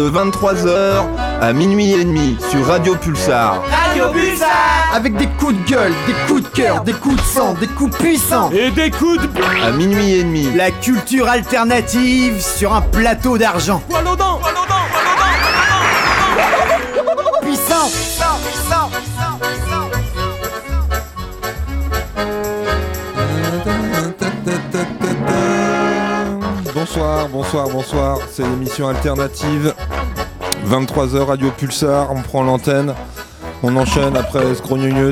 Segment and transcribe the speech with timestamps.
[0.00, 1.04] De 23h
[1.42, 3.62] à minuit et demi sur Radio Pulsar.
[3.70, 4.48] Radio Pulsar.
[4.94, 7.94] Avec des coups de gueule, des coups de cœur, des coups de sang, des coups
[7.98, 8.50] puissants.
[8.50, 9.28] Et des coups de...
[9.62, 10.48] À minuit et demi.
[10.56, 13.82] La culture alternative sur un plateau d'argent.
[13.90, 14.06] Poil
[27.42, 28.18] Bonsoir, bonsoir.
[28.30, 29.72] C'est l'émission alternative.
[30.68, 32.92] 23h Radio Pulsar, on prend l'antenne.
[33.62, 34.60] On enchaîne après ce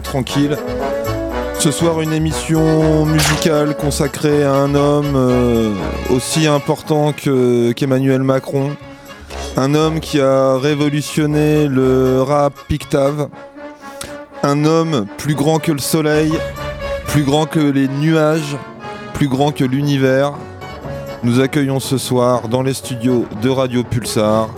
[0.03, 0.59] tranquille.
[1.59, 5.73] Ce soir, une émission musicale consacrée à un homme euh,
[6.11, 8.77] aussi important que- qu'Emmanuel Macron.
[9.57, 13.29] Un homme qui a révolutionné le rap pictave.
[14.43, 16.35] Un homme plus grand que le soleil,
[17.07, 18.59] plus grand que les nuages,
[19.15, 20.35] plus grand que l'univers.
[21.25, 24.49] Nous accueillons ce soir dans les studios de Radio Pulsar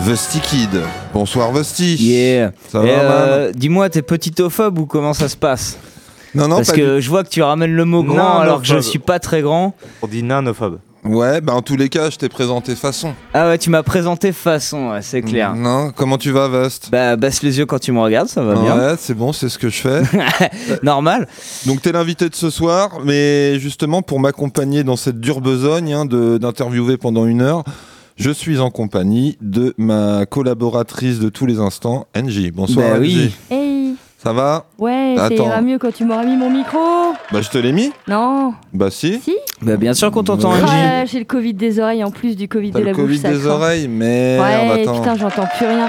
[0.00, 0.80] Vesti Kid.
[1.14, 1.94] Bonsoir Vesti.
[1.96, 2.52] Yeah.
[2.68, 5.78] Ça Et, va euh, man Dis-moi, t'es petitophobe ou comment ça se passe
[6.34, 8.60] Non, non, Parce pas que je vois que tu ramènes le mot grand Non, alors
[8.62, 9.74] que je suis pas très grand.
[10.02, 10.78] On dit nanophobe.
[11.04, 13.14] Ouais, bah en tous les cas, je t'ai présenté façon.
[13.32, 15.54] Ah ouais, tu m'as présenté façon, ouais, c'est clair.
[15.56, 18.54] Non, comment tu vas Vest Bah, baisse les yeux quand tu me regardes, ça va
[18.54, 18.76] bien.
[18.76, 20.02] Ouais, c'est bon, c'est ce que je fais.
[20.82, 21.26] Normal.
[21.66, 26.04] Donc t'es l'invité de ce soir, mais justement pour m'accompagner dans cette dure besogne hein,
[26.04, 27.64] de- d'interviewer pendant une heure,
[28.16, 32.50] je suis en compagnie de ma collaboratrice de tous les instants, NJ.
[32.52, 33.00] Bonsoir Bah NJ.
[33.00, 33.32] oui.
[33.50, 33.69] Hey,
[34.22, 35.46] Ça va ouais, ça Attends.
[35.46, 36.78] ira mieux quand tu m'auras mis mon micro.
[37.32, 39.18] Bah je te l'ai mis Non, Bah si.
[39.20, 39.34] si.
[39.62, 40.58] Bah, bien sûr qu'on t'entend, Ouais.
[40.60, 40.68] NJ.
[40.70, 43.14] Ah, J'ai le Covid des oreilles en plus du Covid T'as de la le Covid
[43.14, 43.22] bouche.
[43.22, 43.48] ça des craint.
[43.50, 45.88] oreilles, merde, Ouais, putain, j'entends plus rien.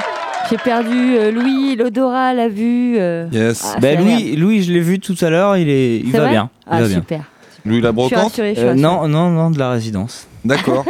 [0.50, 2.96] J'ai perdu euh, Louis, l'odorat, la vue.
[2.98, 3.28] euh.
[3.34, 3.74] Yes.
[3.76, 5.98] Ah, Bah, c'est Louis, Louis, je l'ai vu tout à l'heure, il, est...
[5.98, 6.50] il C'est va vrai bien.
[6.68, 6.96] Il Ah, va bien.
[6.98, 7.24] super.
[7.66, 8.82] Louis la Je suis brocante rassurée, je suis Euh, rassurée.
[8.82, 10.28] non, non, non, de la résidence.
[10.46, 10.86] D'accord.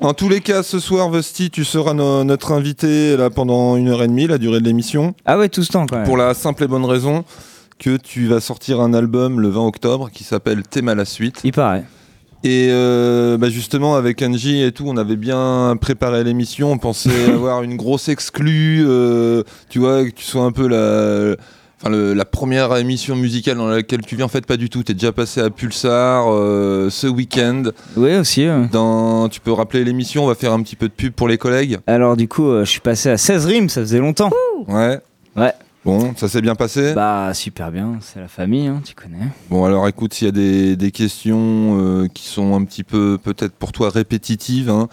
[0.00, 3.88] en tous les cas, ce soir, Vesti, tu seras no- notre invité là, pendant une
[3.88, 6.04] heure et demie, la durée de l'émission, Ah ouais, tout ce temps quand même.
[6.06, 7.24] pour la simple et bonne raison
[7.78, 11.40] que tu vas sortir un album le 20 octobre qui s'appelle Thème à la suite.
[11.44, 11.84] Il paraît.
[12.44, 16.70] Et euh, bah, justement, avec Angie et tout, on avait bien préparé l'émission.
[16.72, 21.36] On pensait avoir une grosse exclue, euh, tu vois, que tu sois un peu la.
[21.84, 24.82] Enfin, le- la première émission musicale dans laquelle tu viens, en fait, pas du tout.
[24.82, 27.64] Tu es déjà passé à Pulsar euh, ce week-end.
[27.96, 28.46] Oui, aussi.
[28.72, 31.36] Dans, tu peux rappeler l'émission, on va faire un petit peu de pub pour les
[31.36, 31.78] collègues.
[31.86, 34.30] Alors, du coup, euh, je suis passé à 16 rimes, ça faisait longtemps.
[34.66, 34.98] Ouais.
[35.36, 35.52] Ouais.
[35.84, 36.94] Bon, ça s'est bien passé?
[36.94, 39.28] Bah, super bien, c'est la famille, hein, tu connais.
[39.50, 43.18] Bon, alors écoute, s'il y a des, des questions euh, qui sont un petit peu,
[43.22, 44.88] peut-être pour toi, répétitives, hein,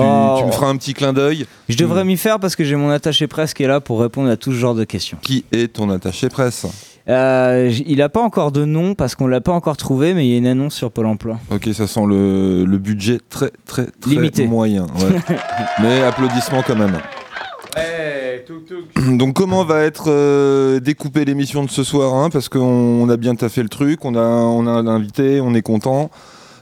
[0.00, 0.36] tu, Oh.
[0.40, 1.46] tu me feras un petit clin d'œil.
[1.68, 4.28] Je devrais m'y faire parce que j'ai mon attaché presse qui est là pour répondre
[4.30, 5.18] à tout ce genre de questions.
[5.22, 6.66] Qui est ton attaché presse
[7.08, 10.32] Euh, il a pas encore de nom parce qu'on l'a pas encore trouvé, mais il
[10.32, 11.38] y a une annonce sur Pôle emploi.
[11.50, 14.46] Ok, ça sent le, le budget très, très, très Limité.
[14.46, 14.82] moyen.
[14.84, 15.36] ouais.
[15.82, 16.98] Mais applaudissements quand même.
[19.16, 23.16] Donc comment va être euh, découpée l'émission de ce soir hein, Parce qu'on on a
[23.16, 26.10] bien taffé le truc, on a, on a un invité, on est content.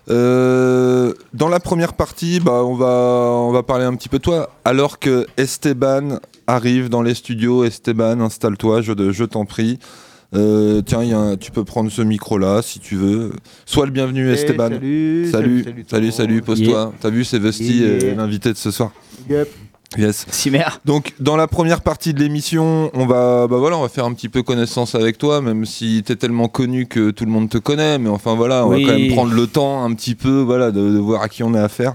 [0.09, 2.87] Euh, dans la première partie, bah, on, va,
[3.33, 4.51] on va parler un petit peu de toi.
[4.65, 9.79] Alors que Esteban arrive dans les studios, Esteban, installe-toi, je, je t'en prie.
[10.35, 13.33] Euh, tiens, il y a un- tu peux prendre ce micro-là si tu veux.
[13.65, 14.71] Sois le bienvenu, Esteban.
[14.71, 16.93] salut, Salut, salut, salut, pose-toi.
[17.01, 18.15] T'as vu, c'est Vesti, Yeah.
[18.17, 18.91] l'invité de ce soir.
[19.97, 20.27] Yes.
[20.31, 20.65] Simer.
[20.85, 24.13] Donc, dans la première partie de l'émission, on va, bah voilà, on va faire un
[24.15, 27.59] petit peu connaissance avec toi, même si t'es tellement connu que tout le monde te
[27.59, 27.99] connaît.
[27.99, 28.85] Mais enfin, voilà, on Oui.
[28.85, 31.43] va quand même prendre le temps un petit peu, voilà, de, de voir à qui
[31.45, 31.95] on a affaire.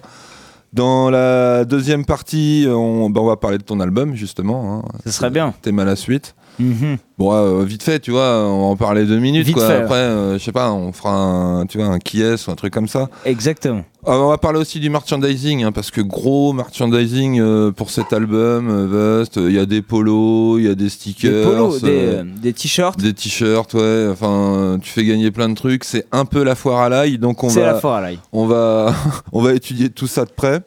[0.73, 4.83] Dans la deuxième partie, on, bah, on va parler de ton album, justement.
[4.85, 4.89] Hein.
[5.05, 5.53] Ce serait bien.
[5.61, 6.33] T'es mal à la suite.
[6.59, 6.97] Mhm.
[7.17, 9.67] Bon, euh, vite fait, tu vois, on va en parler deux minutes, Vite quoi.
[9.67, 9.75] fait.
[9.75, 12.55] Après, euh, je sais pas, on fera un, tu vois, un qui est ou un
[12.55, 13.09] truc comme ça.
[13.25, 13.83] Exactement.
[14.05, 18.13] Ah, on va parler aussi du merchandising, hein, parce que gros merchandising euh, pour cet
[18.13, 21.81] album, euh, Vest, il y a des polos, il y a des stickers, Des polos,
[21.81, 22.99] des, euh, euh, t-shirts.
[22.99, 26.79] des t-shirts, ouais, enfin, tu fais gagner plein de trucs, c'est un peu la foire
[26.81, 28.19] à l'ail, donc on C'est va, la foire à l'ail.
[28.33, 28.93] on va,
[29.31, 30.61] on va étudier tout ça de près.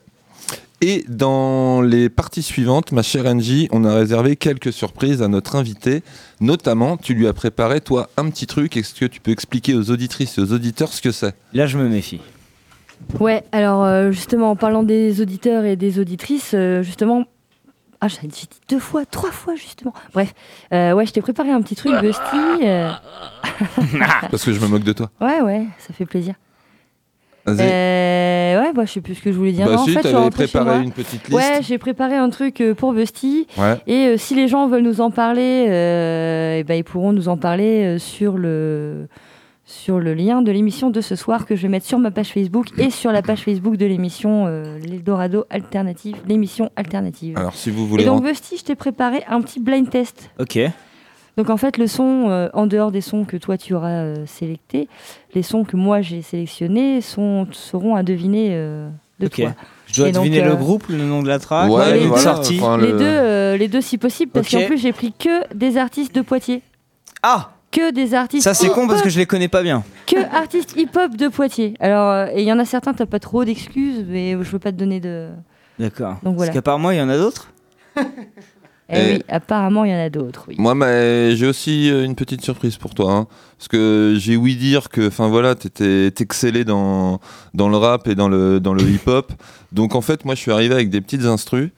[0.87, 5.57] Et dans les parties suivantes, ma chère Angie, on a réservé quelques surprises à notre
[5.57, 6.03] invité.
[6.43, 8.77] Notamment, tu lui as préparé, toi, un petit truc.
[8.77, 11.35] Est-ce que tu peux expliquer aux auditrices et aux auditeurs ce que c'est?
[11.55, 12.21] Là, je me méfie.
[13.19, 17.25] Ouais, alors euh, justement, en parlant des auditeurs et des auditrices, euh, justement.
[18.03, 19.95] Ah, j'ai dit deux fois, trois fois, justement.
[20.13, 20.35] Bref,
[20.75, 22.21] euh, ouais, je t'ai préparé un petit truc, Busty.
[22.63, 22.91] euh,
[24.31, 25.11] Parce que je me moque de toi.
[25.23, 26.35] Ouais, ouais, ça fait plaisir.
[27.47, 27.59] Vas-y.
[27.61, 29.67] Euh, ouais, bah, je sais plus ce que je voulais dire.
[29.67, 30.85] bah Non, en si, fait, je suis t'avais rentrée chez préparé moi.
[30.85, 31.33] une petite liste.
[31.33, 33.47] Ouais, j'ai préparé un truc euh, pour Busty.
[33.59, 33.77] Ouais.
[33.87, 37.29] Et euh, si les gens veulent nous en parler, euh, eh ben, ils pourront nous
[37.29, 39.07] en parler euh, sur le
[39.67, 42.29] sur le lien de l'émission de ce soir que je vais mettre sur ma page
[42.29, 47.39] Facebook et sur la page Facebook de l'émission euh, L'Eldorado Alternative, l'émission alternative.
[47.39, 48.05] Alors si vous Et voulez...
[48.05, 50.29] donc, rentrer- Busty, je t'ai préparé un petit blind test.
[50.39, 50.59] Ok.
[51.37, 54.15] Donc, en fait, le son, euh, en dehors des sons que toi tu auras euh,
[54.27, 54.89] sélectés,
[55.35, 58.89] les sons que moi j'ai sélectionnés sont, seront à deviner euh,
[59.19, 59.41] de Ok.
[59.41, 59.51] toi.
[59.87, 62.07] Je dois Et donc, deviner euh, le groupe, le nom de la track, Ouais, une
[62.09, 62.59] voilà, sortie.
[62.61, 65.53] enfin, Les, le- deux, euh, les deux si possible, parce qu'en plus j'ai pris que
[65.55, 66.63] des artistes de Poitiers.
[67.23, 68.45] Ah Que des artistes.
[68.45, 69.83] Ça c'est con parce que je les connais pas bien.
[70.07, 71.75] que artistes hip-hop de Poitiers.
[71.81, 74.59] Alors, euh, et il y en a certains, t'as pas trop d'excuses, mais je veux
[74.61, 75.29] pas te donner de.
[75.81, 76.17] D'accord.
[76.23, 76.51] Donc voilà.
[76.51, 77.51] Parce qu'à part moi, il y en a d'autres?
[78.91, 80.57] Eh Et- oui, apparemment, il y en a d'autres, oui.
[80.59, 80.75] Moi,
[81.35, 83.13] j'ai aussi euh, une petite surprise pour toi.
[83.13, 83.27] hein.
[83.59, 87.21] parce que j'ai ouï dire que, enfin voilà, t'étais t'excellais dans,
[87.55, 89.33] dans le rap et dans le, dans le hip-hop.
[89.73, 91.71] Donc en fait, moi, je suis arrivé avec des petites instrus.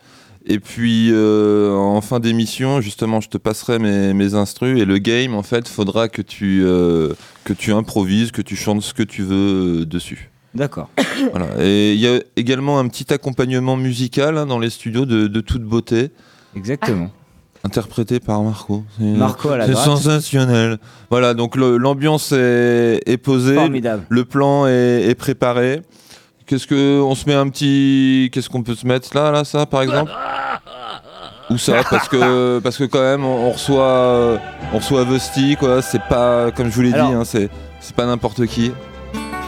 [0.49, 4.81] Et puis, euh, en fin d'émission, justement, je te passerai mes, mes instrus.
[4.81, 7.15] Et le game, en fait, faudra que tu, euh,
[7.45, 10.31] que tu improvises, que tu chantes ce que tu veux euh, dessus.
[10.55, 10.89] D'accord.
[11.33, 11.49] Voilà.
[11.61, 15.41] Et il y a également un petit accompagnement musical hein, dans les studios de, de
[15.41, 16.11] toute beauté,
[16.57, 17.11] Exactement.
[17.65, 18.85] interprété par Marco.
[19.01, 19.87] Marco à la c'est droite.
[19.87, 20.79] sensationnel.
[21.11, 24.05] Voilà, donc le- l'ambiance est, est posée, Formidable.
[24.09, 25.83] le plan est, est préparé.
[26.47, 29.67] Qu'est-ce que on se met un petit, qu'est-ce qu'on peut se mettre là, là, ça,
[29.67, 30.13] par exemple?
[31.51, 34.39] Ou ça, parce que parce que quand même on, on reçoit euh,
[34.73, 35.81] on reçoit Vesti, quoi.
[35.83, 37.49] C'est pas comme je vous l'ai dit, Alors- hein, c'est
[37.81, 38.73] c'est pas n'importe qui.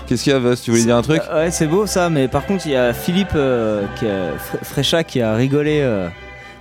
[0.06, 1.20] Qu'est-ce qu'il y a, Vest Tu voulais dire un truc?
[1.30, 4.32] Euh, Ouais, c'est beau ça, mais par contre, il y a Philippe euh, qui a-
[4.36, 5.80] Fr- Frécha qui a rigolé.
[5.82, 6.08] euh,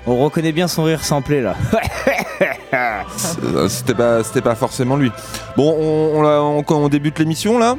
[0.08, 1.56] On reconnaît bien son rire samplé là.
[3.68, 5.12] C'était pas c'était pas forcément lui.
[5.56, 7.76] Bon, on, on, l'a- on- quand on débute l'émission là.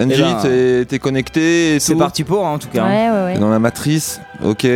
[0.00, 2.84] Angie, Eh ben, t'es- t'es connecté et C'est tout parti pour hein, en tout cas.
[2.84, 2.88] hein.
[2.88, 3.34] Ouais, ouais, ouais.
[3.34, 4.66] T'es dans la matrice, ok.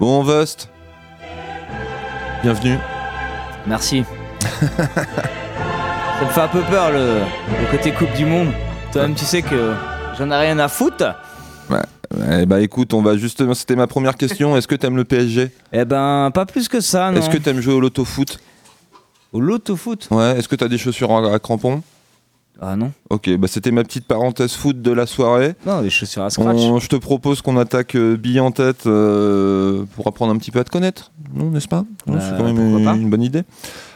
[0.00, 0.68] Bon, Vust.
[2.42, 2.78] Bienvenue.
[3.66, 4.04] Merci.
[4.40, 7.20] ça me fait un peu peur le,
[7.60, 8.48] le côté Coupe du Monde.
[8.92, 9.74] Toi-même, tu sais que
[10.18, 11.14] j'en ai rien à foutre.
[12.40, 13.54] Eh bah écoute, on va justement.
[13.54, 14.56] C'était ma première question.
[14.56, 17.18] Est-ce que t'aimes le PSG Eh ben, pas plus que ça, non.
[17.18, 18.38] Est-ce que t'aimes jouer au loto-foot
[19.32, 20.38] Au loto-foot Ouais.
[20.38, 21.82] Est-ce que t'as des chaussures à, à crampons?
[22.60, 22.92] Ah non.
[23.10, 25.54] Ok, bah c'était ma petite parenthèse foot de la soirée.
[25.66, 26.56] Non, des chaussures à scratch.
[26.56, 30.52] On- je te propose qu'on attaque euh, bille en tête euh, pour apprendre un petit
[30.52, 31.84] peu à te connaître, non, n'est-ce pas?
[32.06, 32.94] Non, Bah, C'est quand même pourquoi une, pas.
[32.94, 33.42] une bonne idée.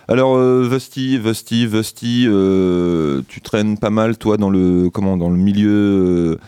[0.09, 5.31] Alors, euh, Vesti, Vesti, Vesti, euh, tu traînes pas mal, toi, dans le, comment, dans
[5.31, 6.38] le milieu euh,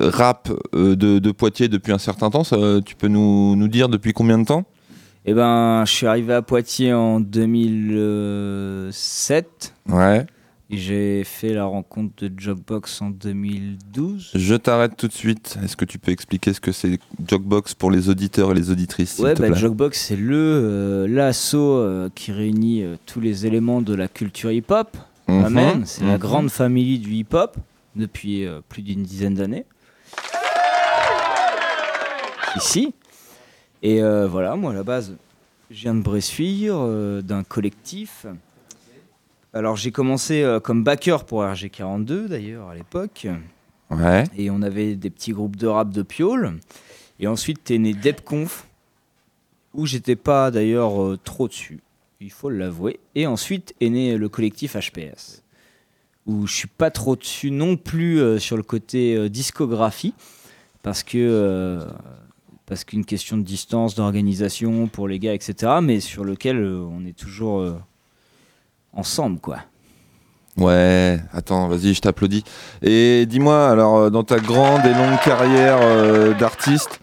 [0.00, 2.44] rap euh, de, de Poitiers depuis un certain temps.
[2.44, 4.64] Ça, tu peux nous, nous dire depuis combien de temps?
[5.26, 9.74] Eh ben, je suis arrivé à Poitiers en 2007.
[9.88, 10.26] Ouais.
[10.72, 14.30] J'ai fait la rencontre de Jogbox en 2012.
[14.36, 15.58] Je t'arrête tout de suite.
[15.64, 19.18] Est-ce que tu peux expliquer ce que c'est Jogbox pour les auditeurs et les auditrices
[19.18, 23.94] Ouais, bah, Jogbox, c'est le euh, l'assaut euh, qui réunit euh, tous les éléments de
[23.94, 24.96] la culture hip-hop.
[25.26, 25.82] Amen.
[25.86, 26.18] C'est la Mhm.
[26.18, 27.56] grande famille du hip-hop
[27.96, 29.64] depuis plus d'une dizaine d'années.
[32.56, 32.94] Ici.
[33.82, 35.16] Et euh, voilà, moi à la base,
[35.70, 38.26] je viens de Bressuire, euh, d'un collectif.
[39.52, 43.26] Alors j'ai commencé euh, comme backer pour RG42 d'ailleurs à l'époque.
[43.90, 44.24] Ouais.
[44.36, 46.58] Et on avait des petits groupes de rap de Piole.
[47.18, 48.66] Et ensuite, t'es né DepConf,
[49.74, 51.80] où j'étais pas d'ailleurs trop dessus,
[52.20, 52.98] il faut l'avouer.
[53.14, 55.42] Et ensuite est né le collectif HPS,
[56.26, 60.14] où je suis pas trop dessus non plus sur le côté discographie,
[60.82, 61.86] parce que.
[62.70, 65.72] Parce qu'une question de distance, d'organisation pour les gars, etc.
[65.82, 67.74] Mais sur lequel euh, on est toujours euh,
[68.92, 69.58] ensemble, quoi.
[70.56, 72.44] Ouais, attends, vas-y, je t'applaudis.
[72.82, 77.00] Et dis-moi, alors, euh, dans ta grande et longue carrière euh, d'artiste,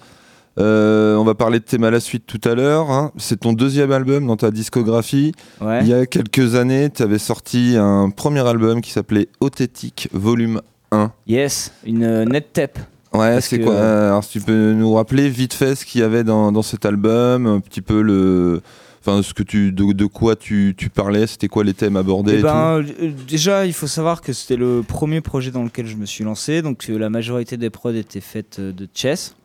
[0.58, 2.90] euh, on va parler de Thème à la suite tout à l'heure.
[2.90, 3.12] hein.
[3.18, 5.34] C'est ton deuxième album dans ta discographie.
[5.60, 5.80] Ouais.
[5.82, 10.62] Il y a quelques années, tu avais sorti un premier album qui s'appelait Othétique Volume
[10.92, 11.12] 1.
[11.28, 12.80] Yes, une euh, net tape.
[13.14, 16.04] Ouais, c'est quoi euh, Alors, si tu peux nous rappeler vite fait ce qu'il y
[16.04, 18.62] avait dans, dans cet album, un petit peu le.
[19.00, 22.34] Enfin, ce que tu, de, de quoi tu, tu parlais, c'était quoi les thèmes abordés
[22.36, 25.86] Eh et ben, euh, déjà, il faut savoir que c'était le premier projet dans lequel
[25.88, 26.62] je me suis lancé.
[26.62, 29.36] Donc, euh, la majorité des prods étaient faites euh, de chess.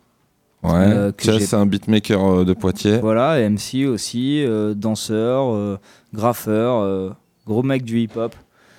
[0.65, 2.99] Ouais, euh, que Chess, c'est un beatmaker euh, de Poitiers.
[2.99, 5.79] Voilà, et MC aussi, euh, danseur, euh,
[6.15, 7.11] graffeur, euh,
[7.47, 8.35] gros mec du hip-hop.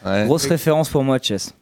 [0.06, 0.26] Ouais.
[0.26, 1.54] Grosse référence pour moi, chess.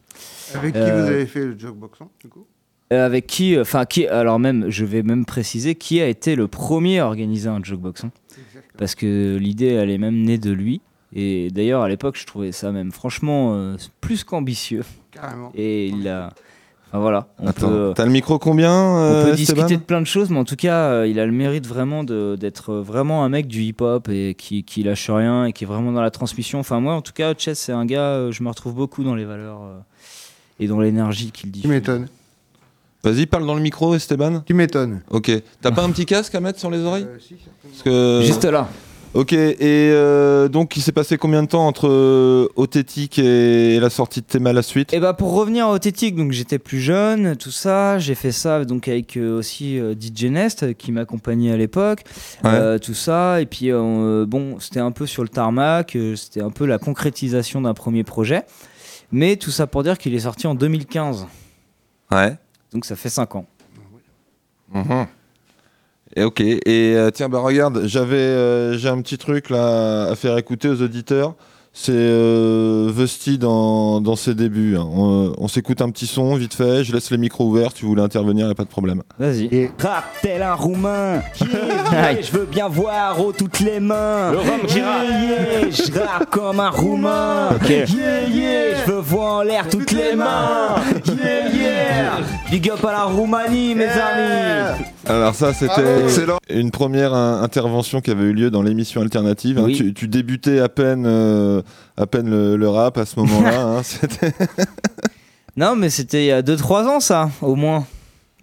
[0.54, 2.46] Avec qui Euh, vous avez fait le jogboxon du coup?
[2.96, 6.98] Avec qui, enfin, qui, alors même, je vais même préciser qui a été le premier
[7.00, 8.04] à organiser un jukebox.
[8.04, 8.10] hein.
[8.78, 10.80] Parce que l'idée, elle est même née de lui.
[11.14, 14.82] Et d'ailleurs, à l'époque, je trouvais ça même franchement euh, plus qu'ambitieux.
[15.10, 15.52] Carrément.
[15.54, 16.32] Et il a
[16.88, 17.28] Enfin, voilà.
[17.38, 20.28] On Attends, peut, t'as le micro combien on euh, peut discuter de plein de choses,
[20.28, 23.46] mais en tout cas, euh, il a le mérite vraiment de- d'être vraiment un mec
[23.46, 26.58] du hip-hop et qui, qui lâche rien et qui est vraiment dans la transmission.
[26.60, 29.14] Enfin, moi, en tout cas, Chess, c'est un gars, euh, je me retrouve beaucoup dans
[29.14, 29.78] les valeurs euh,
[30.60, 31.62] et dans l'énergie qu'il dit.
[31.62, 32.08] Tu m'étonnes.
[33.04, 34.40] Vas-y, parle dans le micro, Esteban.
[34.46, 35.02] Tu m'étonnes.
[35.10, 35.30] Ok.
[35.60, 37.52] T'as pas un petit casque à mettre sur les oreilles Euh, si, certainement.
[37.70, 38.20] Parce que...
[38.24, 38.68] Juste là.
[39.14, 43.90] Ok, et euh, donc il s'est passé combien de temps entre euh, Othétique et la
[43.90, 44.94] sortie de Théma la suite?
[44.94, 48.64] Et bah pour revenir à Othétique, donc j'étais plus jeune, tout ça, j'ai fait ça
[48.64, 52.04] donc avec euh, aussi DJ Nest qui m'accompagnait à l'époque,
[52.42, 52.50] Ouais.
[52.54, 56.48] euh, tout ça, et puis euh, bon c'était un peu sur le tarmac, c'était un
[56.50, 58.44] peu la concrétisation d'un premier projet,
[59.10, 61.26] mais tout ça pour dire qu'il est sorti en 2015,
[62.10, 62.38] Ouais.
[62.72, 63.46] Donc ça fait 5 ans.
[64.72, 65.06] Mhm.
[66.16, 66.40] Et ok.
[66.40, 70.68] Et euh, tiens, bah regarde, j'avais, euh, j'ai un petit truc là à faire écouter
[70.68, 71.34] aux auditeurs.
[71.74, 74.76] C'est euh, Vesti dans, dans ses débuts.
[74.76, 74.86] hein.
[74.94, 76.84] On, on s'écoute un petit son vite fait.
[76.84, 77.70] Je laisse les micros ouverts.
[77.74, 79.02] Si vous voulez intervenir, y a pas de problème.
[79.18, 79.44] Vas-y.
[79.52, 81.48] Et Rap tel un roumain, yeah,
[82.12, 84.32] yeah, je veux bien voir oh, toutes les mains.
[84.68, 87.48] Yeah, yeah, je rappe comme un roumain.
[87.66, 87.86] Yeah,
[88.28, 90.76] yeah, je veux voir en l'air toutes les mains.
[91.06, 92.18] Yeah, yeah,
[92.50, 94.84] big up à la Roumanie, mes amis.
[95.06, 96.38] Alors ça, c'était Excellent.
[96.50, 99.58] une première intervention qui avait eu lieu dans l'émission alternative.
[99.58, 99.64] hein.
[99.66, 99.74] Oui.
[99.74, 101.61] Tu, tu débutais à peine, euh,
[101.96, 103.62] à peine le, le rap à ce moment-là.
[103.78, 103.82] hein.
[105.56, 107.86] Non mais c'était il y a 2-3 ans ça, au moins.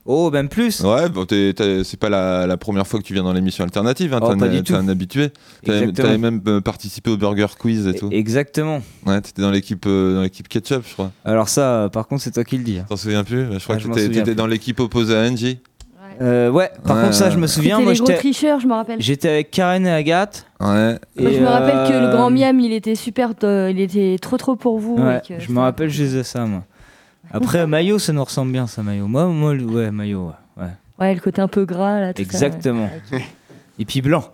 [0.06, 0.82] Oh, même plus.
[0.82, 4.12] Ouais, bon, c'est pas la, la première fois que tu viens dans l'émission alternative.
[4.14, 4.20] Hein.
[4.24, 5.30] Oh, T'es un- un habitué.
[5.64, 8.10] T'avais même euh, participé au Burger Quiz et tout.
[8.12, 8.82] Exactement.
[9.06, 11.12] Ouais, t'étais dans l'équipe euh, dans l'équipe Ketchup, je crois.
[11.26, 12.80] Alors ça, euh, par contre, c'est toi qui le dis.
[12.80, 12.86] hein.
[12.90, 13.46] T'en souviens plus?
[13.54, 15.60] Je crois Ah, que t'étais dans l'équipe opposée à Angie.
[16.22, 17.32] Euh, ouais, par Ouais, contre, ça, ouais.
[17.32, 17.76] je me souviens.
[17.78, 19.02] C'était Moi, les gros j'étais tricheurs, je me rappelle.
[19.02, 20.46] j'étais avec Karen et Agathe.
[20.60, 20.68] Ouais.
[20.68, 23.80] Moi, et, je me rappelle que le euh, grand Miam, il était super, euh, il
[23.80, 24.98] était trop trop pour vous.
[24.98, 26.64] Ouais, et que je me rappelle juste de ça, moi.
[27.32, 29.08] Après, Maillot, ça nous ressemble bien, ça, Maillot.
[29.08, 30.64] Moi, moi le- ouais, Maillot, ouais.
[30.64, 30.70] ouais.
[31.00, 32.14] Ouais, le côté un peu gras là.
[32.14, 32.90] Tout ça, Exactement.
[33.14, 33.24] ouais.
[33.80, 34.26] Et puis blanc.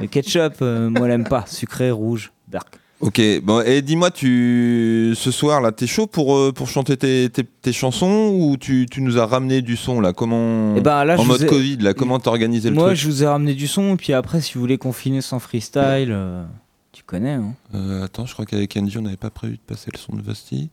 [0.00, 1.44] Le ketchup, euh, moi, j'aime pas.
[1.46, 2.68] Sucré, rouge, dark.
[3.00, 7.30] Ok, bon, et dis-moi, tu ce soir là, t'es chaud pour, euh, pour chanter tes,
[7.30, 10.12] tes, tes chansons ou tu, tu nous as ramené du son là?
[10.12, 12.96] Comment Et ben là, en mode ai- Covid là, comment t'as organisé le Moi, truc?
[12.98, 16.10] je vous ai ramené du son, et puis après, si vous voulez confiner sans freestyle,
[16.10, 16.42] euh,
[16.90, 17.54] tu connais, hein.
[17.72, 20.22] Euh, Attends, je crois qu'avec Angie, on n'avait pas prévu de passer le son de
[20.22, 20.68] Vasti.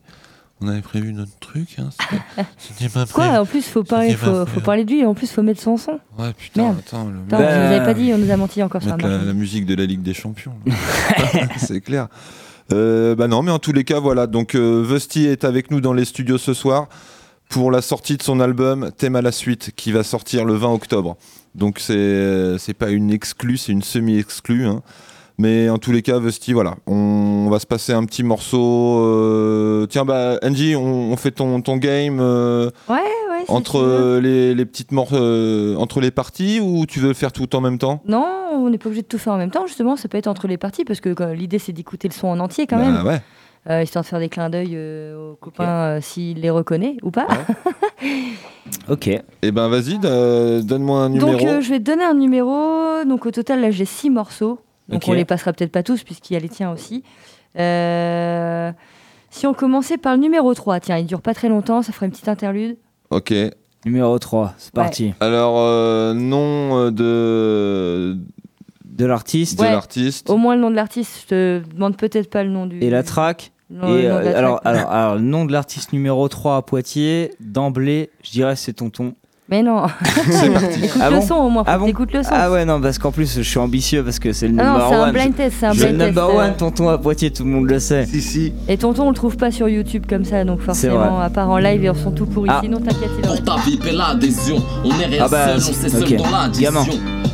[0.62, 1.76] On avait prévu notre truc.
[1.78, 1.90] Hein.
[2.58, 3.04] c'était- pas.
[3.06, 5.00] Quoi En plus, faut parler, faut, parler de lui.
[5.00, 5.98] Et en plus, faut mettre son son.
[6.18, 6.76] Ouais, putain, Merde.
[6.86, 7.04] attends.
[7.08, 7.18] Le...
[7.18, 9.32] Attends, Bah, vous nous avez pas dit, on nous a menti encore sur la la,
[9.34, 10.54] musique de la Ligue des Champions.
[11.58, 12.08] C'est clair.
[12.72, 14.26] Euh, bah non, mais en tous les cas, voilà.
[14.26, 16.88] Donc, euh, Vesti est avec nous dans les studios ce soir
[17.48, 20.72] pour la sortie de son album Thème à la suite qui va sortir le 20
[20.72, 21.16] octobre.
[21.54, 24.66] Donc, c'est c'est pas une exclue, c'est une semi-exclue.
[24.66, 24.82] hein.
[25.38, 26.76] Mais en tous les cas, Vesti, voilà.
[26.86, 29.00] On, on va se passer un petit morceau.
[29.04, 32.18] euh, Tiens, bah, Angie, on, on fait ton, ton game.
[32.20, 33.44] euh, Ouais, ouais.
[33.44, 37.54] si entre les, les petites morts euh, entre les parties ou tu veux faire tout
[37.54, 38.00] en même temps?
[38.08, 39.66] Non, on n'est pas obligé de tout faire en même temps.
[39.66, 42.40] Justement, ça peut être entre les parties parce que l'idée c'est d'écouter le son en
[42.40, 43.20] entier quand Bah même, ouais.
[43.68, 47.10] euh, histoire de faire des clins d'œil euh, aux copains euh, s'ils les reconnaît ou
[47.10, 47.26] pas.
[48.88, 49.08] Ok.
[49.08, 51.32] Et ben vas-y, donne-moi un numéro.
[51.32, 53.04] Donc euh, je vais te donner un numéro.
[53.06, 54.58] Donc au total là j'ai six morceaux.
[54.88, 55.08] Donc Ok.
[55.08, 57.02] on les passera peut-être pas tous puisqu'il y a les tiens aussi.
[57.58, 58.72] Euh,
[59.30, 62.06] Si on commençait par le numéro 3, tiens, il dure pas très longtemps, ça ferait
[62.06, 62.76] une petite interlude.
[63.10, 63.34] Ok.
[63.84, 64.82] Numéro 3, c'est Ouais.
[64.82, 65.14] parti.
[65.20, 68.16] Alors euh, nom euh, de
[68.84, 70.30] De l'artiste de l'artiste.
[70.30, 72.80] Au moins le nom de l'artiste, je te demande peut-être pas le nom du.
[72.80, 73.52] et la track.
[73.70, 74.74] Et euh, alors, track.
[74.76, 79.14] alors, alors, le nom de l'artiste numéro 3 à Poitiers, d'emblée, je dirais c'est Tonton.
[79.48, 79.82] Mais non,
[80.28, 80.84] C'est parti.
[80.84, 82.30] écoute Ah le bon son au moins, Ah bon t'écoutes le son.
[82.32, 84.70] Ah ouais, non, parce qu'en plus, je suis ambitieux parce que c'est le Ah non,
[84.72, 85.12] number c'est un one.
[85.12, 86.16] blind test, c'est un C'est le blind test.
[86.16, 86.44] number euh.
[86.48, 88.06] one, Tonton à Poitiers, tout le monde le sait.
[88.06, 88.52] Si, si.
[88.66, 91.58] Et tonton, on le trouve pas sur YouTube comme ça, donc forcément, à part en
[91.58, 92.50] live, ils sont tout pourris.
[92.52, 92.58] Ah.
[92.60, 93.36] Sinon, t'inquiète, il aurait.
[93.40, 94.56] Pour ta vie, l'adhésion.
[94.84, 96.08] On est rien Ah bah, seul, on s'est ok.
[96.08, 96.72] seul dans l'addition.
[96.72, 96.84] Gamin.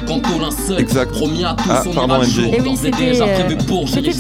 [0.07, 1.13] Quand on a seul, Exact.
[1.13, 2.31] promis à tous, Ah, on pardon, ira le NG.
[2.35, 2.53] jour.
[2.55, 4.13] Eh oui, et c'était, déjà euh, prévu pour, j'ai les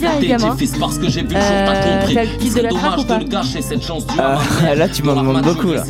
[0.56, 2.14] fils parce que j'ai vu le jour, Euh, t'as compris.
[2.14, 5.42] track dommage ou pas de le gâcher, cette chance du Ah, là, tu m'en demandes
[5.42, 5.82] beaucoup, là.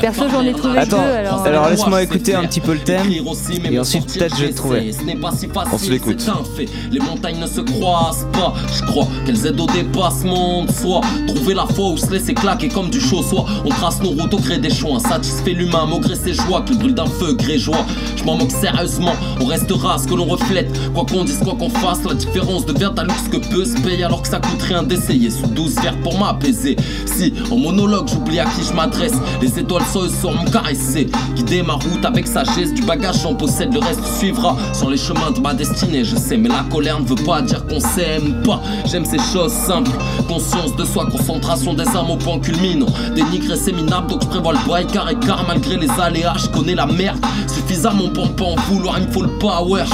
[0.00, 1.33] Perso, j'en ai trouvé deux, alors.
[1.44, 4.42] Alors laisse-moi écouter un petit peu le thème, Écrire aussi, mais et ensuite, peut-être, je
[4.42, 4.82] vais le trouver.
[4.86, 4.98] j'essaie.
[5.00, 6.20] Ce n'est pas si On se facile, l'écoute.
[6.20, 6.68] c'est un fait.
[6.90, 8.54] Les montagnes ne se croisent pas.
[8.76, 11.00] Je crois qu'elles aident au dépassement de soi.
[11.28, 13.44] Trouver la foi ou se laisser claquer comme du chaud soit.
[13.64, 14.98] On trace nos routes au gré des choix.
[15.00, 17.84] Satisfait l'humain, malgré ses joies qui brûlent d'un feu gré joie.
[18.16, 20.68] Je m'en moque sérieusement On restera ce que l'on reflète.
[20.94, 24.02] Quoi qu'on dise, quoi qu'on fasse, la différence devient un luxe que peu se paye
[24.02, 25.30] alors que ça coûte rien d'essayer.
[25.30, 26.76] Sous 12 verres pour m'apaiser.
[27.06, 31.08] Si en monologue j'oublie à qui je m'adresse, les étoiles sont sur me caresser.
[31.36, 35.30] Guider ma route avec sagesse, du bagage j'en possède, le reste suivra sur les chemins
[35.34, 36.04] de ma destinée.
[36.04, 38.60] Je sais, mais la colère ne veut pas dire qu'on s'aime pas.
[38.86, 39.90] J'aime ces choses simples.
[40.28, 42.86] Conscience de soi, concentration des âmes au point culminant.
[43.14, 46.46] Dénigrer c'est minable, donc je prévois le bail car et car malgré les aléas, je
[46.48, 47.18] connais la merde.
[47.46, 49.84] Suffisamment pour pas en vouloir, il me faut le power.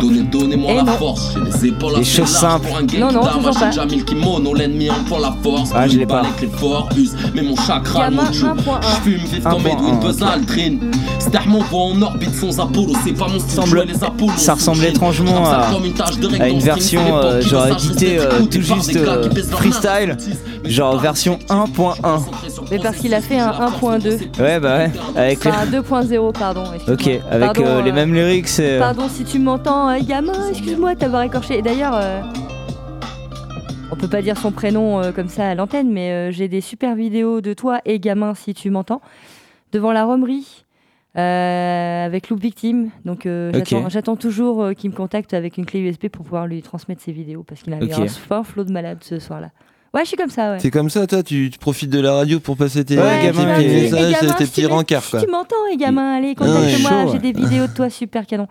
[0.00, 0.92] Donnez, donnez-moi Eh la non.
[0.92, 1.32] force.
[1.34, 2.68] J'ai les épaules Les assez choses larges simples.
[2.68, 3.70] pour un gay Non, non, guitare, toujours machine pas.
[3.70, 5.70] Jamil kimono, l'ennemi emploie la force.
[5.74, 6.20] Ah, je l'ai pas.
[6.20, 8.10] Avec les forts use, mais mon chakra.
[8.10, 8.32] 1.1.
[8.32, 10.22] Je fume Un comme Edwin Buzz.
[10.22, 10.75] Aldrin.
[11.18, 13.50] Starman voit en orbite sans Apollo, c'est pas mon style.
[13.50, 15.70] Semble- jouer les Apollos ça ressemble étrangement à-
[16.30, 17.40] une à version, euh,
[17.70, 20.16] éditée, des euh, tout juste, euh, freestyle,
[20.64, 22.20] genre version parle, 1.1.
[22.70, 24.18] Mais parce qu'il a fait un 1.2.
[24.40, 24.90] Ouais, bah ouais.
[25.16, 25.50] Avec les...
[25.50, 26.64] Enfin, 2.0, pardon.
[26.88, 27.22] Ok, avec
[27.54, 28.48] Pardon, euh, les mêmes lyrics.
[28.60, 31.58] euh, Pardon si tu m'entends, euh, gamin, excuse-moi de t'avoir écorché.
[31.58, 32.20] Et d'ailleurs, euh,
[33.92, 36.60] on peut pas dire son prénom euh, comme ça à l'antenne, mais euh, j'ai des
[36.60, 39.00] super vidéos de toi et gamin si tu m'entends,
[39.72, 40.64] devant la romerie.
[41.16, 43.50] Euh, avec Loop Victime, donc euh,
[43.88, 47.12] j'attends- toujours euh, qu'il me contacte avec une clé USB pour pouvoir lui transmettre ses
[47.12, 47.98] vidéos parce qu'il a eu Ok.
[47.98, 49.50] un fin flot de malade ce soir-là.
[49.94, 50.58] Ouais, je suis comme ça, ouais.
[50.60, 53.26] C'est comme ça, toi, tu, tu profites de la radio pour passer tes, Ouais, tes
[53.28, 57.06] gamin, petits et- et messages, tes petits tu- rencarts, tu m'entends, et gamin, allez, contacte-moi,
[57.12, 58.46] j'ai des vidéos de toi super canon.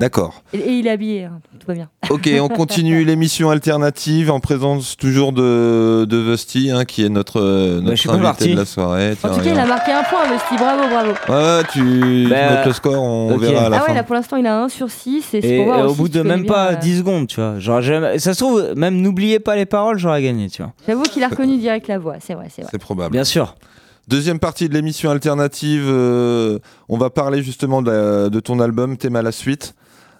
[0.00, 0.42] D'accord.
[0.52, 1.88] Et, et il est habillé, hein, tout va bien.
[2.10, 7.40] Ok, on continue l'émission alternative en présence toujours de, de Vusty, hein, qui est notre,
[7.40, 9.12] euh, Bah, notre invité de la soirée.
[9.22, 11.10] En tout cas, il a marqué un point, Rusty, bravo, bravo.
[11.28, 13.40] Ouais, ouais, tu Bah, notes le score, on ok.
[13.40, 13.94] verra à la Ah ouais, fin.
[13.94, 15.94] là pour l'instant il a 1 sur 6 et c'est Et, pour voir et au
[15.94, 17.60] bout de même pas euh, 10 secondes, tu vois.
[17.60, 17.80] Genre,
[18.18, 20.72] ça se trouve, même n'oubliez pas les paroles, j'aurais gagné, tu vois.
[20.88, 22.70] J'avoue qu'il a reconnu direct la voix, c'est vrai, c'est vrai.
[22.72, 23.12] C'est probable.
[23.12, 23.54] Bien sûr.
[24.08, 28.96] Deuxième partie de l'émission alternative, euh, on va parler justement de, la- de ton album
[28.96, 29.74] Thème à la suite.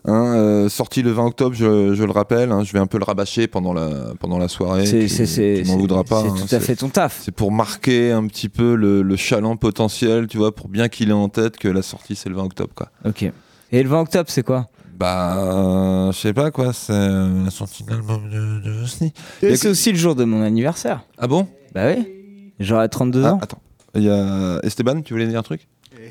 [0.04, 2.52] Hein, euh, sorti le 20 octobre, je, je le rappelle.
[2.52, 4.86] hein, je vais un peu le rabâcher pendant la, pendant la soirée.
[4.86, 6.22] C'est tu- c'est- c'est- tu m'en voudras pas.
[6.22, 7.20] c'est hein, tout à c'est- fait ton taf.
[7.22, 11.10] C'est pour marquer un petit peu le, le chaland potentiel, tu vois, pour bien qu'il
[11.10, 12.90] ait en tête que la sortie c'est le 20 octobre, quoi.
[13.04, 13.24] Ok.
[13.72, 14.68] Et le 20 octobre, c'est quoi?
[14.98, 19.68] Bah, euh, je sais pas quoi, c'est euh, la sortie de l'album de, de C'est
[19.68, 21.04] aussi le jour de mon anniversaire.
[21.16, 21.48] Ah bon?
[21.74, 22.52] Bah oui.
[22.58, 23.38] J'aurai 32 Ah, ans.
[23.40, 23.62] Attends,
[23.94, 25.68] il y a Esteban, tu voulais dire un truc?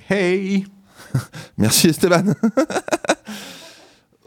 [0.09, 0.65] Hey
[1.57, 2.23] Merci Esteban.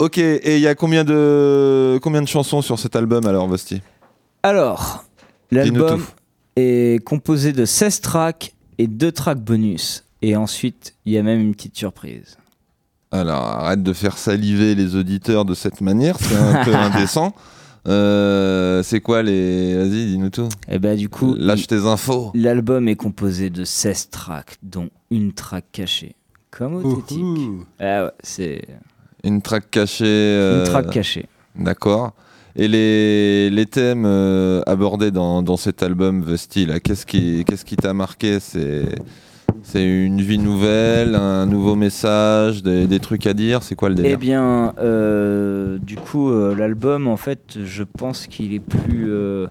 [0.03, 3.81] ok, et il y a combien de combien de chansons sur cet album alors, Vosti
[4.43, 5.05] Alors,
[5.51, 6.03] l'album
[6.57, 10.05] est composé de 16 tracks et 2 tracks bonus.
[10.21, 12.37] Et ensuite, il y a même une petite surprise.
[13.13, 17.35] Alors, arrête de faire saliver les auditeurs de cette manière, c'est un peu indécent.
[17.87, 19.77] Euh, c'est quoi les.
[19.77, 20.49] Vas-y, dis-nous tout.
[20.69, 22.31] Et bah du coup, Lâche tes infos.
[22.35, 26.15] l'album est composé de 16 tracks, dont une track cachée.
[26.51, 27.05] Comme au.
[27.81, 28.63] Ah ouais, c'est
[29.25, 30.05] Une track cachée.
[30.07, 31.27] euh, une track cachée.
[31.57, 32.13] D'accord.
[32.57, 37.65] Et les, les thèmes euh, abordés dans, dans cet album, Vesti, là, qu'est-ce qui qu'est-ce
[37.65, 38.41] qui t'a marqué?
[38.41, 38.85] C'est
[39.63, 43.63] c'est une vie nouvelle, un nouveau message, des, des trucs à dire?
[43.63, 48.27] C'est quoi le Eh délire bien, euh, du coup, euh, l'album, en fait, je pense
[48.27, 49.47] qu'il est plus, euh,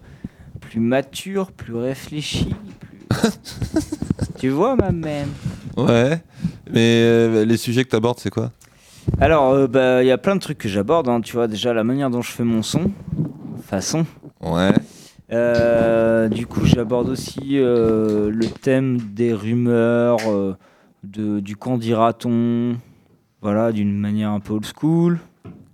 [0.59, 2.53] plus mature, plus réfléchi.
[3.09, 3.29] plus-
[4.39, 5.29] tu vois, ma même.
[5.77, 6.21] Ouais.
[6.71, 8.51] Mais euh, les sujets que t'abordes, c'est quoi?
[9.19, 11.07] Alors, euh, bah, il y a plein de trucs que j'aborde.
[11.09, 11.21] hein.
[11.21, 12.91] Tu vois, déjà, la manière dont je fais mon son,
[13.63, 14.05] façon.
[14.41, 14.73] Ouais.
[15.31, 20.19] Euh, du coup, j'aborde aussi euh, le thème des rumeurs,
[21.03, 22.77] de, du quand dira-t-on,
[23.41, 25.19] voilà, d'une manière un peu old school,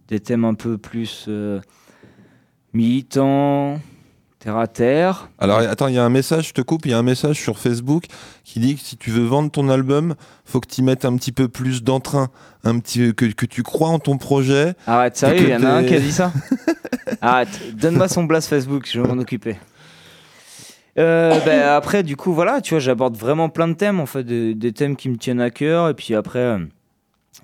[0.09, 1.29] des thèmes un peu plus
[2.73, 3.79] militants,
[4.47, 5.29] terre à terre.
[5.39, 7.37] Alors attends, il y a un message, je te coupe, il y a un message
[7.37, 8.05] sur Facebook
[8.45, 11.33] qui dit que si tu veux vendre ton album, faut que tu mettes un petit
[11.33, 12.29] peu plus d'entrain,
[12.63, 14.75] un petit que, que tu crois en ton projet.
[14.85, 16.31] Arrête, sérieux, il y en a un qui a dit ça
[17.21, 19.57] Arrête, donne-moi son blast Facebook, je vais m'en occuper.
[20.97, 24.23] Euh, ben, après, du coup, voilà, tu vois, j'aborde vraiment plein de thèmes, en fait,
[24.23, 26.59] des, des thèmes qui me tiennent à cœur, et puis après, euh,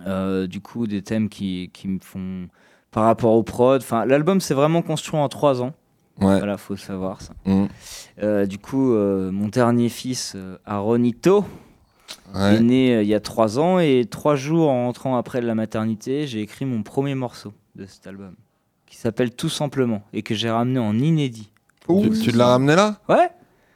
[0.07, 2.47] euh, du coup, des thèmes qui, qui me font
[2.91, 3.81] par rapport au prod.
[3.81, 5.73] Enfin, l'album, c'est vraiment construit en trois ans.
[6.19, 6.37] Ouais.
[6.37, 7.33] Voilà, faut savoir ça.
[7.45, 7.65] Mm.
[8.21, 11.43] Euh, du coup, euh, mon dernier fils, euh, Aronito,
[12.35, 12.55] Ouais.
[12.55, 15.47] est né euh, il y a trois ans, et trois jours en rentrant après de
[15.47, 18.35] la maternité, j'ai écrit mon premier morceau de cet album,
[18.85, 21.49] qui s'appelle Tout simplement, et que j'ai ramené en inédit.
[21.87, 22.99] Tu, tu l'as ramené là?
[23.09, 23.29] Ouais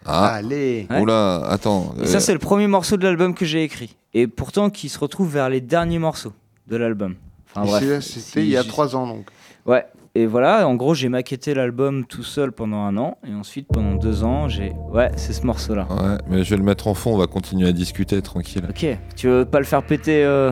[0.05, 0.27] Ah.
[0.35, 1.01] Allez Ouais.
[1.01, 1.93] Oula, attends.
[1.97, 3.95] Et euh, ça, c'est le premier morceau de l'album que j'ai écrit.
[4.13, 6.33] Et pourtant, qui se retrouve vers les derniers morceaux
[6.67, 7.15] de l'album.
[7.55, 9.27] Enfin C'était il y a trois ans donc.
[9.65, 9.85] Ouais.
[10.19, 13.17] Et voilà, en gros, j'ai maquetté l'album tout seul pendant un an.
[13.29, 14.73] Et ensuite, pendant deux ans, j'ai.
[14.91, 15.85] Ouais, c'est ce morceau-là.
[15.91, 18.63] Ouais, mais je vais le mettre en fond, on va continuer à discuter tranquille.
[18.67, 18.97] Ok.
[19.15, 20.51] Tu veux pas le faire péter euh,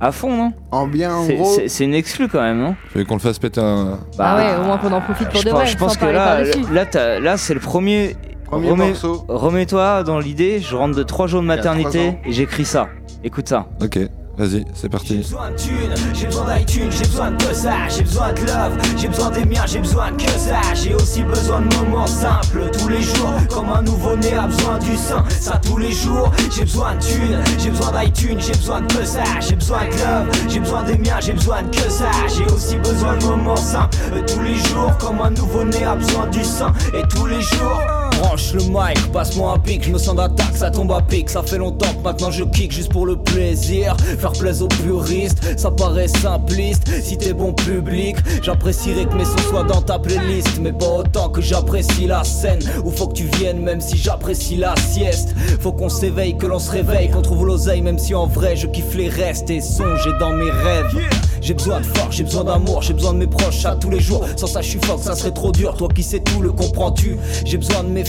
[0.00, 0.52] À fond, non?
[0.72, 1.56] En bien, en C'est- gros.
[1.68, 2.74] C'est une exclue quand même, non?
[2.90, 4.00] Tu veux qu'on le fasse péter un.
[4.18, 6.06] Ah ouais, au moins qu'on en profite pour je de pense, vrai, je pense que
[6.06, 8.16] là, là, c'est le premier.
[8.46, 9.24] Premier remets- morceau.
[9.28, 12.88] Remets-toi dans l'idée, je rentre de 3 jours de maternité trois et j'écris ça.
[13.22, 13.68] Écoute ça.
[13.80, 14.00] Ok,
[14.40, 15.18] vas-y, c'est parti.
[15.18, 19.08] besoin de thunes, j'ai besoin d'iTunes, j'ai besoin de ça, j'ai besoin de love, j'ai
[19.08, 23.02] besoin des miens, j'ai besoin que ça, j'ai aussi besoin de moments simples tous les
[23.02, 27.02] jours, comme un nouveau-né a besoin du sein, ça tous les jours, j'ai besoin de
[27.02, 30.98] thunes, j'ai besoin d'iTunes, j'ai besoin de ça, j'ai besoin de love, j'ai besoin des
[30.98, 35.20] miens, j'ai besoin que ça, j'ai aussi besoin de moments simples tous les jours, comme
[35.20, 37.99] un nouveau-né a besoin du sein, et tous les jours.
[38.20, 41.42] Branche le mic, passe-moi un pic, je me sens d'attaque, ça tombe à pic, ça
[41.42, 45.70] fait longtemps que maintenant je kick juste pour le plaisir, faire plaisir aux puristes, ça
[45.70, 50.72] paraît simpliste, si t'es bon public, j'apprécierais que mes sons soient dans ta playlist, mais
[50.72, 54.74] pas autant que j'apprécie la scène, ou faut que tu viennes même si j'apprécie la
[54.76, 58.54] sieste, faut qu'on s'éveille, que l'on se réveille, qu'on trouve l'oseille, même si en vrai
[58.54, 60.94] je kiffe les restes et songer dans mes rêves.
[61.40, 63.98] J'ai besoin de force, j'ai besoin d'amour, j'ai besoin de mes proches à tous les
[63.98, 64.26] jours.
[64.36, 65.74] Sans ça, je suis fuck, ça serait trop dur.
[65.74, 67.16] Toi qui sais tout, le comprends-tu?
[67.46, 68.04] J'ai besoin de mes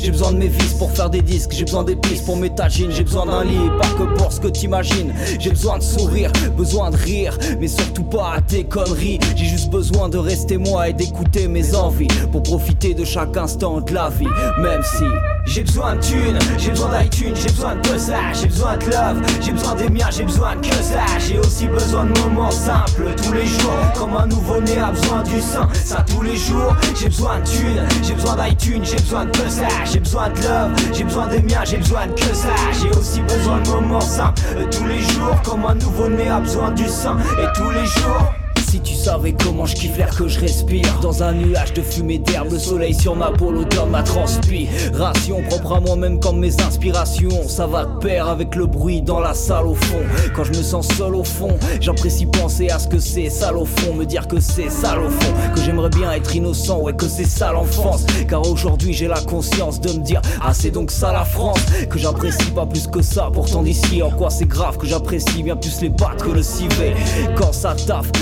[0.00, 1.52] j'ai besoin de mes vis pour faire des disques.
[1.52, 4.40] J'ai besoin des pistes pour mes tagines, j'ai besoin d'un lit, pas que pour ce
[4.40, 5.12] que t'imagines.
[5.38, 9.18] J'ai besoin de sourire, besoin de rire, mais surtout pas à tes conneries.
[9.34, 13.80] J'ai juste besoin de rester moi et d'écouter mes envies pour profiter de chaque instant
[13.80, 14.26] de la vie.
[14.58, 15.04] Même si
[15.46, 19.22] j'ai besoin de thunes, j'ai besoin d'iTunes, j'ai besoin de ça, j'ai besoin de love,
[19.40, 21.04] j'ai besoin des miens, j'ai besoin que ça.
[21.18, 25.40] J'ai aussi besoin de moments simples tous les jours, comme un nouveau-né a besoin du
[25.40, 26.76] sein, ça tous les jours.
[26.98, 30.72] J'ai besoin de thunes, j'ai besoin d'iTunes, j'ai besoin de ça, j'ai besoin de love,
[30.92, 32.54] j'ai besoin des miens, j'ai besoin que ça.
[32.82, 36.86] J'ai aussi besoin de moments simples tous les jours, comme un nouveau-né a besoin du
[36.88, 38.45] sein, et tous les jours.
[38.76, 40.86] Si tu savais comment je kiffe l'air que je respire.
[41.00, 45.76] Dans un nuage de fumée d'herbe, le soleil sur ma peau, de ma transpiration Propre
[45.76, 47.48] à moi-même comme mes inspirations.
[47.48, 50.02] Ça va de pair avec le bruit dans la salle au fond.
[50.34, 53.64] Quand je me sens seul au fond J'apprécie penser à ce que c'est sale au
[53.64, 53.94] fond.
[53.94, 57.24] Me dire que c'est sale au fond Que j'aimerais bien être innocent, ouais que c'est
[57.24, 61.24] ça l'enfance Car aujourd'hui j'ai la conscience de me dire Ah c'est donc ça la
[61.24, 61.60] France.
[61.88, 65.56] Que j'apprécie pas plus que ça Pourtant d'ici en quoi c'est grave que j'apprécie bien
[65.56, 66.94] plus les battes que le civet.
[67.36, 68.12] Quand ça taffe,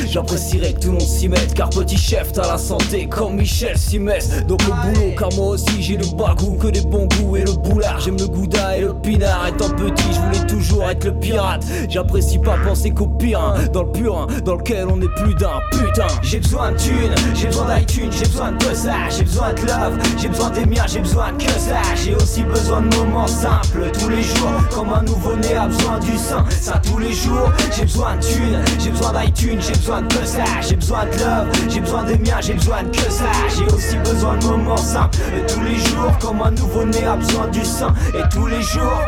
[0.45, 3.77] j'apprécierais que tout le monde s'y mette Car petit chef t'as la santé comme Michel
[3.77, 4.45] Simès.
[4.47, 7.53] Donc le boulot car moi aussi j'ai le bagou Que des bons goûts et le
[7.53, 8.01] boulard.
[8.01, 9.49] J'aime le gouda et le pinard.
[9.49, 11.65] Étant petit je voulais toujours être le pirate.
[11.89, 15.61] J'apprécie pas penser qu'au pire hein, Dans le purin dans lequel on est plus d'un
[15.71, 16.07] Putain.
[16.23, 19.99] J'ai besoin de thunes, j'ai besoin d'iTunes J'ai besoin de ça, j'ai besoin de love
[20.21, 21.81] J'ai besoin des miens, j'ai besoin que ça.
[22.03, 24.53] J'ai aussi besoin de moments simples tous les jours.
[24.75, 26.45] Comme un nouveau-né a besoin du sein.
[26.51, 30.34] Ça tous les jours J'ai besoin de thunes, j'ai besoin d'iTunes J'ai besoin de ça,
[30.61, 33.31] j'ai besoin de love J'ai besoin des miens, j'ai besoin que ça.
[33.57, 35.19] J'ai aussi besoin de moments simples.
[35.49, 39.01] Tous les jours Comme un nouveau-né a besoin du sein Et tous les jours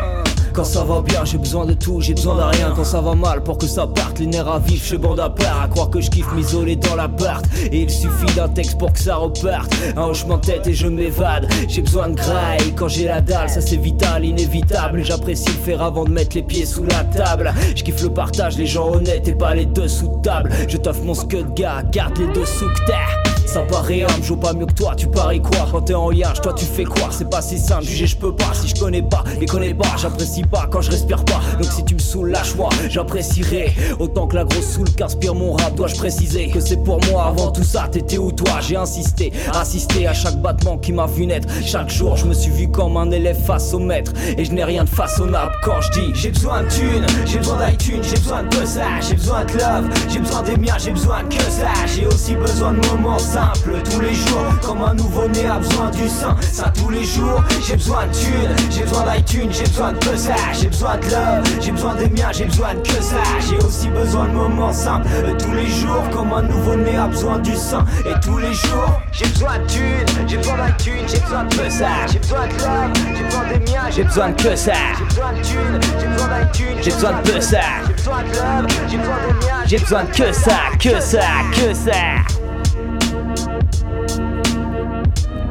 [0.57, 2.73] quand ça va bien, j'ai besoin de tout, j'ai besoin de rien.
[2.75, 5.29] Quand ça va mal, pour que ça parte, les nerfs à vif, je bande à
[5.29, 5.61] part.
[5.61, 7.45] À croire que je kiffe m'isoler dans l'appart.
[7.71, 9.71] Et il suffit d'un texte pour que ça reparte.
[9.95, 11.47] Un hochement de tête et je m'évade.
[11.67, 15.03] J'ai besoin de graille quand j'ai la dalle, ça c'est vital, inévitable.
[15.03, 17.53] J'apprécie le faire avant de mettre les pieds sous la table.
[17.75, 20.49] Je kiffe le partage, les gens honnêtes et pas les dessous de table.
[20.67, 23.26] Je t'offre mon scud gars, garde les dessous que t'as.
[23.57, 26.41] Ça paraît je joue pas mieux que toi, tu paries quoi Quand t'es en yage,
[26.41, 28.53] toi tu fais quoi C'est pas si simple, juger je peux pas.
[28.53, 31.39] Si je connais pas, les connais pas, j'apprécie pas quand je respire pas.
[31.59, 33.73] Donc si tu me saoules, lâche-moi, j'apprécierai.
[33.97, 37.25] Autant que la grosse soule qu'inspire mon rap Dois-je préciser que c'est pour moi.
[37.25, 38.59] Avant tout ça T'étais où toi?
[38.61, 41.47] J'ai insisté, assisté à chaque battement qui m'a vu naître.
[41.65, 44.13] Chaque jour je me suis vu comme un élève face au maître.
[44.37, 47.57] Et je n'ai rien de façonnable quand je dis J'ai besoin de thunes, j'ai besoin
[47.69, 51.23] d'iTunes, j'ai besoin de ça J'ai besoin de love, j'ai besoin des miens, j'ai besoin
[51.23, 51.73] que ça.
[51.87, 53.17] J'ai aussi besoin de moments
[53.53, 57.75] tous les jours Comme un nouveau-né a besoin du sein Ça tous les jours J'ai
[57.75, 61.71] besoin de thunes J'ai besoin d'iTunes J'ai besoin de ça J'ai besoin de love J'ai
[61.71, 65.53] besoin des miens J'ai besoin de que ça J'ai aussi besoin de moments simples Tous
[65.53, 69.59] les jours Comme un nouveau-né a besoin du sein Et tous les jours J'ai besoin
[69.59, 73.43] de thunes J'ai besoin d'iTunes J'ai besoin de ça J'ai besoin de love J'ai besoin
[73.47, 76.91] des miens J'ai besoin de que ça J'ai besoin de thunes J'ai besoin d'iTunes J'ai
[76.91, 80.31] besoin de ça J'ai besoin de love J'ai besoin des miens J'ai besoin de que
[80.31, 81.21] ça Que ça
[81.53, 82.46] Que ça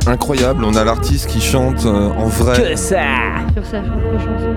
[0.07, 2.57] Incroyable, on a l'artiste qui chante euh, en vrai.
[2.62, 3.03] Que ça.
[3.55, 4.55] Sur sa propre chanson.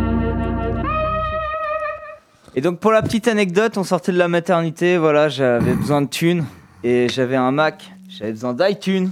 [2.55, 6.07] Et donc pour la petite anecdote, on sortait de la maternité, voilà, j'avais besoin de
[6.07, 6.45] thunes.
[6.83, 9.09] Et j'avais un Mac, j'avais besoin d'iTunes,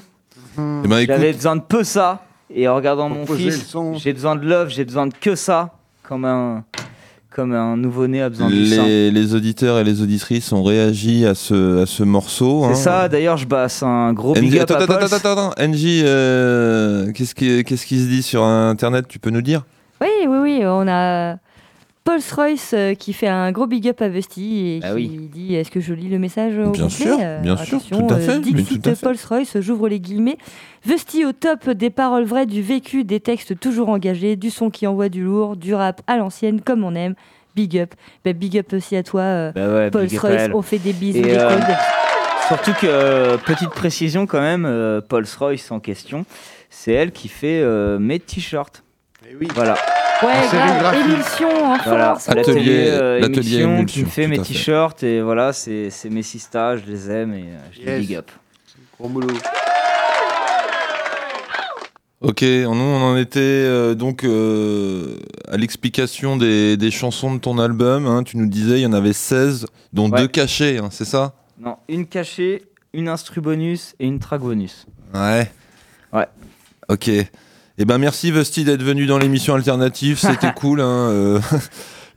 [0.58, 2.22] Eh ben, écoute, j'avais besoin de peu ça.
[2.54, 3.96] Et en regardant Pour mon poser le fils, son.
[3.96, 5.72] j'ai besoin de love, j'ai besoin de que ça,
[6.04, 6.64] comme un
[7.38, 8.84] comme un nouveau-né a besoin du sein.
[8.84, 12.64] les, les auditeurs et les auditrices ont réagi à ce, à ce morceau.
[12.64, 12.76] C'est hein.
[12.76, 15.14] ça, d'ailleurs je basse un gros big NJ, up attends, à attends, Pulse.
[15.14, 15.68] attends, attends, attends.
[15.72, 19.66] NJ, euh, qu'est-ce qui, qu'est-ce qui se dit sur Internet Tu peux nous dire?
[20.02, 21.38] Oui, oui, oui, on a
[22.08, 25.30] Rolls-Royce euh, qui fait un gros big up à Vesti et Bah qui oui.
[25.34, 28.08] dit Est-ce que je lis le message au Bien complet sûr, Euh, bien sûr, attention,
[28.08, 29.06] tout à fait, mais Dixit tout à fait.
[29.06, 30.38] Rolls-Royce, j'ouvre les guillemets.
[30.86, 34.88] Vesti au top des paroles vraies, du vécu, des textes toujours engagés, du son qui
[34.88, 37.16] envoie du lourd, du rap à l'ancienne comme on aime.
[37.56, 37.94] Big up.
[38.24, 40.42] Bah, big up aussi à toi, euh, Bah ouais, Rolls-Royce.
[40.44, 40.56] elle.
[40.56, 41.76] On fait des bisous, Et, des euh, codes.
[42.48, 46.26] Surtout que, euh, petite précision quand même, euh, Paul Royce en question,
[46.70, 48.84] c'est elle qui fait euh, mes t-shirts.
[49.30, 49.48] Eh oui.
[49.54, 49.76] Voilà.
[50.24, 50.96] Ouais, grave.
[50.96, 52.30] Émulsion en Voilà, force.
[52.30, 56.78] Atelier- l'atelier euh, émulsion qui me fait mes t-shirts et voilà, c'est c'est mes sistas,
[56.78, 58.32] je les aime et euh, je les big up.
[59.00, 59.28] Gros boulot.
[62.22, 67.60] Ok, nous on en était euh, donc euh, à l'explication des, des chansons de ton
[67.60, 68.08] album.
[68.08, 68.24] hein.
[68.24, 70.22] tu nous disais il y en avait 16, dont Ouais.
[70.22, 71.36] deux cachés, hein, c'est ça?
[71.60, 72.64] Non, une cachée,
[72.94, 74.88] une instru bonus et une track bonus.
[75.14, 75.52] Ouais.
[76.12, 76.26] Ouais.
[76.90, 77.10] Ok.
[77.80, 80.82] Eh ben merci Vesti d'être venu dans l'émission alternative, c'était cool.
[80.82, 81.40] hein, euh.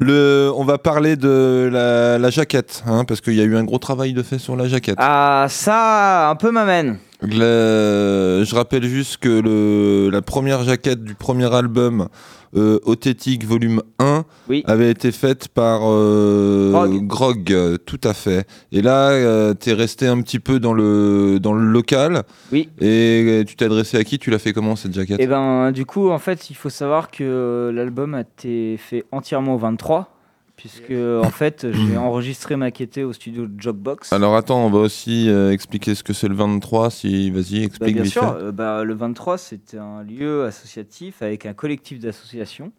[0.03, 3.65] Le, on va parler de la, la jaquette, hein, parce qu'il y a eu un
[3.65, 4.95] gros travail de fait sur la jaquette.
[4.99, 6.97] Ah, ça, un peu m'amène.
[7.23, 12.09] Le- je rappelle juste que le, la première jaquette du premier album,
[12.57, 14.63] euh, Othétique Volume 1, Oui.
[14.67, 17.07] avait été faite par euh, Grog.
[17.07, 18.47] Grog, euh, tout à fait.
[18.73, 22.23] Et là, euh, t'es resté un petit peu dans le, dans le local.
[22.53, 22.69] Oui.
[22.81, 24.19] Et tu t'es adressé à qui?
[24.19, 25.21] Tu l'as fait comment cette jaquette?
[25.21, 29.55] Et ben, du coup, en fait, il faut savoir que l'album a été fait entièrement
[29.55, 30.17] au 23,
[30.61, 34.13] puisque en fait, j'ai enregistré, maquetté au studio Jogbox.
[34.13, 36.91] Alors attends, on va aussi euh, expliquer ce que c'est le 23.
[36.91, 41.23] Si, vas-y, Bah, explique bien vite sûr, euh, bah, le 23, c'était un lieu associatif
[41.23, 42.73] avec un collectif d'associations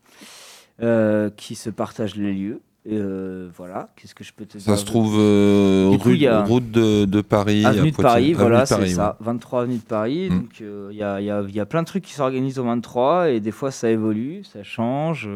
[0.81, 2.61] euh, qui se partagent les lieux.
[2.85, 6.27] Et, euh, voilà, qu'est-ce que je peux te dire Ça se trouve coup, rue- y
[6.27, 7.63] a- route de, de Paris.
[7.65, 7.95] à Avenue de.
[7.95, 9.17] Paris, voilà, c'est ça.
[9.19, 10.29] 23 Avenue de Paris.
[10.29, 10.59] Donc,
[10.91, 13.69] il y, a, y y plein de trucs qui s'organisent au 23 et des fois,
[13.71, 15.29] ça évolue, ça change.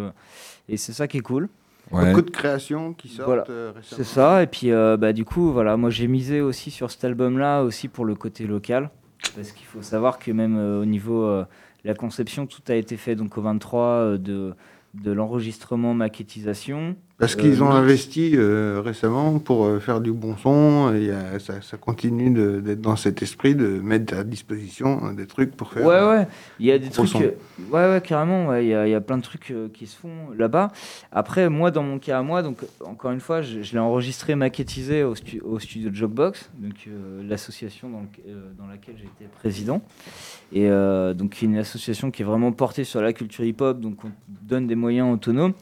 [0.70, 1.50] et c'est ça qui est cool.
[1.92, 2.10] Ouais.
[2.10, 3.44] Beaucoup de créations qui sortent Voilà.
[3.50, 3.98] euh, récemment.
[3.98, 4.44] C'est ça.
[4.44, 7.88] Et puis, euh, bah, du coup, voilà, moi, j'ai misé aussi sur cet album-là, aussi
[7.88, 8.90] pour le côté local.
[9.36, 11.46] Parce qu'il faut savoir que même euh, au niveau euh,
[11.84, 14.54] la conception, tout a été fait donc au 23 euh, de,
[14.94, 16.96] de l'enregistrement, maquettisation.
[17.18, 17.76] Parce Euh, qu'ils ont oui.
[17.78, 20.94] investi euh, récemment pour euh, faire du bon son.
[20.94, 22.30] Et, euh, ça, ça continue
[22.62, 25.86] d'être dans cet esprit de mettre à disposition euh, des trucs pour faire.
[25.86, 26.28] Ouais, euh, ouais.
[26.60, 27.08] Il y a des trucs.
[27.08, 27.22] son.
[27.22, 27.32] euh,
[27.72, 28.48] ouais, ouais, carrément.
[28.50, 30.74] ouais, Il y, a, il y a plein de trucs euh, qui se font là-bas.
[31.14, 34.36] Après, moi, dans mon cas à moi, donc encore une fois, je, je l'ai enregistré,
[34.36, 39.82] maquettisé au, stu- au studio donc euh, l'association dans, le- euh, dans laquelle j'étais président.
[40.52, 44.12] Et euh, donc, une association qui est vraiment portée sur la culture hip-hop, donc on
[44.28, 45.54] donne des moyens autonomes.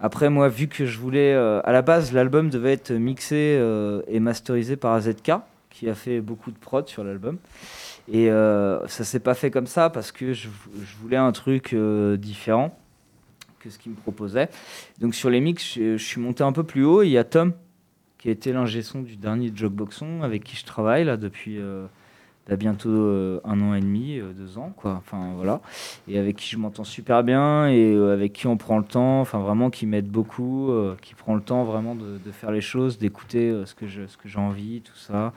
[0.00, 1.34] Après, moi, vu que je voulais.
[1.34, 5.32] euh, à la base, l'album devait être mixé euh, et masterisé par AZK,
[5.70, 7.38] qui a fait beaucoup de prod sur l'album.
[8.08, 10.48] Et euh, ça s'est pas fait comme ça parce que je,
[11.00, 12.78] voulais un truc euh, différent
[13.60, 14.50] que ce qu'il me proposait.
[15.00, 17.02] Donc sur les mix, je, suis monté un peu plus haut.
[17.02, 17.54] Il y a Tom,
[18.18, 21.86] qui a été l'ingé son du dernier Jogboxon, avec qui je travaille là depuis euh,
[22.48, 24.92] bah, bientôt euh, un an et demi, euh, deux ans, quoi.
[24.98, 25.60] Enfin voilà.
[26.08, 29.20] Et avec qui je m'entends super bien et euh, avec qui on prend le temps,
[29.20, 32.98] enfin vraiment qui m'aide beaucoup, qui prend le temps vraiment de, de faire les choses,
[32.98, 35.32] d'écouter ce que je, ce que j'ai envie, tout ça,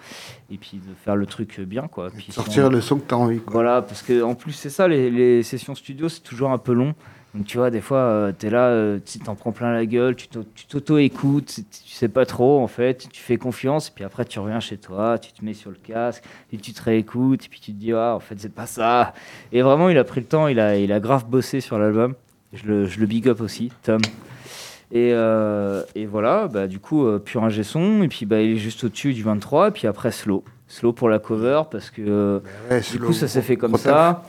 [0.51, 2.09] et puis de faire le truc bien, quoi.
[2.09, 3.39] Puis Sortir sans- le son que tu as envie.
[3.39, 3.53] Quoi.
[3.53, 6.73] voilà, parce que en plus c'est ça, les, les sessions studio c'est toujours un peu
[6.73, 6.93] long.
[7.37, 10.15] Donc tu vois, des fois tu es là, euh, tu t'en prends plein la gueule,
[10.15, 14.03] tu t'au- tu t'auto-écoutes, tu sais pas trop en fait, tu fais confiance, et puis
[14.03, 17.45] après tu reviens chez toi, tu te mets sur le casque, et tu te réécoutes,
[17.45, 19.13] et puis tu te dis, ah en fait c'est pas ça.
[19.51, 22.15] Et vraiment il a pris le temps, il a, il a grave bossé sur l'album.
[22.53, 23.99] Je le, je le big up aussi, Tom.
[24.91, 28.51] Et, euh, et voilà, bah, du coup, euh, pur ingé son, et puis bah, il
[28.53, 30.43] est juste au-dessus du 23, et puis après slow.
[30.69, 33.75] Slow pour la cover, parce que euh, Ouais, du slow, coup ça s'est fait comme
[33.77, 34.23] ça.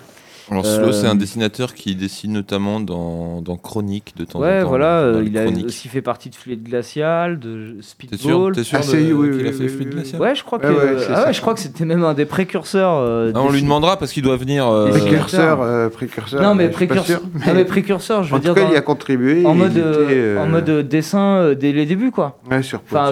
[0.49, 4.63] Slow, c'est Euh, un dessinateur qui dessine notamment dans, dans Chronique de temps Ouais, en
[4.63, 4.69] temps.
[4.69, 5.67] voilà, euh, il a chroniques.
[5.67, 8.55] aussi fait partie de Fluide Glacial, de T'es sûr, Speedball.
[8.55, 10.35] t'es sûr Ah, de- c'est- oui, qu'il a oui, fait oui, Fluide oui, Glacial Ouais,
[10.35, 12.95] je crois que, Ouais, ah ouais, je crois que c'était même un des précurseurs.
[12.95, 14.67] euh, Ah, on lui demandera parce qu'il doit venir.
[14.67, 16.43] euh, Précurseur, euh, précurseur.
[16.43, 18.73] Non, euh, mais précurseur, sûr, non, mais précurseur, je veux En dire tout cas, dans-
[18.73, 19.45] il a contribué.
[19.45, 22.39] en mode, euh, euh, en dessin euh, dès les débuts, quoi.
[22.51, 23.11] Ouais, sur Enfin,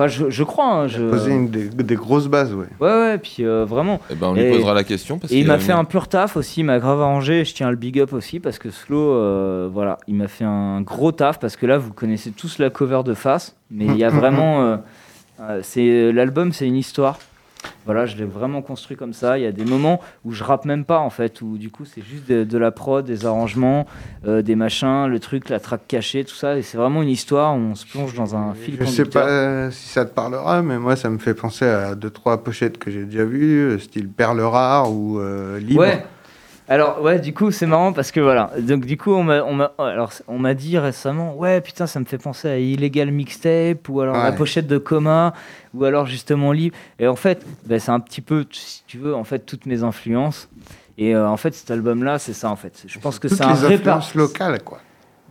[0.00, 0.64] Enfin, je, je crois.
[0.72, 1.10] hein, je...
[1.10, 2.64] poser une des, des grosses bases, ouais.
[2.80, 4.00] Ouais, ouais, puis euh, vraiment.
[4.10, 5.18] eh ben, on lui Et- posera la question.
[5.18, 7.52] Parce Et il qu'il m'a fait un pur taf aussi, il m'a grave arrangé, je
[7.52, 10.80] tiens à le big up aussi parce que Slow, euh, voilà, il m'a fait un
[10.80, 14.04] gros taf parce que là vous connaissez tous la cover de face, mais il y
[14.04, 14.76] a vraiment, euh,
[15.42, 17.18] euh, c'est l'album c'est une histoire.
[17.86, 19.38] Voilà, je l'ai vraiment construit comme ça.
[19.38, 21.84] Il y a des moments où je rappe même pas en fait, où du coup
[21.84, 23.86] c'est juste de, de la prod, des arrangements,
[24.26, 26.56] euh, des machins, le truc, la track cachée, tout ça.
[26.56, 27.54] Et c'est vraiment une histoire.
[27.54, 29.24] où On se plonge dans un fil Je sais conducteur.
[29.24, 32.42] pas euh, si ça te parlera, mais moi, ça me fait penser à deux, trois
[32.44, 35.80] pochettes que j'ai déjà vues, euh, style Perle Rare ou euh, Libre.
[35.80, 36.04] Ouais.
[36.70, 39.54] Alors ouais, du coup c'est marrant parce que voilà, donc du coup on m'a on
[39.54, 43.88] m'a alors on m'a dit récemment ouais putain ça me fait penser à Illegal Mixtape
[43.88, 45.34] ou alors la pochette de Coma
[45.74, 49.16] ou alors justement Libre et en fait bah, c'est un petit peu si tu veux
[49.16, 50.48] en fait toutes mes influences
[50.96, 52.84] et euh, en fait cet album là c'est ça en fait.
[52.86, 54.78] Je pense que Toutes c'est un les influences locales, quoi.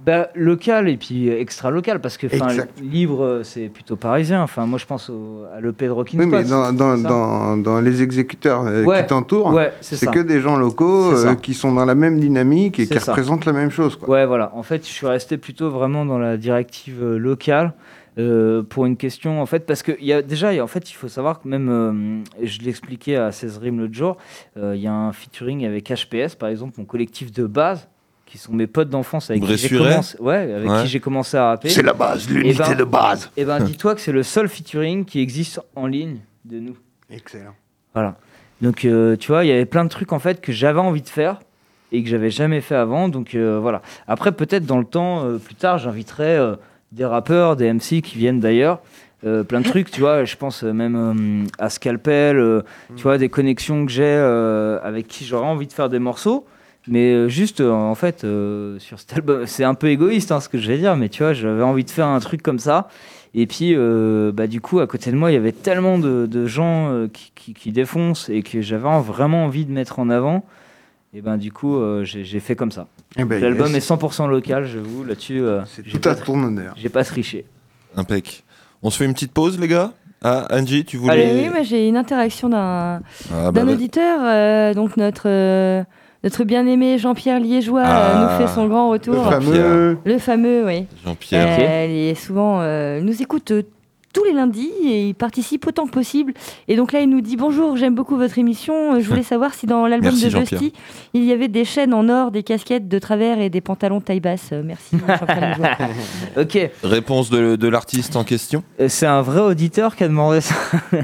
[0.09, 2.27] Bah, local et puis extra local parce que.
[2.81, 4.41] Libre euh, c'est plutôt parisien.
[4.41, 7.79] Enfin moi je pense au- à l'EP de Rockin' Oui, mais dans, dans, dans, dans
[7.81, 9.01] les exécuteurs euh, Ouais.
[9.01, 12.79] qui t'entourent, Ouais, c'est que des gens locaux euh, qui sont dans la même dynamique
[12.79, 13.11] et qui ça.
[13.11, 13.95] représentent la même chose.
[13.95, 14.09] Quoi.
[14.09, 14.51] Ouais, voilà.
[14.55, 17.73] En fait, je suis resté plutôt vraiment dans la directive locale
[18.17, 20.67] euh, pour une question, en fait, parce que y a, déjà, il y a- en
[20.67, 24.17] fait, il faut savoir que même, euh, je l'expliquais à 16 Rimes l'autre jour,
[24.57, 27.87] euh, il y a un featuring avec HPS, par exemple, mon collectif de base,
[28.29, 30.81] qui sont mes potes d'enfance avec qui j'ai commencé, ouais, avec Ouais.
[30.83, 31.69] qui j'ai commencé à rapper.
[31.69, 33.31] C'est la base, Et l'unité ben- de base.
[33.35, 36.77] Et ben, dis-toi que c'est le seul featuring qui existe en ligne de nous.
[37.09, 37.55] Excellent.
[37.93, 38.15] Voilà.
[38.61, 41.01] Donc, euh, tu vois, il y avait plein de trucs en fait que j'avais envie
[41.01, 41.39] de faire
[41.91, 43.09] et que j'avais jamais fait avant.
[43.09, 43.81] Donc, euh, voilà.
[44.07, 46.55] Après, peut-être dans le temps, euh, plus tard, j'inviterai euh,
[46.91, 48.79] des rappeurs, des MC qui viennent d'ailleurs.
[49.25, 50.23] Euh, plein de trucs, tu vois.
[50.23, 52.61] Je pense même euh, à Scalpel, euh,
[52.95, 56.45] tu vois, des connexions que j'ai euh, avec qui j'aurais envie de faire des morceaux.
[56.91, 60.39] Mais euh, juste, euh, en fait, euh, sur cet album, c'est un peu égoïste hein,
[60.39, 62.60] ce que je vais dire, mais tu vois, j'avais envie de faire un truc comme
[62.60, 62.88] ça.
[63.36, 66.25] Et puis, euh, bah, du coup, à côté de moi, il y avait tellement de,
[66.25, 69.99] de gens euh, qui, qui- qui défoncent et que j'avais en- vraiment envie de mettre
[69.99, 70.43] en avant.
[71.13, 72.88] Et ben, du coup, euh, j'ai fait comme ça.
[73.17, 73.78] Eh ben, L'album yes.
[73.78, 75.04] est 100% local, j'avoue.
[75.04, 76.73] Là-dessus, euh, C'est tout à ton honneur.
[76.78, 77.45] j'ai pas triché.
[77.95, 78.43] Impec.
[78.84, 79.91] On se fait une petite pause, les gars
[80.23, 81.13] Ah, Angie, tu voulais.
[81.32, 81.41] Allez.
[81.43, 85.84] Oui, moi j'ai une interaction d'un Ah, bah, d'un bah, auditeur, euh, donc notre, euh,
[86.23, 88.38] notre bien-aimé Jean-Pierre Liégeois euh, Ah.
[88.39, 89.23] nous fait son grand Le retour.
[89.29, 89.97] fameux.
[90.03, 90.86] Le fameux, oui.
[91.05, 91.58] Jean-Pierre.
[91.60, 93.63] Euh, il est souvent, euh, il nous écoute euh,
[94.12, 96.34] tous les lundis et il participe autant que possible.
[96.67, 98.95] Et donc là, il nous dit bonjour, j'aime beaucoup votre émission.
[98.95, 100.29] Euh, Je voulais savoir si dans l'album de.
[100.39, 100.73] Busty,
[101.13, 104.19] il y avait des chaînes en or, des casquettes de travers et des pantalons taille
[104.19, 104.49] basse.
[104.51, 104.97] Euh, Merci.
[105.08, 105.77] Jean-Pierre Liégeois.
[106.41, 108.63] Ok, Réponse de, de l'artiste en question.
[108.88, 110.55] C'est un vrai auditeur qui a demandé ça.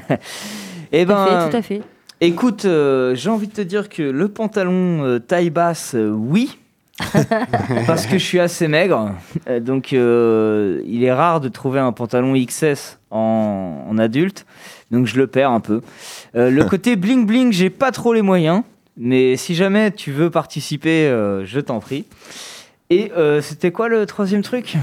[0.91, 1.81] Eh Tout à ben, fait, tout à fait.
[2.21, 6.57] Écoute, euh, j'ai envie de te dire que le pantalon euh, taille basse, euh, oui.
[7.87, 9.11] parce que je suis assez maigre.
[9.59, 14.45] Donc, il est rare de trouver un pantalon XS en, en adulte.
[14.91, 15.81] Donc, je le perds un peu.
[16.33, 18.63] Le côté bling bling, j'ai pas trop les moyens.
[18.95, 21.09] Mais si jamais tu veux participer,
[21.43, 22.05] je t'en prie.
[22.89, 24.77] Et c'était quoi le troisième truc?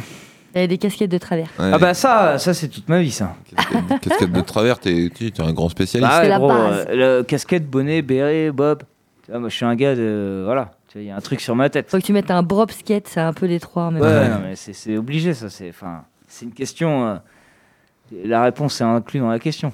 [0.55, 1.47] Il y a des casquettes de travers.
[1.59, 3.35] Ouais, Ah bah ça, ça c'est toute ma vie ça.
[3.57, 6.11] casquette, casquette de travers, t'es t'es un grand spécialiste.
[6.11, 6.87] Bah ouais, la gros, base.
[6.91, 8.83] euh, le casquette, bonnet, béret, bob.
[9.25, 10.43] Tu vois, moi, je suis un gars de.
[10.45, 10.73] Voilà.
[10.89, 11.89] Tu vois, Il y a un truc sur ma tête.
[11.91, 13.85] Faut que tu mettes un brob skate, c'est un peu les trois.
[13.85, 15.49] en même Ouais, non, mais c'est c'est obligé, ça.
[15.49, 17.07] C'est enfin, c'est une question.
[17.07, 17.17] euh,
[18.25, 19.73] la réponse est inclue dans la question.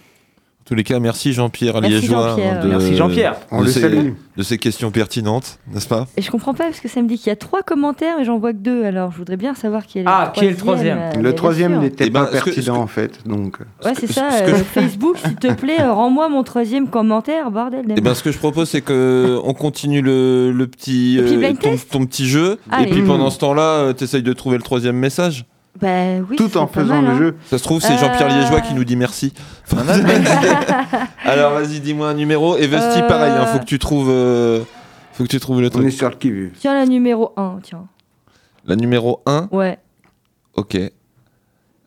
[0.69, 2.61] En tous les cas, merci Jean-Pierre Merci Liégeois Jean-Pierre.
[2.63, 3.37] de, Merci Jean-Pierre.
[3.51, 4.11] On de le ces- salue.
[4.37, 6.07] de ces questions pertinentes, n'est-ce pas?
[6.19, 8.27] Et je comprends pas parce que ça me dit qu'il y a trois commentaires mais
[8.27, 8.85] j'en vois que deux.
[8.85, 10.35] Alors je voudrais bien savoir qui est le Ah, troisième.
[10.35, 12.81] qui est le troisième euh, Le troisième n'était Eh ben, pas que- ce pertinent que-
[12.81, 13.27] en fait.
[13.27, 14.29] Donc, Ouais, c'est ça.
[14.31, 17.87] euh, je- Facebook, s'il te plaît, euh, rends-moi mon troisième commentaire, bordel.
[17.97, 21.77] Eh ben, ce que je propose, c'est que on continue le, le petit, euh, ton,
[21.91, 22.89] ton petit jeu, Allez.
[22.89, 25.47] et puis pendant ce temps-là, tu essayes de trouver le troisième message.
[25.81, 26.37] Bah oui.
[26.37, 27.19] tout en faisant mal, le hein.
[27.19, 27.37] jeu.
[27.47, 27.99] Ça se trouve, c'est Euh.
[27.99, 29.33] Jean-Pierre Liégeois qui nous dit merci.
[31.25, 32.57] Alors, vas-y, dis-moi un numéro.
[32.57, 33.07] Et Vesti, Euh.
[33.09, 34.63] pareil, hein, faut que tu trouves, euh,
[35.13, 35.93] faut que tu trouves le On est truc.
[35.93, 36.53] sur le qui-vive.
[36.59, 37.87] Tiens, la numéro 1, tiens.
[38.67, 39.79] La numéro 1, Ouais.
[40.55, 40.77] ok.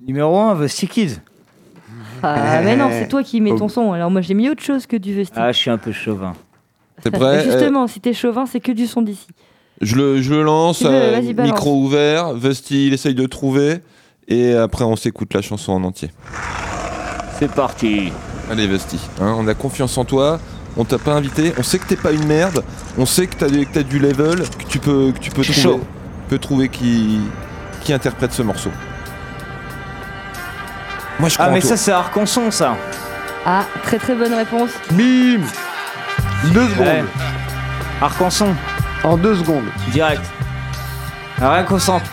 [0.05, 1.17] Numéro 1, The Kids.
[2.23, 3.57] Ah, mais non, c'est toi qui mets Oh.
[3.59, 3.93] ton son.
[3.93, 5.37] Alors moi, j'ai mis autre chose que du vestige.
[5.41, 6.33] Ah, je suis un peu chauvin.
[7.01, 7.23] T'es prêt?
[7.39, 9.27] Euh, Justement, si t'es chauvin, c'est que du son d'ici.
[9.81, 12.33] Je, le, je le lance, veux, euh, micro ouvert.
[12.33, 13.79] Vesti, il essaye de trouver.
[14.27, 16.09] Et après, on s'écoute la chanson en entier.
[17.39, 18.11] C'est parti.
[18.49, 20.39] Allez, Vesti, hein, on a confiance en toi.
[20.77, 21.53] On t'a pas invité.
[21.57, 22.63] On sait que t'es pas une merde.
[22.97, 24.43] On sait que t'as du, que t'as du level.
[24.57, 25.81] Que tu peux, que tu peux trouver, chaud.
[26.29, 27.19] peux trouver qui,
[27.83, 28.71] qui interprète ce morceau.
[31.19, 32.77] Moi, je crois Ah, mais ça, c'est Arcanson, ça.
[33.45, 34.69] Ah, très très bonne réponse.
[34.91, 35.41] Bim
[36.53, 36.87] Deux secondes.
[36.87, 37.03] Ouais.
[38.01, 38.55] Arcanson,
[39.03, 39.65] En deux secondes.
[39.91, 40.21] direct.
[41.39, 42.05] Rien qu'au centre.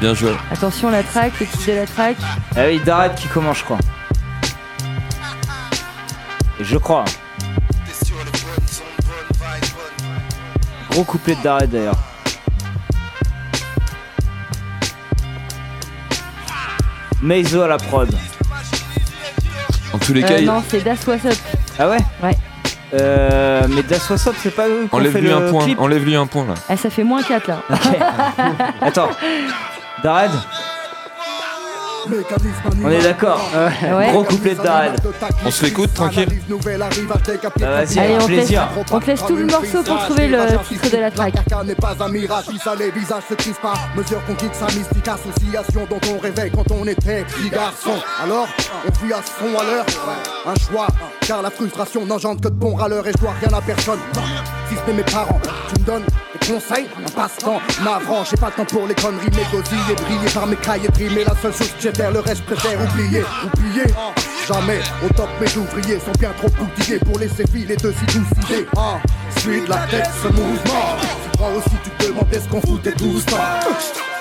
[0.00, 0.34] Bien joué.
[0.50, 2.16] Attention, la track, le titre de la track.
[2.56, 3.78] Ah oui, Dared qui commence, je crois.
[6.60, 7.04] Et je crois.
[10.90, 11.96] Gros couplet de Dared d'ailleurs.
[17.22, 18.08] Meizo à la prod.
[19.92, 21.38] En tous les Euh, cas, il- non, c'est Das What's Up.
[21.78, 21.98] Ah ouais?
[22.22, 22.36] Ouais.
[22.94, 25.64] Euh, mais Das What's Up, c'est pas eux qui ont fait enlève-lui le un point.
[25.64, 26.54] clip Enlève-lui un point là.
[26.68, 27.62] Ah, ça fait moins 4 là.
[27.70, 27.98] Ok.
[28.80, 29.10] Attends.
[30.02, 30.30] Dared
[32.82, 33.40] On est d'accord.
[33.54, 34.10] Ouais.
[34.12, 34.92] Gros couplet de Darren.
[35.44, 38.68] On se l'écoute tranquille Bah, vas-y, Allez, on te, laisse, plaisir.
[38.90, 40.38] on te laisse tout le morceau pour trouver le
[40.68, 41.34] titre de la track.
[41.64, 43.74] n'est pas un mirage, ça les visages se crispent pas.
[43.96, 47.94] Mesure qu'on quitte sa mystique association dont on rêvait quand on était petit garçon.
[48.22, 48.48] Alors,
[48.86, 49.86] on vit à son à l'heure,
[50.46, 50.86] un choix.
[51.26, 53.98] Car la frustration n'engendre que de bons râleurs et je dois rien à personne.
[54.68, 55.40] Si ce n'est mes parents,
[55.74, 56.04] tu me donnes
[56.46, 58.24] conseils, un passe-temps navrant.
[58.24, 60.88] J'ai pas le temps pour les conneries, mes gosiers brillés par mes cahiers.
[60.98, 63.22] Et la seule chose que j'ai faire, le reste, préfère oublier.
[63.44, 63.86] Oublier,
[64.46, 68.44] jamais au top, mes ouvriers sont bien trop outillés pour laisser filer de si douces
[68.44, 68.66] idées.
[68.76, 68.98] Ah,
[69.38, 70.96] suis de la tête ce mouvement.
[71.24, 74.13] Tu crois aussi, tu te demandais ce qu'on foutait tout ça.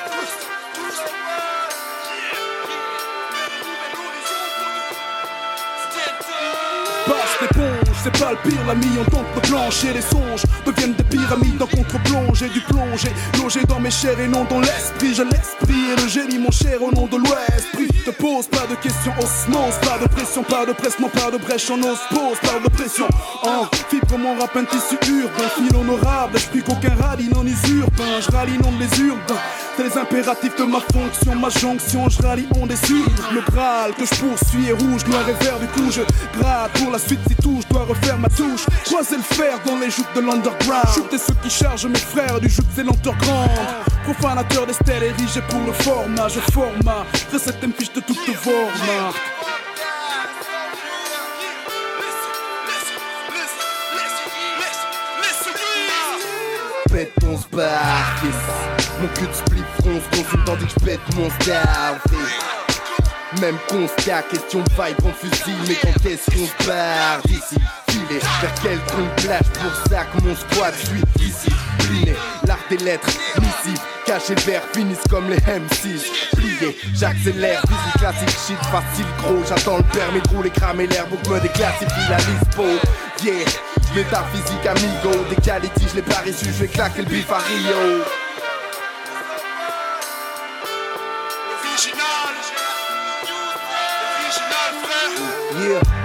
[8.04, 11.68] C'est pas le pire, l'ami, on tente de plancher les songes deviennent des pyramides en
[11.68, 13.10] contre-plongée du plongé,
[13.42, 16.82] logé dans mes chairs et non dans l'esprit, je laisse prier le génie, mon cher,
[16.82, 17.68] au nom de l'ouest.
[17.74, 21.32] Prie, te pose pas de questions, osmose, pas de pression, pas de presse, non pas
[21.32, 23.08] de brèche, on ose, pose, pas de pression.
[23.44, 28.32] En fibre, mon rap, un tissu urbain, fil honorable, j'prie qu'aucun rallye non usurpin, je
[28.32, 29.40] rallie non les urbains.
[29.76, 33.06] C'est les impératifs de ma fonction, ma jonction, je rallie on sûr.
[33.34, 36.02] Le Graal que je poursuis est rouge, noir et vert, du coup je
[36.38, 38.66] gratte pour la suite si tout, je dois refaire ma touche.
[38.86, 40.88] Croiser le fer dans les joutes de l'underground.
[40.94, 43.50] Shooter ceux qui chargent mes frères du joute c'est l'underground.
[44.04, 47.06] Profanateur des stèles érigé pour le format, je format.
[47.32, 49.14] Recette me fiche de toute forme.
[56.94, 58.24] pète mon spark
[59.02, 61.98] Mon cul de split fronce consume tandis que je pète mon star
[63.42, 67.56] Même constat, question de vibe en fusil Mais quand est-ce qu'on se barre d'ici?
[68.14, 71.50] Filer vers quel tronc de plage pour ça que mon squad suit ici.
[71.80, 73.08] Pliné, l'art des lettres,
[73.40, 79.78] missive Caché vert, finissent comme les M6 Plié, j'accélère, musique classique, shit facile gros J'attends
[79.78, 82.64] le permis de rouler, cramer l'air pour me déclassifie la lispo
[83.24, 83.46] Yeah,
[83.96, 88.04] métaphysique amigo Des qualités, je l'ai pas reçu, je vais claquer le bif à Rio.
[95.64, 96.03] Yeah.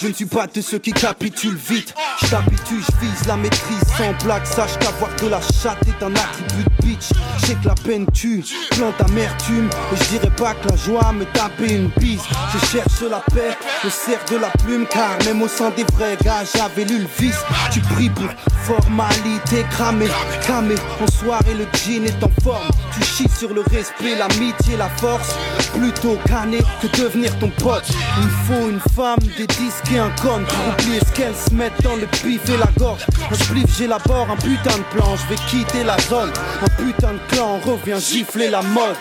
[0.00, 1.94] Je ne suis pas de ceux qui capitulent vite.
[2.22, 4.46] Je t'habitue, je vise la maîtrise sans blague.
[4.46, 7.10] Sache qu'avoir de la chatte est un attribut de bitch.
[7.38, 9.68] Je sais que la peine tue, plante amertume.
[9.92, 12.22] Et je dirais pas que la joie me tapait une bise.
[12.54, 14.86] Je cherche la paix, je sers de la plume.
[14.90, 17.44] Car même au sein des vrais gars, j'avais lu le vice.
[17.70, 18.30] Tu pries pour
[18.64, 20.08] formalité cramée,
[20.40, 20.76] cramée.
[21.02, 22.70] En soirée, le jean est en forme.
[22.94, 25.34] Tu chies sur le respect, l'amitié, la force.
[25.74, 27.84] Plutôt canner que devenir ton pote.
[28.22, 31.96] Il faut une femme, des disques un con pour oublier ce qu'elles se mettent dans
[31.96, 33.04] le pif et la gorge.
[33.30, 35.16] Un spliff, j'élabore un putain de plan.
[35.16, 36.30] Je vais quitter la zone.
[36.62, 38.96] Un putain de clan, on revient gifler la mode.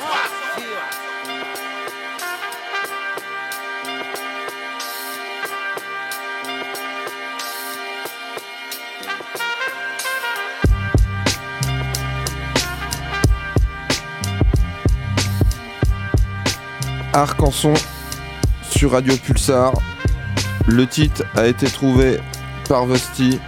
[17.13, 17.73] Arcanson
[18.71, 19.73] sur Radio Pulsar.
[20.67, 22.19] Le titre a été trouvé
[22.67, 23.39] par Vosty.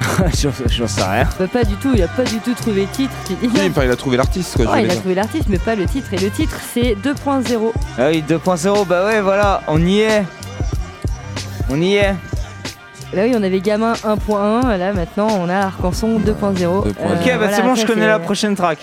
[0.68, 1.28] J'en sais rien.
[1.38, 3.12] Bah, pas du tout, il a pas du tout trouvé le titre.
[3.42, 4.64] Oui, enfin, il a trouvé l'artiste, quoi.
[4.64, 6.12] je Ouais, voulais il a trouvé l'artiste, mais pas le titre.
[6.14, 7.72] Et le titre, c'est 2.0.
[7.98, 10.24] Ah oui, 2.0, bah ouais, voilà, on y est.
[11.68, 12.14] On y est.
[13.12, 14.76] Là, oui, on avait Gamin 1.1.
[14.78, 16.66] Là, maintenant, on a Arcanson 2.0.
[16.66, 18.78] Ok, ok, bah voilà, c'est bon, je connais la prochaine track.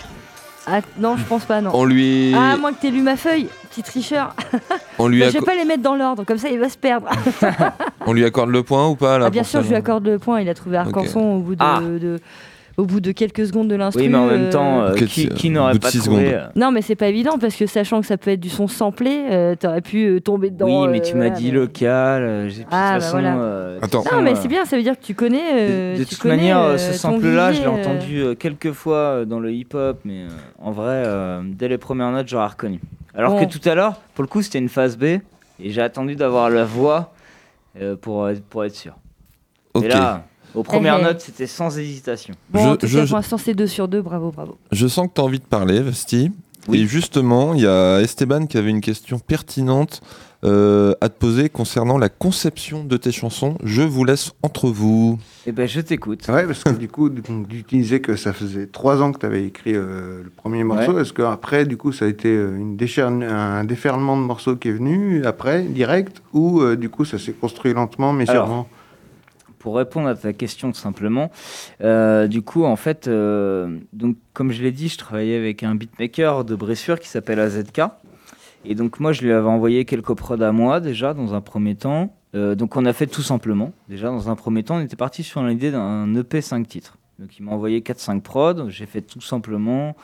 [0.67, 1.71] Ah, non, je pense pas, non.
[1.73, 3.47] On lui, Ah, à moins que t'aies lu ma feuille,
[3.81, 4.33] petit tricheur.
[4.99, 6.77] on, lui Bah, je vais pas les mettre dans l'ordre, comme ça il va se
[6.77, 7.07] perdre.
[8.05, 10.05] on lui accorde le point ou pas là Ah, bien sûr, ça, je lui accorde
[10.07, 10.41] le point.
[10.41, 11.79] Il a trouvé Arcanson au bout de, Ah.
[11.81, 12.19] de-
[12.77, 14.03] au bout de quelques secondes de l'instru.
[14.03, 16.19] Oui, mais en même euh, temps, euh, qui, n'aurait pas trouvé secondes.
[16.19, 18.67] euh, Non, mais c'est pas évident parce que sachant que ça peut être du son
[18.67, 20.83] samplé, euh, t'aurais pu euh, tomber dedans.
[20.83, 22.21] Oui, mais euh, tu m'as voilà, dit mais- local.
[22.21, 23.37] euh, j'ai- de toute Ah, bah façon, voilà.
[23.37, 24.03] euh, Attends.
[24.11, 25.41] Non, mais c'est bien, ça veut dire que tu connais.
[25.53, 28.71] euh, De, de tu toute connais, manière, euh, ce sample-là, je l'ai entendu euh, quelques
[28.73, 30.27] fois euh, dans le hip-hop, mais euh,
[30.59, 32.79] en vrai, euh, dès les premières notes, j'aurais reconnu.
[33.15, 33.43] Alors Bon.
[33.43, 35.21] que tout à l'heure, pour le coup, c'était une phase B, et
[35.59, 37.11] j'ai attendu d'avoir la voix
[37.81, 38.93] euh, pour, être- pour être sûr.
[39.73, 39.83] Ok.
[39.85, 40.25] Et là,
[40.55, 41.05] aux premières Eh, eh.
[41.05, 42.33] notes, c'était sans hésitation.
[42.49, 44.01] Bon, Je- en tout je- cas, je- pour l'instant, c'est 2 sur 2.
[44.01, 44.57] Bravo, bravo.
[44.71, 46.31] Je sens que tu as envie de parler, Vesti.
[46.67, 46.81] Oui.
[46.81, 50.01] Et justement, il y a Esteban qui avait une question pertinente
[50.43, 53.57] euh, à te poser concernant la conception de tes chansons.
[53.63, 55.17] Je vous laisse entre vous.
[55.47, 56.27] Et ben, je t'écoute.
[56.27, 59.45] Ouais, parce que du coup, tu disais que ça faisait trois ans que tu avais
[59.45, 60.99] écrit euh, le premier morceau.
[60.99, 64.67] Est-ce qu'après, du coup, ça a été euh, une décherne- un déferlement de morceaux qui
[64.67, 68.67] est venu après, direct, ou euh, du coup, ça s'est construit lentement, mais Alors, sûrement
[69.59, 71.31] pour répondre à ta question tout simplement,
[71.81, 75.75] euh, du coup, en fait, euh, donc, comme je l'ai dit, je travaillais avec un
[75.75, 77.81] beatmaker de Bressure qui s'appelle AZK.
[78.65, 81.75] Et donc, moi, je lui avais envoyé quelques prods à moi déjà dans un premier
[81.75, 82.13] temps.
[82.35, 83.71] Euh, donc, on a fait tout simplement.
[83.87, 86.97] Déjà, dans un premier temps, on était parti sur l'idée d'un EP 5 titres.
[87.19, 88.69] Donc, il m'a envoyé 4-5 prods.
[88.69, 89.95] J'ai fait tout simplement.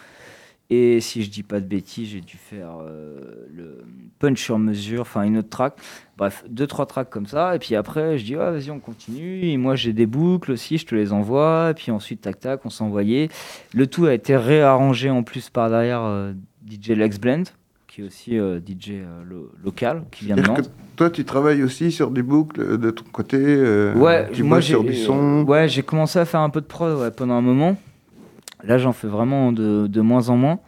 [0.69, 3.83] Et si je dis pas de bêtises, j'ai dû faire euh, le
[4.17, 5.75] punch sur mesure, enfin une autre track.
[6.17, 7.55] Bref, deux trois tracks comme ça.
[7.55, 9.41] Et puis après, je dis ouais, vas-y, on continue.
[9.43, 11.69] Et moi, j'ai des boucles aussi, je te les envoie.
[11.71, 13.29] Et puis ensuite, tac tac, on envoyé.
[13.73, 16.33] Le tout a été réarrangé en plus par derrière euh,
[16.67, 17.43] DJ Lex Blend,
[17.87, 18.93] qui est aussi euh, DJ
[19.29, 20.71] lo- local, qui vient de Nantes.
[20.95, 23.37] toi, tu travailles aussi sur des boucles de ton côté
[23.95, 25.43] Ouais, tu moi sur du son.
[25.45, 27.77] ouais, j'ai commencé à faire un peu de prod ouais, pendant un moment.
[28.63, 30.59] Là, j'en fais vraiment de, de moins en moins.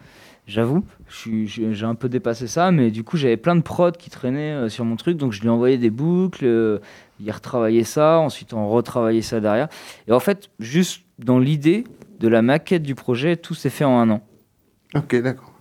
[0.47, 4.53] J'avoue, j'ai un peu dépassé ça, mais du coup, j'avais plein de prods qui traînaient
[4.53, 6.77] euh, sur mon truc, donc je lui envoyais des boucles, euh,
[7.19, 9.69] il retravaillait ça, ensuite on retravaillait ça derrière.
[10.07, 11.83] Et en fait, juste dans l'idée
[12.19, 14.21] de la maquette du projet, tout s'est fait en un an.
[14.93, 15.51] Ok, d'accord.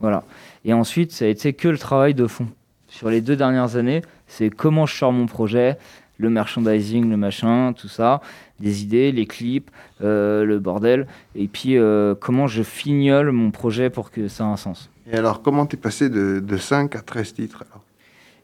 [0.00, 0.24] Voilà.
[0.64, 2.48] Et ensuite, ça a été que le travail de fond.
[2.88, 5.78] Sur les deux dernières années, c'est comment je sors mon projet,
[6.18, 8.20] le merchandising, le machin, tout ça,
[8.60, 9.70] des idées, les clips,
[10.02, 14.46] euh, le bordel, et puis euh, comment je fignole mon projet pour que ça ait
[14.46, 14.90] un sens.
[15.10, 17.82] Et alors, comment t'es passé de, de 5 à 13 titres alors?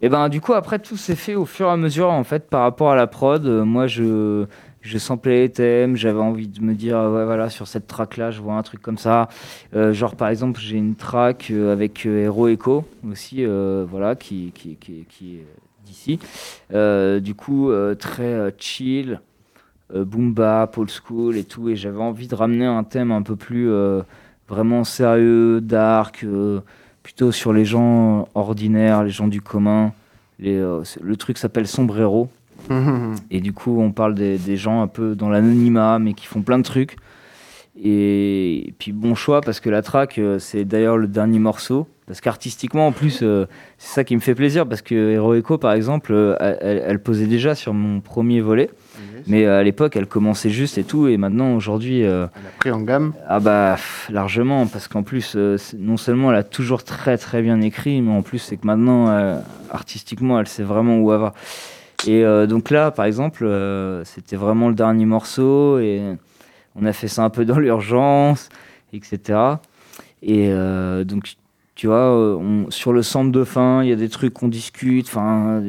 [0.01, 2.49] Et ben du coup après tout s'est fait au fur et à mesure en fait
[2.49, 3.45] par rapport à la prod.
[3.45, 4.47] Euh, moi je
[4.81, 8.31] je samplais les thèmes, j'avais envie de me dire ouais voilà sur cette track là
[8.31, 9.29] je vois un truc comme ça.
[9.75, 15.39] Genre par exemple j'ai une track avec Hero Echo aussi voilà qui qui qui, qui
[15.39, 16.19] est d'ici.
[16.73, 19.21] Euh, du coup euh, très euh, chill,
[19.95, 23.37] boom bap, old school et tout et j'avais envie de ramener un thème un peu
[23.37, 23.71] plus
[24.49, 26.27] vraiment sérieux, dark.
[27.03, 29.93] plutôt sur les gens ordinaires, les gens du commun.
[30.41, 32.29] Les, le truc s'appelle Sombrero.
[33.31, 36.43] Et du coup, on parle des, des gens un peu dans l'anonymat, mais qui font
[36.43, 36.99] plein de trucs.
[37.83, 41.87] Et, et puis, bon choix, parce que la track, euh, c'est d'ailleurs le dernier morceau.
[42.07, 44.67] Parce qu'artistiquement, en plus, euh, c'est ça qui me fait plaisir.
[44.67, 48.71] Parce que Hero Echo, par exemple, euh, elle, elle posait déjà sur mon premier volet.
[49.27, 51.07] Mais à l'époque, elle commençait juste et tout.
[51.07, 52.01] Et maintenant, aujourd'hui.
[52.01, 53.77] Elle a pris en gamme Ah bah,
[54.09, 54.67] largement.
[54.67, 55.37] Parce qu'en plus,
[55.77, 59.43] non seulement elle a toujours très très bien écrit, mais en plus, c'est que maintenant,
[59.71, 61.35] artistiquement, elle sait vraiment où elle va.
[62.07, 65.79] Et euh, donc là, par exemple, euh, c'était vraiment le dernier morceau.
[65.79, 66.01] Et
[66.77, 68.49] on a fait ça un peu dans l'urgence,
[68.93, 69.39] etc.
[70.23, 71.35] Et euh, donc,
[71.75, 74.49] tu vois, euh, on- sur le centre de fin, il y a des trucs qu'on
[74.49, 75.07] discute.
[75.07, 75.63] Enfin,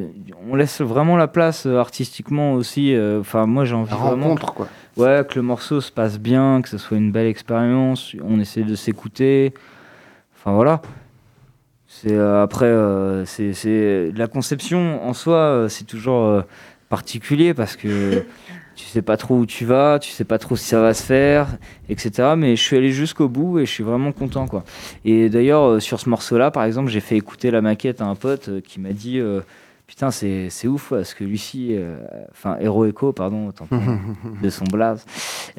[0.50, 2.95] on laisse vraiment la place euh, artistiquement aussi.
[3.20, 4.30] Enfin, moi, j'ai envie La vraiment.
[4.30, 4.68] rencontre, quoi.
[4.97, 8.16] Ouais, que le morceau se passe bien, que ce soit une belle expérience.
[8.24, 9.54] On essaie de s'écouter.
[10.36, 10.82] Enfin, voilà.
[11.88, 16.43] C'est euh, après, euh, c'est la conception en soi, euh, c'est toujours
[16.89, 18.26] particulier parce que
[18.80, 21.03] tu sais pas trop où tu vas, tu sais pas trop si ça va se
[21.03, 21.57] faire,
[21.89, 22.34] etc.
[22.38, 24.63] Mais je suis allé jusqu'au bout et je suis vraiment content, quoi.
[25.03, 28.15] Et d'ailleurs, euh, sur ce morceau-là, par exemple, j'ai fait écouter la maquette à un
[28.15, 29.19] pote euh, qui m'a dit.
[29.19, 29.41] euh,
[29.86, 31.75] Putain, c'est ouf parce que Lucie,
[32.32, 33.67] enfin Hero Echo, pardon, autant
[34.43, 35.03] de son blaze,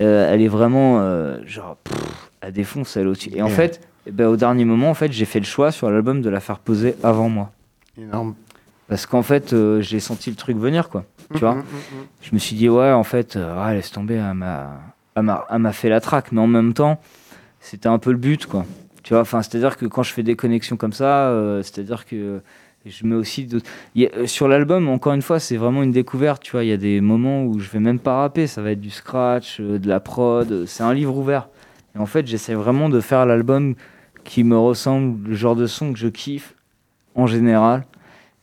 [0.01, 1.01] euh, elle est vraiment
[1.45, 3.31] genre, pff, elle défonce elle au-dessus.
[3.35, 5.91] Et en fait, eh ben, au dernier moment, en fait, j'ai fait le choix sur
[5.91, 7.51] l'album de la faire poser avant moi.
[7.99, 8.35] Énorme.
[8.91, 11.05] Parce qu'en fait, euh, j'ai senti le truc venir, quoi.
[11.33, 14.15] Tu vois Mhm, mhm, Je me suis dit, ouais, en fait, euh, ouais, laisse tomber,
[14.17, 14.81] elle m'a,
[15.15, 16.33] elle m'a, elle m'a fait la traque.
[16.33, 17.01] Mais en même temps,
[17.61, 18.67] c'était un peu le but, quoi.
[19.05, 22.41] Tu vois, enfin, c'est-à-dire que quand je fais des connexions comme ça, euh, c'est-à-dire que
[22.85, 23.71] je mets aussi d'autres.
[23.97, 26.43] a- sur l'album, encore une fois, c'est vraiment une découverte.
[26.43, 28.73] Tu vois, il y a des moments où je vais même pas rapper, ça va
[28.73, 30.67] être du scratch, de la prod.
[30.67, 31.49] C'est un livre ouvert.
[31.95, 33.77] Et en fait, j'essaie vraiment de faire l'album
[34.25, 36.55] qui me ressemble, le genre de son que je kiffe
[37.15, 37.85] en général.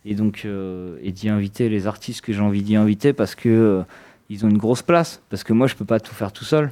[0.10, 3.50] Et donc, euh, et d'y inviter les artistes que j'ai envie d'y inviter parce que
[3.50, 3.82] euh,
[4.30, 5.22] ils ont une grosse place.
[5.30, 6.72] Parce que moi, je peux pas tout faire tout seul.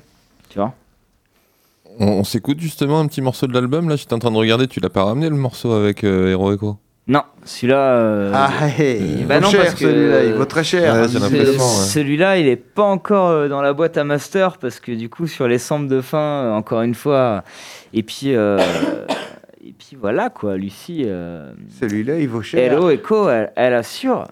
[0.50, 0.74] Tu vois
[2.00, 3.90] On, on s'écoute justement un petit morceau de l'album.
[3.90, 4.68] Là, j'étais en train de regarder.
[4.68, 6.78] Tu l'as pas ramené le morceau avec euh, Hero Echo?
[7.08, 7.78] Non, celui-là.
[7.98, 10.96] euh, Ah, hey, il bah vaut non, cher, parce que, celui-là, il vaut très cher.
[10.96, 11.08] Hein.
[11.08, 15.28] Celui-là, il est pas encore euh, dans la boîte à master parce que du coup,
[15.28, 17.44] sur les samples de fin, euh, encore une fois.
[17.94, 18.58] Et puis, euh,
[19.78, 21.04] puis voilà quoi, Lucie.
[21.06, 22.74] euh, Celui-là, il vaut cher.
[22.74, 24.28] Hello Echo, elle, elle assure.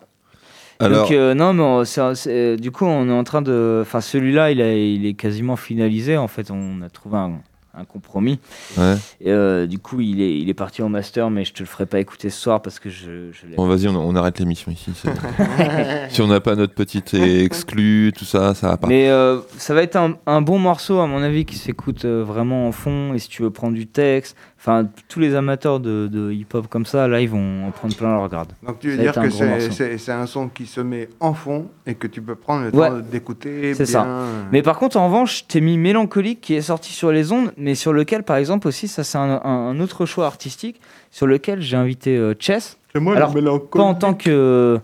[0.80, 3.80] Alors, Donc euh, non, mais on- c'est- c'est- du coup, on est en train de.
[3.82, 6.18] Enfin, celui-là, il, a- il est quasiment finalisé.
[6.18, 7.34] En fait, on a trouvé un,
[7.76, 8.40] un compromis.
[8.78, 8.96] ouais.
[9.22, 11.68] Et, euh, du coup, il est, il est parti en master, mais je te le
[11.68, 13.56] ferai pas écouter ce soir parce que je, je l'ai.
[13.56, 14.92] Bon, vas-y, on, on arrête l'émission ici.
[16.10, 18.88] si on n'a pas notre petite exclu, tout ça, ça va pas.
[18.88, 22.24] Mais euh, ça va être un, un bon morceau, à mon avis, qui s'écoute euh,
[22.24, 23.14] vraiment en fond.
[23.14, 24.36] Et si tu veux prendre du texte,
[24.66, 28.14] Enfin, tous les amateurs de, de hip-hop comme ça, là, ils vont en prendre plein
[28.16, 28.48] leur grade.
[28.66, 31.34] Donc tu veux Ça dire que c'est- c'est c'est un son qui se met en
[31.34, 32.88] fond et que tu peux prendre le Ouais.
[32.88, 34.08] temps d'écouter C'est ça.
[34.54, 37.76] Mais par contre, en revanche, t'ai mis Mélancolique qui est sorti sur les ondes, mais
[37.76, 40.80] sur lequel, par exemple, aussi, ça c'est un, un- un autre choix artistique,
[41.12, 42.78] sur lequel j'ai invité euh, Chess.
[42.96, 43.76] moi, le Alors, pas Mélancolique.
[43.86, 44.80] en tant que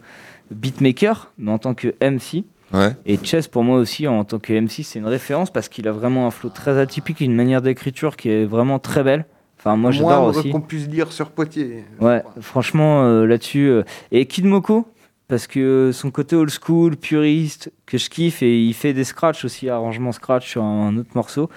[0.51, 2.43] beatmaker, mais en tant que MC.
[2.73, 2.91] Ouais.
[3.05, 5.91] Et Chess, pour moi aussi, en tant que MC, c'est une référence parce qu'il a
[5.91, 9.25] vraiment un flow très atypique, une manière d'écriture qui est vraiment très belle.
[9.59, 10.49] Enfin, moi, j'adore aussi.
[10.51, 11.83] qu'on puisse dire sur Poitiers.
[11.99, 13.67] Ouais, franchement, euh, là-dessus.
[13.69, 14.87] euh, Et Kid Moko,
[15.27, 19.03] parce que euh, son côté old school, puriste, que je kiffe, et il fait des
[19.03, 21.49] scratchs aussi, arrangement scratch sur un autre morceau.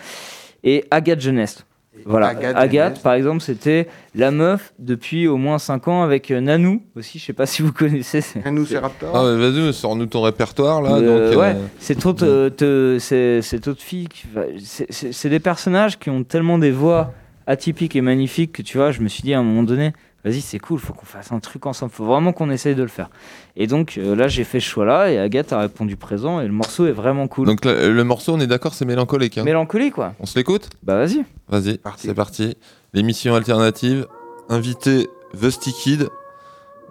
[0.64, 1.64] Et Agathe Jeunesse.
[2.06, 3.86] Voilà, Agathe par exemple, c'était
[4.16, 7.62] la meuf depuis au moins 5 ans avec euh, Nanou aussi, je sais pas si
[7.62, 8.20] vous connaissez.
[8.22, 9.14] c'est- Nanou, c'est Raptor.
[9.14, 10.94] Ah, mais vas-y, sors-nous ton répertoire là.
[10.94, 15.12] euh, donc, ouais, euh, cette autre, te- c'est- cette autre fille, qui va- c'est- c'est
[15.12, 17.12] c'est des personnages qui ont tellement des voix
[17.46, 19.92] atypiques et magnifiques que tu vois, je me suis dit à un moment donné,
[20.24, 22.88] vas-y, c'est cool, faut qu'on fasse un truc ensemble, faut vraiment qu'on essaye de le
[22.88, 23.10] faire.
[23.56, 26.52] Et donc euh, là, j'ai fait ce choix-là et Agathe a répondu présent et le
[26.52, 27.46] morceau est vraiment cool.
[27.46, 29.38] Donc le, le morceau, on est d'accord, c'est mélancolique.
[29.38, 29.44] Hein.
[29.44, 30.14] Mélancolie, quoi.
[30.20, 30.70] On se l'écoute?
[30.82, 31.24] Bah vas-y.
[31.48, 32.56] Vas-y, c'est parti.
[32.92, 34.06] L'émission alternative,
[34.48, 35.08] invité
[35.40, 36.08] The Stick Kid.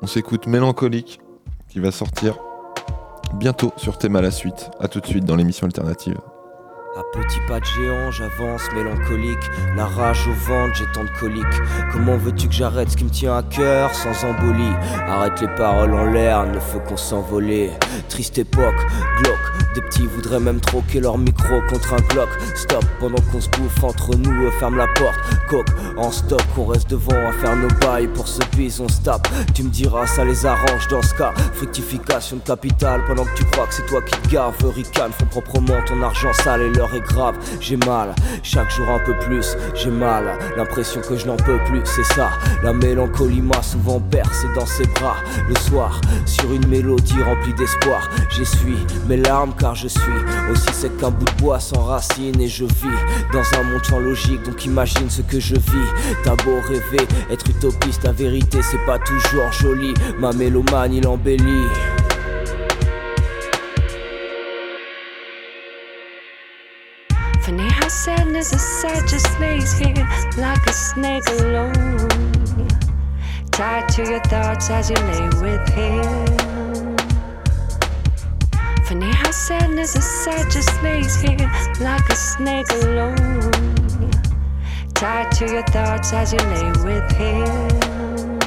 [0.01, 1.21] On s'écoute Mélancolique,
[1.69, 2.39] qui va sortir
[3.35, 4.71] bientôt sur Théma la suite.
[4.79, 6.17] A tout de suite dans l'émission alternative.
[6.97, 9.49] À petits pas de géant, j'avance mélancolique.
[9.77, 11.45] La rage au ventre, j'ai tant de coliques.
[11.93, 14.75] Comment veux-tu que j'arrête ce qui me tient à cœur sans embolie?
[15.07, 17.71] Arrête les paroles en l'air, ne faut qu'on s'envoler.
[18.09, 18.75] Triste époque,
[19.23, 19.37] glauque.
[19.73, 22.27] Des petits voudraient même troquer leur micro contre un Glock.
[22.55, 25.17] Stop, pendant qu'on se bouffe entre nous, ferme la porte.
[25.47, 28.09] Coque, en stock, on reste devant à faire nos bails.
[28.09, 29.29] Pour ce bise, on se tape.
[29.53, 31.33] Tu me diras, ça les arrange dans ce cas.
[31.53, 34.53] Fructification de capital, pendant que tu crois que c'est toi qui te gave.
[34.75, 37.35] Ricane, font proprement ton argent sale et est grave.
[37.59, 38.13] J'ai mal,
[38.43, 39.55] chaque jour un peu plus.
[39.75, 42.29] J'ai mal, l'impression que je n'en peux plus, c'est ça.
[42.63, 45.17] La mélancolie m'a souvent bercé dans ses bras.
[45.47, 48.77] Le soir, sur une mélodie remplie d'espoir, j'essuie
[49.07, 50.01] mes larmes car je suis
[50.51, 52.99] aussi sec qu'un bout de bois sans racines et je vis
[53.33, 54.43] dans un monde sans logique.
[54.43, 55.89] Donc imagine ce que je vis.
[56.23, 59.93] T'as beau rêver, être utopiste, la vérité c'est pas toujours joli.
[60.19, 61.07] Ma mélomane il
[68.43, 72.07] sadness aside just lays here like a snake alone.
[73.51, 76.97] Tied to your thoughts as you lay with him.
[78.85, 83.51] Funny how sadness aside just lays here like a snake alone.
[84.95, 88.39] Tied to your thoughts as you lay with him.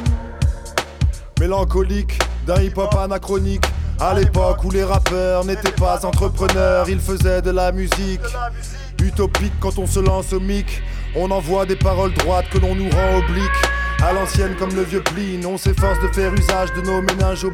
[1.40, 3.66] mélancolique d'un hip-hop anachronique.
[4.00, 8.20] À l'époque où les rappeurs n'étaient pas entrepreneurs, ils faisaient de la musique.
[9.04, 10.82] Utopique quand on se lance au mic,
[11.14, 13.50] on envoie des paroles droites que l'on nous rend obliques.
[14.02, 17.52] À l'ancienne comme le vieux Pline, on s'efforce de faire usage de nos méninges au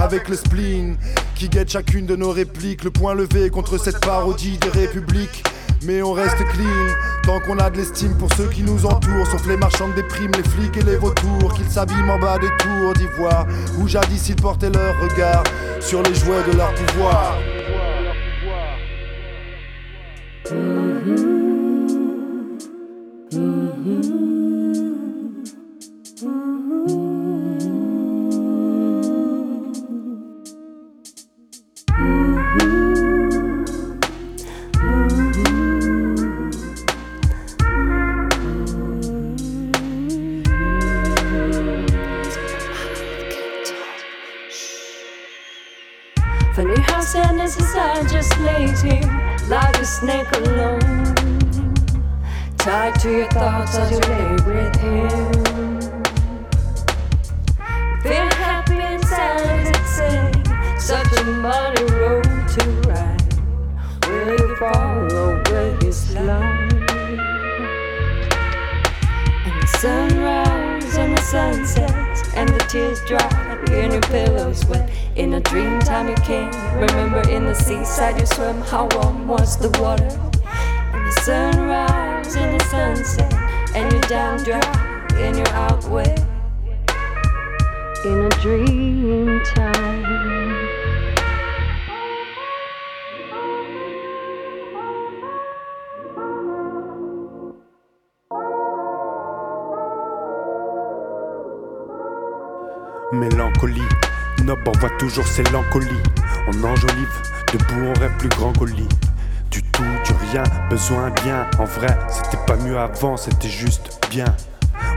[0.00, 0.96] avec le spleen
[1.34, 2.84] qui guette chacune de nos répliques.
[2.84, 5.44] Le point levé contre cette parodie des républiques.
[5.84, 6.86] Mais on reste clean
[7.22, 9.26] tant qu'on a de l'estime pour ceux qui nous entourent.
[9.30, 12.48] Sauf les marchands des primes, les flics et les vautours qu'ils s'abîment en bas des
[12.58, 13.46] tours d'ivoire.
[13.78, 15.44] Où jadis ils portaient leur regard
[15.80, 17.36] sur les jouets de leur pouvoir.
[20.46, 21.16] Funny
[47.48, 48.34] sadness inside just
[48.82, 51.14] here like a snake alone.
[52.58, 55.32] Tied to your thoughts as you lay with him.
[58.02, 63.22] Feel happy inside, it's saying, such a muddy road to ride.
[64.08, 65.42] Will you follow,
[65.82, 66.72] you slide?
[69.46, 74.90] And the sunrise and the sunsets and the tears dry and your pillows wet.
[75.16, 76.50] In a dream time you came.
[76.78, 78.60] Remember in the seaside you swim.
[78.60, 80.04] How warm was the water?
[80.92, 83.32] And the sunrise and the sunset
[83.74, 84.60] and you're down dry
[85.14, 86.18] and you're out wet.
[88.04, 90.04] In a dream time.
[103.12, 103.88] Mélancolie,
[104.44, 106.02] Nob envoie toujours ses lancolies.
[106.48, 107.22] On enjolive,
[107.52, 108.88] debout on rêve plus grand qu'au lit.
[109.50, 111.46] Du tout, du rien, besoin bien.
[111.58, 114.26] En vrai, c'était pas mieux avant, c'était juste bien.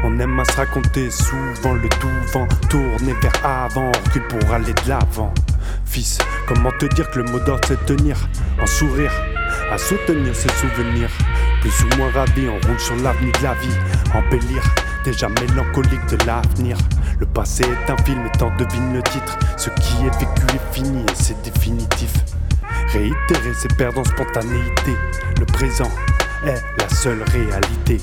[0.03, 4.73] On aime à se raconter souvent le tout vent tourné vers avant, on pour aller
[4.73, 5.33] de l'avant.
[5.85, 6.17] Fils,
[6.47, 8.15] comment te dire que le mot d'ordre c'est tenir,
[8.61, 9.11] en sourire,
[9.71, 11.09] à soutenir ses souvenirs.
[11.61, 13.77] Plus ou moins ravi, on roule sur l'avenue de la vie,
[14.13, 14.63] embellir,
[15.03, 16.77] déjà mélancolique de l'avenir.
[17.19, 19.37] Le passé est un film et t'en devines le titre.
[19.57, 22.13] Ce qui est vécu est fini et c'est définitif.
[22.93, 24.95] Réitérer, c'est perdre en spontanéité.
[25.37, 25.91] Le présent
[26.45, 27.97] est la seule réalité.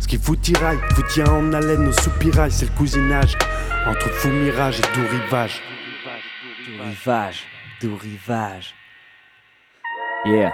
[0.00, 3.36] Ce qui vous tiraille, vous tient en haleine au soupirail, c'est le cousinage
[3.86, 5.62] entre fou mirage et doux rivage.
[6.66, 7.44] Doux rivage,
[7.80, 8.74] doux rivage.
[10.26, 10.52] Yeah.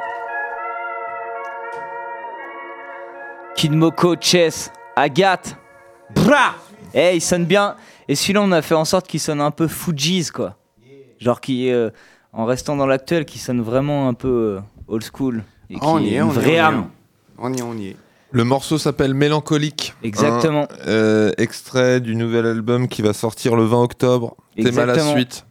[3.56, 5.56] Kidmoko, Chess, Agathe.
[6.14, 6.54] Bra
[6.92, 7.76] Eh, il sonne bien.
[8.08, 10.56] Et celui-là, on a fait en sorte qu'il sonne un peu Fuji's, quoi.
[11.18, 11.90] Genre qui, euh,
[12.32, 15.42] en restant dans l'actuel, qui sonne vraiment un peu euh, old school.
[15.70, 16.58] Et Ah, on y est on y est, vraie on y est.
[16.58, 16.86] âme.
[17.38, 17.96] On y est, on y est.
[18.32, 19.94] Le morceau s'appelle Mélancolique.
[20.02, 20.66] Exactement.
[20.84, 24.36] Un, euh, extrait du nouvel album qui va sortir le 20 octobre.
[24.56, 25.46] T'es mal à la suite.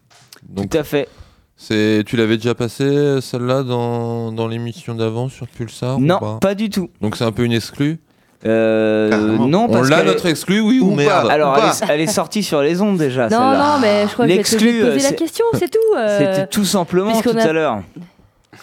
[0.48, 1.08] Donc, Tout à fait.
[1.56, 6.20] C'est, tu l'avais déjà passé euh, celle-là dans, dans l'émission d'avant sur Pulsar ou Non,
[6.20, 6.90] pas, pas du tout.
[7.00, 8.00] Donc c'est un peu une exclue.
[8.46, 10.96] Euh, non, On parce l'a qu'elle notre exclu, oui ou, pas.
[10.96, 13.30] merde Alors, Ou elle pas est, elle est sortie sur les ondes déjà.
[13.30, 15.80] Non, non, mais je crois que L'exclu, poser euh, la c'est- question, c'est tout.
[15.98, 17.82] euh, C'était tout simplement tout a- à l'heure.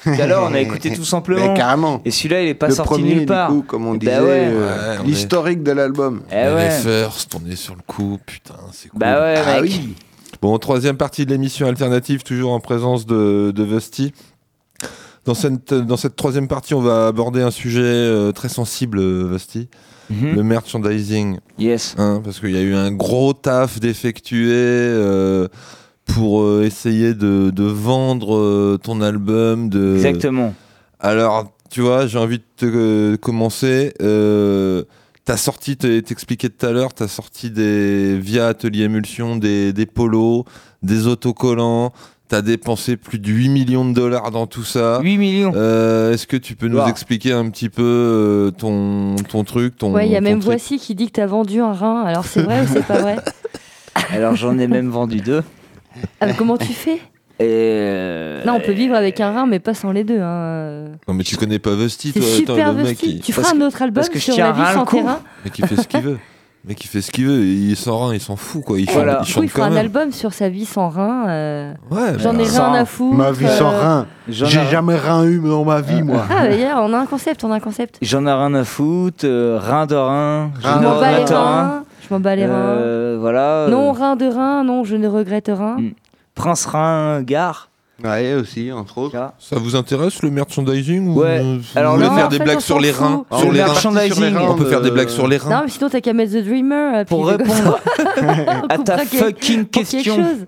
[0.03, 1.53] Tout à l'heure, on a écouté tout simplement.
[1.53, 2.01] Mais carrément.
[2.05, 3.51] Et celui-là, il est pas le sorti premier, nulle part.
[3.51, 4.21] Du coup, comme on Eh disait, ouais.
[4.51, 6.23] euh, Ouais, on est- l'historique de l'album.
[6.31, 6.67] Eh On ouais.
[6.67, 8.99] est first, on est sur le coup, putain, c'est cool.
[9.01, 9.63] Bah ouais, Ah mec.
[9.71, 9.95] oui.
[10.41, 14.15] Bon, troisième partie de l'émission alternative, toujours en présence de, de Vusty.
[15.31, 19.29] Dans cette, dans cette troisième partie, on va aborder un sujet euh, très sensible, euh,
[19.31, 19.69] Vusty.
[20.11, 20.35] Mhm.
[20.35, 21.39] Le merchandising.
[21.57, 21.95] Yes.
[21.99, 25.47] Hein, parce qu'il y a eu un gros taf d'effectuer euh,
[26.05, 29.69] pour euh, essayer de, de vendre euh, ton album.
[29.69, 29.95] De...
[29.95, 30.53] Exactement.
[30.99, 33.95] Alors, tu vois, j'ai envie de te euh, commencer.
[34.03, 34.83] Euh,
[35.27, 40.45] T'as sorti, t'expliquais tout à l'heure, t'as sorti des, via Atelier Émulsion des, des polos,
[40.83, 41.93] des autocollants.
[42.31, 45.01] T'as dépensé plus de 8 millions de dollars dans tout ça.
[45.03, 45.53] 8 millions.
[45.57, 46.87] Euh, Est-ce que tu peux nous Wow.
[46.87, 50.45] expliquer un petit peu euh, ton, ton truc ton, Ouais, il y a même trip
[50.45, 52.03] Voici qui dit que t'as vendu un rein.
[52.05, 53.17] Alors c'est vrai ou c'est pas vrai
[54.13, 55.43] Alors, j'en ai même vendu deux.
[56.21, 57.01] Ah, mais Comment tu fais Et
[57.49, 60.21] euh, Là, on peut vivre avec un rein, mais pas sans les deux.
[60.21, 60.85] hein.
[61.09, 63.11] Non mais tu connais pas C'est toi, attends, super le mec, Vusty.
[63.17, 63.21] il...
[63.23, 64.85] Tu feras que- un autre album parce que je sur tiens la vie rein sans
[64.85, 65.21] terrain.
[65.45, 66.19] mec il fait ce qu'il veut.
[66.65, 68.85] Le mec il fait ce qu'il veut, il s'en rend, il s'en fout quoi, il
[68.85, 69.21] chante, Voilà.
[69.23, 69.79] il Du coup, chante il fera quand un même.
[69.87, 71.27] album sur sa vie sans rein.
[71.29, 73.17] euh, Ouais, J'en ai bah, rien sans- à foutre.
[73.17, 74.07] Ma vie sans euh, rein.
[74.29, 76.23] J'en J'ai ai- jamais rien eu dans ma vie, moi.
[76.31, 77.97] Ah, d'ailleurs, on a un concept, on a un concept.
[78.03, 79.25] J'en ai rien à foutre.
[79.25, 80.51] euh, rein de rein.
[80.63, 81.39] Je ne m'en bats les regrette rien.
[81.41, 81.85] reins.
[82.07, 82.53] Je m'en bats les reins.
[82.53, 83.41] Euh, voilà.
[83.41, 85.77] euh, Non, rein de rein, non, je ne regrette rien.
[85.79, 85.91] Mm.
[86.35, 87.70] Prince Rein, gare.
[88.03, 89.33] Ouais, aussi, entre autres.
[89.39, 91.41] Ça vous intéresse le merchandising ou Ouais.
[91.41, 93.05] euh, vous Alors, voulez non, faire des fait, blagues on sur s'en les fout.
[93.07, 94.37] reins sur le les reins merchandising.
[94.37, 95.63] On peut faire des blagues sur les Non, reins.
[95.65, 96.95] mais sinon, t'as qu'à mettre The Dreamer.
[96.95, 97.79] euh, puis Pour répondre
[98.69, 100.17] à ta coupera quel- fucking pour quelque question.
[100.17, 100.47] chose.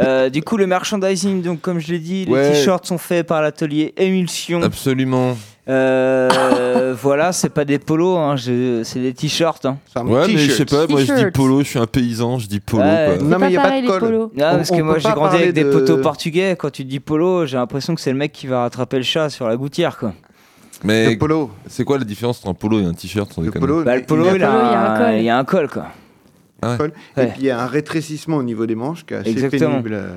[0.00, 3.40] Euh, du coup, le merchandising, donc comme je l'ai dit, les t-shirts sont faits par
[3.42, 4.60] l'atelier Émulsion.
[4.62, 5.36] Absolument.
[5.66, 9.64] Euh, voilà, c'est pas des polos, hein, je- c'est des t-shirts.
[9.64, 9.78] hein.
[9.90, 10.56] C'est un Ouais, mais je t-shirt.
[10.58, 11.32] sais pas, moi je dis T-shirt.
[11.34, 13.04] polo, je suis un paysan, je dis polo Ouais.
[13.08, 13.14] quoi.
[13.18, 14.30] C'est Non, pas mais y a pas de polos.
[14.40, 16.56] Ah, On- parce on que moi peut j'ai pas grandi avec des de- poteaux portugais.
[16.58, 19.30] Quand tu dis polo, j'ai l'impression que c'est le mec qui va rattraper le chat
[19.30, 19.96] sur la gouttière.
[19.98, 20.12] Quoi.
[20.82, 21.50] Mais Le polo.
[21.66, 23.96] c'est quoi la différence entre un polo et un t-shirt sans Le déconner polo, Bah,
[23.96, 25.14] le polo, il il, y a a, polo, il y a un col.
[25.18, 25.68] il y a un col.
[25.70, 25.86] Quoi.
[26.60, 27.22] Ah ouais.
[27.22, 29.70] Et puis il y a un rétrécissement au niveau des manches qui est assez Exactement.
[29.82, 29.94] pénible.
[29.94, 30.08] euh.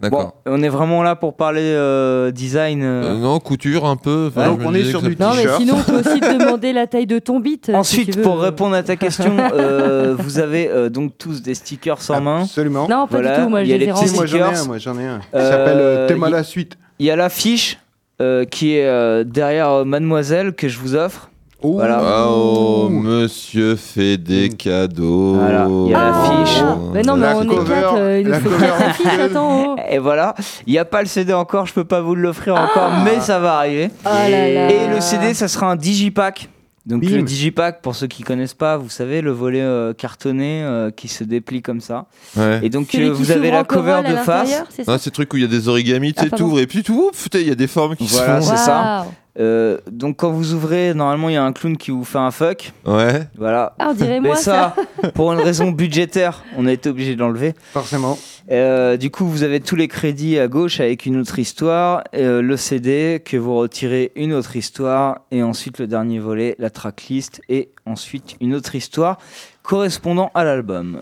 [0.00, 0.34] Bon, D'accord.
[0.44, 2.82] on est vraiment là pour parler euh, design.
[2.82, 3.14] euh.
[3.14, 4.26] Euh, non, couture un peu.
[4.28, 5.58] enfin, Donc, je me on est sur du Non, mais t-shirt.
[5.60, 7.66] sinon, on peut aussi te demander la taille de ton bit.
[7.66, 8.22] si Ensuite, tu veux.
[8.22, 12.42] pour répondre à ta question, euh, vous avez euh, donc tous des stickers sans main.
[12.42, 12.82] Absolument.
[12.88, 13.48] Non, pas Voilà, du tout.
[13.48, 14.60] Moi, il a les petits moi j'en ai stickers.
[14.62, 15.20] un, moi j'en ai un.
[15.34, 16.76] Euh, s'appelle euh, Thème à il- la suite.
[16.98, 17.78] Il y a l'affiche
[18.20, 21.30] euh, qui est euh, derrière Mademoiselle que je vous offre.
[21.74, 22.00] Voilà.
[22.02, 25.34] Ah, Oh, monsieur fait des cadeaux.
[25.34, 26.58] Voilà, il y a l'affiche.
[26.62, 27.96] Ah, mais non, mais La on est cover, quatre.
[27.98, 29.74] euh, il nous faut quatre affiches, attends.
[29.74, 29.76] oh.
[29.90, 30.34] Et voilà,
[30.66, 33.38] il n'y a pas le CD encore, je peux pas vous l'offrir encore, mais ça
[33.38, 33.90] va arriver.
[34.04, 34.70] Oh là là.
[34.70, 36.48] Et le CD, ça sera un digipack.
[36.86, 37.16] Donc Bim.
[37.16, 41.08] le digipack, pour ceux qui connaissent pas, vous savez, le volet euh, cartonné euh, qui
[41.08, 42.06] se déplie comme ça.
[42.36, 42.60] Ouais.
[42.62, 44.62] Et donc euh, vous avez la cover de face.
[44.70, 46.66] c'est ça Ah, ces trucs où il y a des origamis, tu Ah, t'ouvres et
[46.68, 48.64] puis tout, il y a des formes qui Voilà, se c'est font.
[48.64, 49.06] ça.
[49.38, 52.30] Euh, donc quand vous ouvrez, normalement il y a un clown qui vous fait un
[52.30, 52.72] fuck.
[52.84, 53.28] Ouais.
[53.36, 53.74] Voilà.
[53.78, 54.74] Ah, on dirait Mais moi ça.
[55.02, 57.54] ça, pour une raison budgétaire, on a été obligé de l'enlever.
[57.72, 58.18] Forcément.
[58.50, 62.40] Euh, du coup, vous avez tous les crédits à gauche avec une autre histoire, euh,
[62.40, 67.40] le CD que vous retirez une autre histoire, et ensuite le dernier volet, la tracklist,
[67.48, 69.18] et ensuite une autre histoire
[69.62, 71.00] correspondant à l'album.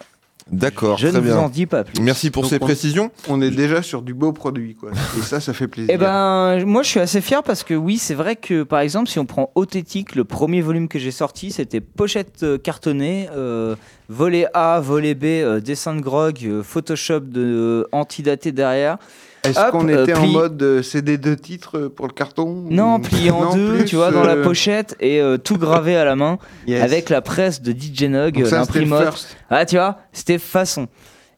[0.50, 2.00] D'accord, Je très ne vous en dis pas plus.
[2.02, 3.10] Merci pour Donc ces on- précisions.
[3.28, 4.90] On est déjà sur du beau produit, quoi.
[5.18, 5.90] Et ça, ça fait plaisir.
[5.94, 9.08] Eh ben, moi je suis assez fier parce que oui, c'est vrai que par exemple,
[9.08, 13.74] si on prend Othétique, le premier volume que j'ai sorti, c'était pochette euh, cartonnée, euh,
[14.10, 18.98] volet A, volet B, euh, dessin de grog, euh, Photoshop de euh, antidaté derrière.
[19.44, 22.96] Est-ce qu'on euh, était en mode euh, CD deux titres euh, pour le carton Non,
[22.96, 26.04] ou- plié en Non, deux, tu vois, dans la pochette et euh, tout gravé à
[26.04, 26.82] la main Yes.
[26.82, 29.36] avec la presse de DJ Nog, first.
[29.50, 30.88] Ah, tu vois, c'était façon.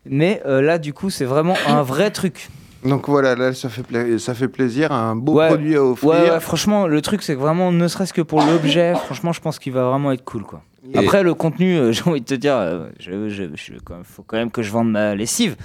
[0.04, 2.48] Mais euh, là, du coup, c'est vraiment un vrai truc.
[2.84, 5.48] Donc voilà, là, ça fait, pla- ça fait plaisir, un beau Ouais.
[5.48, 6.08] produit à offrir.
[6.10, 9.40] Ouais, ouais, franchement, le truc, c'est que vraiment, ne serait-ce que pour l'objet, franchement, je
[9.40, 10.62] pense qu'il va vraiment être cool, quoi.
[10.94, 13.94] Et- Après, le contenu, euh, j'ai envie de te dire, euh, je, je, je- quand
[13.96, 15.56] même- faut quand même que je vende ma lessive.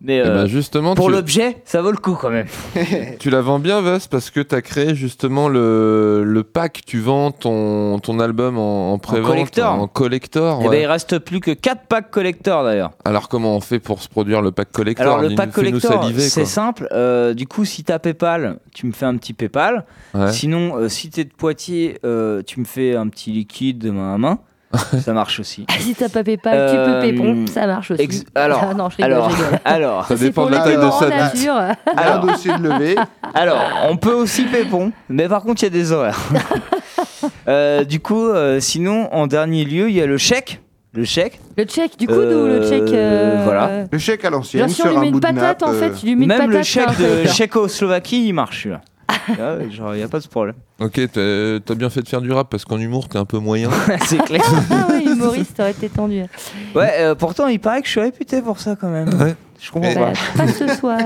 [0.00, 2.46] Mais Eh euh, ben, justement, pour tu- l'objet, ça vaut le coup quand même.
[3.18, 6.82] Tu la vends bien, Vest, parce que tu as créé justement le, le pack.
[6.86, 9.30] Tu vends ton, ton album en, en pré-vente.
[9.30, 9.72] collector.
[9.72, 10.70] En collector, Et ouais.
[10.76, 12.90] ben, il reste plus que 4 packs collector d'ailleurs.
[13.04, 16.44] Alors, comment on fait pour se produire le pack collector Alors le pack collector, c'est
[16.44, 16.88] simple.
[16.92, 19.84] Euh, du coup, si t'as PayPal, tu me fais un petit PayPal.
[20.14, 20.32] Ouais.
[20.32, 24.14] Sinon, euh, si t'es de Poitiers, euh, tu me fais un petit liquide de main
[24.14, 24.38] à main.
[25.00, 25.66] ça marche aussi.
[25.80, 28.02] Si t'as pas PayPal, tu peux Euh, pépon, ça marche aussi.
[28.02, 29.58] ex- alors, Ah non, je rigole, alors, je rigole.
[29.64, 31.54] alors, Ça, c'est pour les paiements en nature.
[31.96, 32.96] Alors, un dossier de levée.
[33.34, 36.18] Alors, on peut aussi pépon, mais par contre, il y a des horaires.
[37.48, 40.60] Euh, du coup, euh, sinon, en dernier lieu, il y a le chèque.
[40.92, 41.40] Le chèque.
[41.56, 43.84] Le check du coude ou le Euh, check euh, voilà.
[43.90, 46.14] Le chèque à l'ancienne, Genre, si on lui met une patate, en fait, tu lui
[46.14, 46.54] mets une Même patate.
[46.54, 47.26] le chèque un de.
[47.26, 48.80] Tchécoslovaquie, il marche celui-là.
[49.08, 50.54] Ah ouais, genre, il n'y a pas de problème.
[50.80, 53.70] Ok, t'as bien fait de faire du rap parce qu'en humour, t'es un peu moyen.
[54.06, 54.42] C'est clair.
[54.70, 56.22] Ah ouais, humoriste, aurait été tendu.
[56.74, 59.08] Ouais, euh, pourtant, il paraît que je suis réputé pour ça quand même.
[59.20, 59.34] Ouais.
[59.60, 60.12] Je comprends Et- pas.
[60.36, 60.98] Pas ce soir.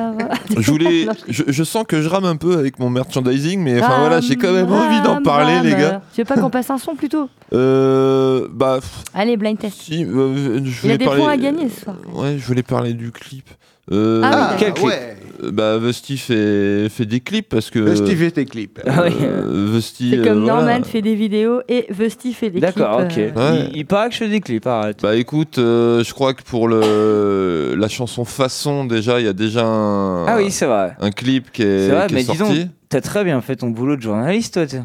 [0.56, 4.00] je voulais, je, je sens que je rame un peu avec mon merchandising, mais enfin
[4.00, 6.00] voilà, j'ai quand même envie d'en parler, les gars.
[6.14, 7.28] Tu veux pas qu'on passe un son plutôt?
[7.52, 8.80] Euh, bah,
[9.14, 9.76] Allez, blind test.
[9.82, 11.20] si, euh, je Il voulais a des parler.
[11.22, 11.96] points à gagner ce soir.
[12.14, 13.48] Ouais, je voulais parler du clip.
[13.90, 14.56] Euh, Ah d'accord.
[14.58, 15.14] Quel clip Euh,
[15.52, 17.78] Bah, Vesti fait, fait des clips parce que.
[17.78, 18.80] Vesti fait des clips.
[18.86, 19.12] Ah oui.
[19.22, 20.64] Euh, Vesti, C'est euh, comme voilà.
[20.66, 22.74] Norman fait des vidéos et Vesti fait des clips.
[22.76, 23.16] D'accord, ok.
[23.18, 23.68] euh, Ouais.
[23.72, 25.00] Il, il paraît que je fais des clips, arrête.
[25.00, 29.32] Bah écoute, euh, je crois que pour le la chanson façon déjà, il y a
[29.32, 30.96] déjà un, Ah oui, c'est vrai.
[30.98, 32.66] un clip qui est, C'est vrai, qui est mais dis sorti.
[32.88, 34.66] t'as très bien fait ton boulot de journaliste, toi.
[34.66, 34.82] t'es-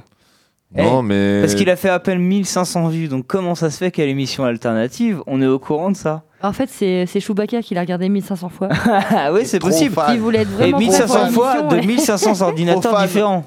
[0.75, 3.77] non Eh, mais Parce qu'il a fait à peine 1500 vues, donc comment ça se
[3.77, 6.23] fait qu'à l'émission alternative, on est au courant de ça?
[6.43, 8.69] En fait, c'est c'est Chewbacca qui l'a regardé 1500 fois.
[8.85, 9.95] Ah oui, c'est possible.
[10.09, 11.85] Il voulait être Et vraiment 1500 trop fois de ouais.
[11.85, 13.07] 1500 ordinateurs fan.
[13.07, 13.45] différents.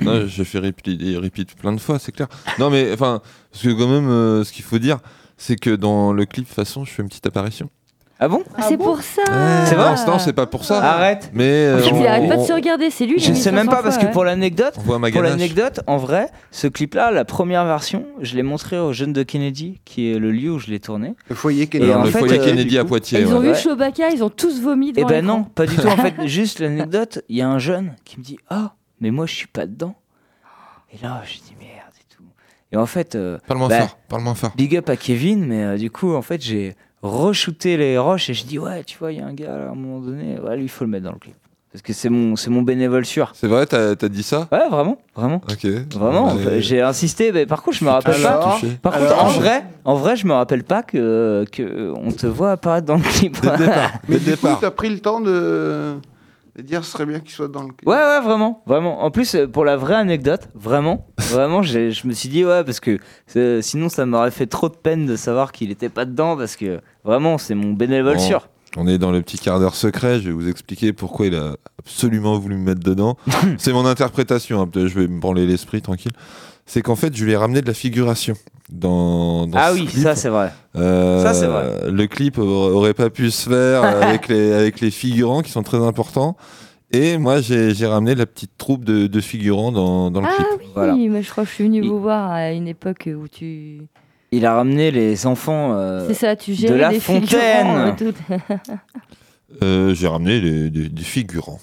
[0.00, 2.26] Non, j'ai fait repeat, repeat plein de fois, c'est clair.
[2.58, 3.20] Non mais enfin,
[3.52, 4.98] parce que quand même, euh, ce qu'il faut dire,
[5.36, 7.68] c'est que dans le clip façon, je fais une petite apparition.
[8.24, 9.22] Ah bon Ah, c'est pour ça
[9.66, 10.80] C'est vrai non, c'est pas pour ça.
[10.80, 11.28] Arrête.
[11.34, 13.18] Mais euh, il arrête pas de on- se regarder, c'est lui.
[13.18, 15.30] Je ne sais même 1500 pas parce que pour l'anecdote, on voit ma pour ganache.
[15.32, 19.80] l'anecdote, en vrai, ce clip-là, la première version, je l'ai montré aux jeunes de Kennedy,
[19.84, 21.14] qui est le lieu où je l'ai tourné.
[21.28, 21.92] Le foyer Et Kennedy.
[21.92, 23.20] en le fait, foyer euh, Kennedy du à coup- Poitiers.
[23.22, 23.42] Ils ont ouais.
[23.42, 23.54] vu Ouais.
[23.56, 25.22] Chewbacca, ils ont tous vomi Eh ben l'écran.
[25.38, 25.88] non, pas du tout.
[25.88, 29.26] En fait, juste l'anecdote, il y a un jeune qui me dit Ah, mais moi
[29.26, 29.96] je suis pas dedans.
[30.92, 32.22] Et là, je dis Merde et tout.
[32.70, 34.52] Et en fait, euh, Parle-moi bah, fort, parle-moi fort.
[34.54, 38.34] big up à Kevin, mais euh, du coup, en fait, j'ai re-shooté les roches et
[38.34, 40.38] je dis Ouais, tu vois, il y a un gars là, à un moment donné,
[40.40, 41.34] ouais, lui, il faut le mettre dans le clip.
[41.72, 43.30] Parce que c'est mon, c'est mon bénévole sûr.
[43.34, 44.46] C'est vrai, t'as as dit ça?
[44.52, 45.40] Ouais, vraiment, vraiment.
[45.50, 45.66] Ok.
[45.94, 48.52] Vraiment, j'ai insisté, mais par contre, je me rappelle Alors pas.
[48.52, 48.76] touché.
[48.82, 52.26] Par contre, Alors en vrai, en vrai, je me rappelle pas que, que on te
[52.26, 53.40] voit apparaître dans le clip.
[53.40, 53.92] Dès le départ.
[54.08, 54.60] Mais du coup, départ.
[54.60, 55.94] t'as pris le temps de,
[56.56, 57.88] de dire ce serait bien qu'il soit dans le clip.
[57.88, 59.02] Ouais, ouais, vraiment, vraiment.
[59.02, 62.64] En plus, euh, pour la vraie anecdote, vraiment, vraiment, j'ai- je me suis dit, ouais,
[62.64, 62.98] parce que
[63.36, 66.54] euh, sinon, ça m'aurait fait trop de peine de savoir qu'il était pas dedans, parce
[66.56, 68.22] que vraiment, c'est mon bénévole Bon.
[68.22, 68.48] sûr.
[68.76, 70.18] On est dans le petit quart d'heure secret.
[70.20, 73.16] Je vais vous expliquer pourquoi il a absolument voulu me mettre dedans.
[73.58, 74.62] c'est mon interprétation.
[74.62, 76.12] hein, Je vais me branler l'esprit tranquille.
[76.64, 78.34] C'est qu'en fait, je lui ai ramené de la figuration
[78.70, 79.46] dans.
[79.46, 80.02] dans Ah ce oui, clip.
[80.02, 80.52] ça, c'est vrai.
[80.76, 81.90] Euh, Ça, c'est vrai.
[81.90, 85.78] Le clip aurait pas pu se faire avec les avec les figurants qui sont très
[85.84, 86.36] importants.
[86.94, 90.46] Et moi, j'ai ramené la petite troupe de, de figurants dans, dans le Ah clip.
[90.60, 90.94] oui, Voilà.
[90.94, 93.82] mais je crois que je suis venue Il- vous voir à une époque où tu.
[94.32, 95.74] Il a ramené les enfants.
[95.76, 97.94] euh, C'est ça, tu gérais la des Fontaine.
[99.62, 101.60] Euh, j'ai ramené les- des, des figurants.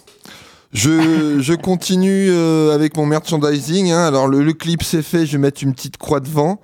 [0.71, 3.89] Je, je continue euh, avec mon merchandising.
[3.91, 4.05] hein.
[4.05, 5.25] Alors, le, le clip, c'est fait.
[5.25, 6.61] Je vais mettre une petite croix devant.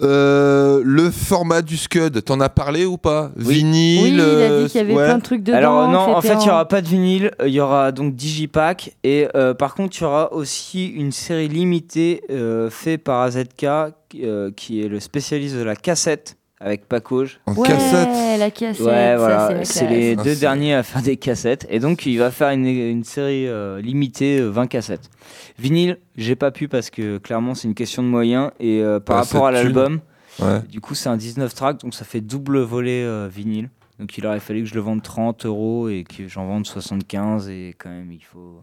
[0.00, 3.56] Euh, le format du Scud, t'en as parlé ou pas Oui.
[3.56, 5.04] Vinyle Oui, il a euh, dit qu'il y avait ouais.
[5.04, 5.58] plein de trucs dedans.
[5.58, 8.14] Alors non, en fait, il n'y aura pas de vinyle, euh, il y aura donc
[8.14, 13.22] Digipack et euh, par contre, il y aura aussi une série limitée euh, faite par
[13.22, 17.40] AZK euh, qui est le spécialiste de la cassette avec Pacauge.
[17.46, 18.08] En Ouais, cassette.
[18.38, 18.84] la cassette.
[18.86, 22.30] Ouais, voilà, c'est les Ah, deux derniers à faire des cassettes et donc il va
[22.30, 25.10] faire une, une série euh, limitée euh, 20 cassettes.
[25.58, 29.16] Vinyle, j'ai pas pu parce que clairement c'est une question de moyens et euh, par
[29.16, 30.00] Pas rapport à l'album,
[30.40, 30.60] Ouais.
[30.70, 33.70] Du coup, c'est un 19 tracks, donc ça fait double volet euh, vinyle.
[33.98, 37.48] Donc il aurait fallu que je le vende 30 euros et que j'en vende 75
[37.48, 38.62] et quand même il faut.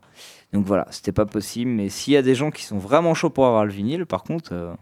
[0.54, 1.70] Donc voilà, c'était pas possible.
[1.72, 4.24] Mais s'il y a des gens qui sont vraiment chauds pour avoir le vinyle, par
[4.24, 4.74] contre, euh,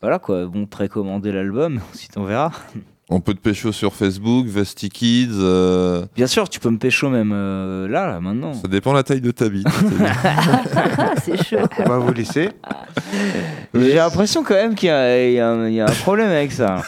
[0.00, 2.52] voilà quoi, bon, précommander l'album, ensuite on verra.
[3.12, 5.30] On peut te pécho sur Facebook, Vesty Kids.
[5.34, 8.54] euh, Bien sûr, tu peux me pécho même euh, là, là, maintenant.
[8.54, 9.66] Ça dépend la taille de ta bite.
[11.24, 11.56] c'est chaud.
[11.84, 12.50] On va vous laisser.
[13.74, 16.52] J'ai l'impression quand même qu'il y, a- y un- il y a un problème avec
[16.52, 16.82] ça.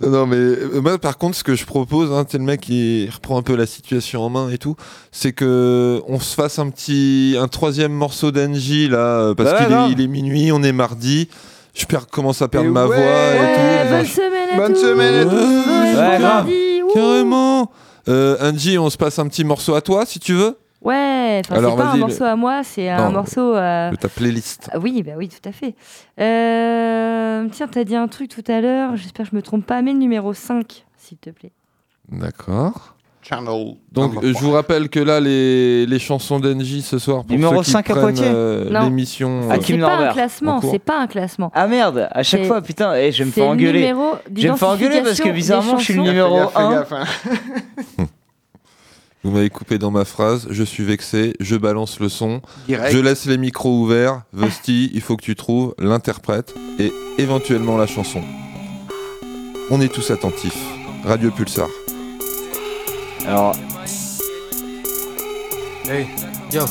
[0.00, 2.60] Non, non, mais euh, moi, par contre, ce que je propose, hein, t'es le mec
[2.62, 4.74] qui reprend un peu la situation en main et tout,
[5.12, 9.64] c'est que on se fasse un petit, un troisième morceau d'Angie là, parce Bah ouais,
[9.66, 9.90] qu'il grave.
[9.90, 11.28] est, il est minuit, on est mardi.
[11.74, 13.90] Je perds, commence à perdre Et ma ouais, voix et Ouais, tout.
[13.94, 14.80] bonne semaine à Bonne tous.
[14.80, 16.46] semaine à tous.
[16.46, 16.92] Ouais, Ouais.
[16.94, 17.70] Carrément.
[18.08, 20.58] Euh, Angie, on se passe un petit morceau à toi, si tu veux.
[20.82, 21.60] Ouais, c'est pas
[21.92, 23.12] un morceau à moi, c'est un Non.
[23.12, 23.90] morceau à...
[23.90, 24.68] De ta playlist.
[24.72, 25.74] Ah oui, bah oui, tout à fait.
[26.20, 29.80] Euh, tiens, t'as dit un truc tout à l'heure, j'espère que je me trompe pas,
[29.80, 31.52] mais le numéro 5, s'il te plaît.
[32.10, 32.96] D'accord.
[33.22, 33.76] Channel.
[33.92, 37.62] Donc, euh, je vous rappelle que là, les, les chansons d'Angie ce soir, pour Numéro
[37.62, 39.42] ceux qui 5 à Poitiers euh, l'émission.
[39.48, 41.52] Ah, euh, C'est pas un classement, c'est pas un classement.
[41.54, 43.80] Ah merde, à chaque fois, putain, eh, je vais me le engueuler.
[43.80, 46.88] numéro Je vais me faire engueuler parce que bizarrement, je suis le numéro Fais gaffe,
[46.88, 47.04] fais 1.
[47.04, 47.08] gaffe,
[47.98, 48.06] hein.
[49.24, 52.92] Vous m'avez coupé dans ma phrase, je suis vexé, je balance le son, Direct.
[52.92, 54.22] je laisse les micros ouverts.
[54.32, 58.20] Vesti, il faut que tu trouves l'interprète et éventuellement la chanson.
[59.70, 60.58] On est tous attentifs.
[61.04, 61.68] Radio Pulsar.
[63.26, 63.54] Alors,
[65.84, 66.08] Hey,
[66.50, 66.64] yo,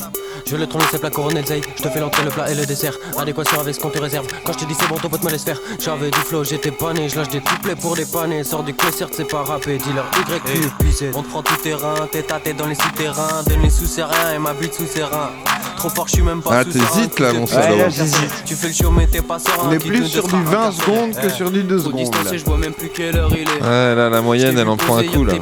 [0.46, 1.62] je le tourner, c'est plat de zeille.
[1.76, 2.94] Je te fais l'entrée, le plat et le dessert.
[3.18, 4.26] Adéquation avec ce qu'on te réserve.
[4.44, 5.58] Quand je te dis c'est bon, ton pote me laisse faire.
[5.78, 7.08] J'avais du flow, j'étais pané.
[7.08, 8.44] Je lâche des couplets pour dépanner.
[8.44, 9.78] Sors du clé, certes, c'est pas rappé.
[9.78, 11.10] Dis-leur Y, puis c'est.
[11.14, 13.42] On te prend tout terrain, tête à tête dans les souterrains.
[13.46, 15.30] Donne les sous-serrains et ma bite sous-serrain.
[15.76, 17.76] Trop fort, je suis même pas Ah, t'hésites, là, mon Ouais, salaud.
[17.88, 18.44] j'hésite.
[18.44, 19.68] Tu fais le show, mais t'es pas serein.
[19.68, 20.72] On est plus sur du 20 incarcéré.
[20.86, 22.00] secondes que sur du 2 Trop secondes.
[22.00, 22.36] distancé, là.
[22.36, 23.62] je vois même plus quelle heure il est.
[23.62, 25.32] Ouais, là, la moyenne, elle en prend un coup, là.
[25.32, 25.40] Tes.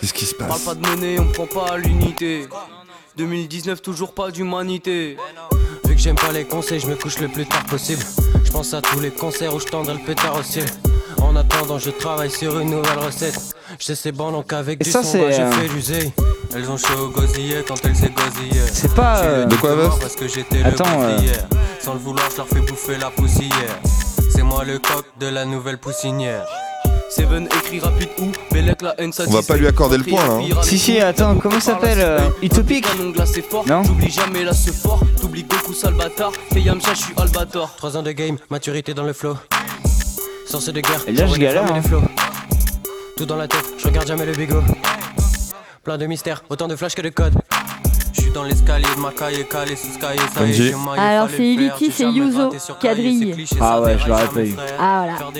[0.00, 2.48] Qu'est-ce qui se Parle passe pas de monnaie, on prend pas l'unité.
[3.20, 5.18] 2019, toujours pas d'humanité.
[5.84, 8.02] Vu que j'aime pas les conseils, je me couche le plus tard possible.
[8.42, 10.64] Je pense à tous les concerts où je tendrai le pétard au ciel.
[11.20, 13.38] En attendant, je travaille sur une nouvelle recette.
[13.78, 16.12] Je sais c'est bon, donc avec Et du ça, son, bah, j'ai fait l'usé.
[16.56, 18.70] Elles ont chaud au gosier quand elles s'égosillaient.
[18.72, 21.46] C'est pas, euh, De quoi, Vest Parce que j'étais Attends, le euh, hier.
[21.78, 23.78] Sans le vouloir, je leur fais bouffer la poussière.
[24.30, 26.46] C'est moi le coq de la nouvelle poussinière.
[27.10, 30.34] Seven écrit rapide ou Bellec la haine On va pas lui accorder le point, là,
[30.34, 30.62] hein.
[30.62, 32.30] Si, si, attends, comment ça s'appelle euh,
[33.48, 37.14] fort, Non j'oublie jamais la ce fort, t'oublies Goku sale bâtard, t'es Yamcha, je suis
[37.16, 37.74] Albator.
[37.76, 39.36] 3 ans de game, maturité dans le flow.
[40.46, 41.80] Sorcier de guerre, Et là, je galère, hein.
[43.16, 44.62] Tout dans la tête, je regarde jamais le bigot.
[45.82, 47.34] Plein de mystères, autant de flash que de code.
[48.34, 51.90] Dans l'escalier de ma caille, calé sous cahier, ça y est, maillé, Alors, c'est j'ai
[51.90, 52.50] c'est Yuzo,
[52.80, 53.46] quadrille.
[53.60, 54.54] Ah ouais, je l'aurais pas eu.
[54.78, 55.32] Ah voilà.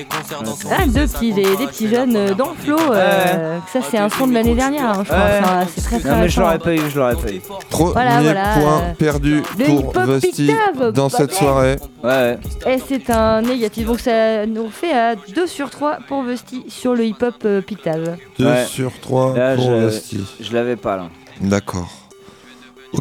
[0.77, 2.79] Ah, deux ça petits, des, des petits jeunes euh, dans le flow.
[2.93, 5.19] euh, ça, c'est un son de l'année dernière, hein, je pense.
[5.19, 5.41] Ouais.
[5.45, 7.41] hein, c'est très très Non, mais je l'aurais pas eu, je l'aurais pas eu.
[7.71, 11.77] Premier Voilà, voilà, point euh, perdu le pour Pictave, dans cette soirée.
[12.03, 12.39] Ouais.
[12.67, 16.95] Et c'est un négatif, donc ça nous fait à 2 sur 3 pour Vesti sur
[16.95, 18.17] le hip-hop euh, Pictave.
[18.39, 18.65] 2 Ouais.
[18.67, 20.21] sur 3 Là, pour je, Vesti.
[20.41, 21.09] je l'avais pas là.
[21.41, 21.89] D'accord.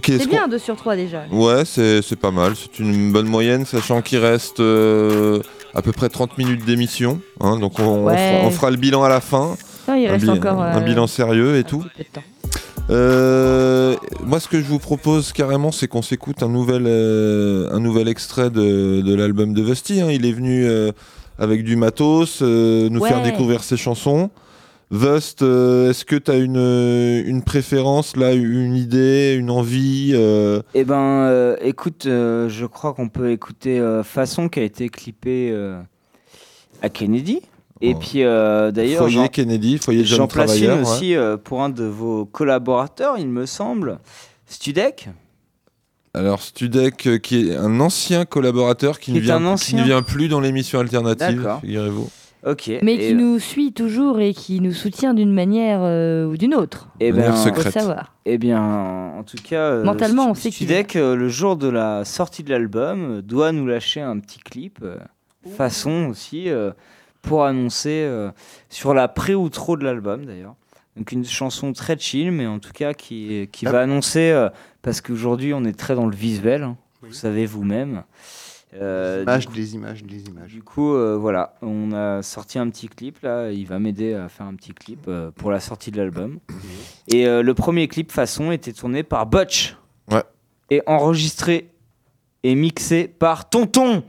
[0.06, 1.24] C'est qu'on- bien 2 sur 3 déjà.
[1.32, 2.54] Ouais, c'est c'est pas mal.
[2.56, 5.40] C'est une bonne moyenne, sachant qu'il reste euh,
[5.74, 7.20] à peu près 30 minutes d'émission.
[7.40, 9.56] hein, donc on, on fera, on fera le bilan à la fin.
[9.88, 11.84] Non, il un, reste bi- encore un euh, bilan sérieux et tout.
[12.90, 18.08] Euh, moi, ce que je vous propose carrément, c'est qu'on s'écoute un nouvel, un nouvel
[18.08, 20.02] extrait de, de l'album de Vesti.
[20.02, 20.08] hein.
[20.12, 20.68] Il est venu
[21.38, 23.10] avec du matos, nous Ouais.
[23.10, 24.30] faire découvrir ses chansons.
[24.92, 30.14] Vust, euh, est-ce que tu as une, euh, une préférence, là, une idée, une envie
[30.16, 35.56] euh, Eh ben, euh, écoute, je crois qu'on peut écouter Façon qui a été clippé
[36.82, 37.42] à Kennedy.
[37.82, 38.00] Et Oh.
[38.00, 40.82] puis d'ailleurs, Foyer j'en- Kennedy, Foyer Travailleur, ouais.
[40.84, 44.00] aussi pour un de vos collaborateurs, il me semble,
[44.48, 45.10] Studek.
[46.16, 50.28] Alors, Studek, qui est un ancien collaborateur qui, Qui ne vient, qui ne vient plus
[50.28, 52.10] dans l'émission alternative, figurez-vous.
[52.46, 52.72] Ok.
[52.82, 56.56] Mais Et- qui nous suit toujours et qui nous soutient d'une manière euh, ou d'une
[56.56, 56.88] autre.
[57.00, 57.74] Eh manière ben, Faut le secrète.
[57.74, 58.14] savoir.
[58.26, 61.68] Eh bien, en tout cas, euh, Mentalement, on sait qu'il Studek, euh, le jour de
[61.68, 64.98] la sortie de l'album, euh, doit nous lâcher un petit clip, euh,
[65.58, 66.72] façon aussi, euh,
[67.22, 68.32] pour annoncer euh,
[68.70, 70.56] sur la pré-outro de l'album d'ailleurs.
[70.96, 73.72] Donc une chanson très chill, mais en tout cas qui, qui Ah.
[73.72, 74.50] va annoncer, euh,
[74.82, 78.04] parce qu'aujourd'hui on est très dans le visuel, hein, vous savez vous-même.
[78.80, 80.52] Euh, Des images, du coup- des images, des images.
[80.54, 83.52] du coup, euh, voilà, on a sorti un petit clip là.
[83.52, 86.38] Il va m'aider à faire un petit clip euh, pour la sortie de l'album.
[87.08, 89.76] Et euh, le premier clip façon était tourné par Butch.
[90.12, 90.24] Ouais.
[90.70, 91.70] Et enregistré
[92.44, 94.04] et mixé par Tonton.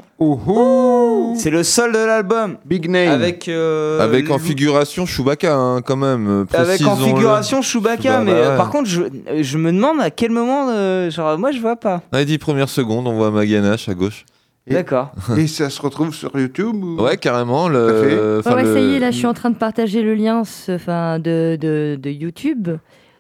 [1.36, 2.58] C'est le seul de l'album.
[2.66, 3.08] Big name.
[3.08, 6.28] Avec, euh, Avec en figuration Chewbacca, hein, quand même.
[6.28, 8.56] euh, Avec en figuration Chewbacca, mais bah, euh, ouais.
[8.58, 9.02] par contre, je,
[9.40, 10.68] je me demande à quel moment.
[10.68, 12.02] euh, genre, moi, je vois pas.
[12.12, 14.26] Dans les 10 premières secondes, on voit Maganache à gauche.
[14.70, 15.12] D'accord.
[15.36, 17.02] Et ça se retrouve sur YouTube ou...
[17.02, 17.68] Ouais, carrément.
[17.68, 20.44] Le, enfin, ouais, ça y est, là, je suis en train de partager le lien
[20.44, 22.68] ce- enfin, de, de, de YouTube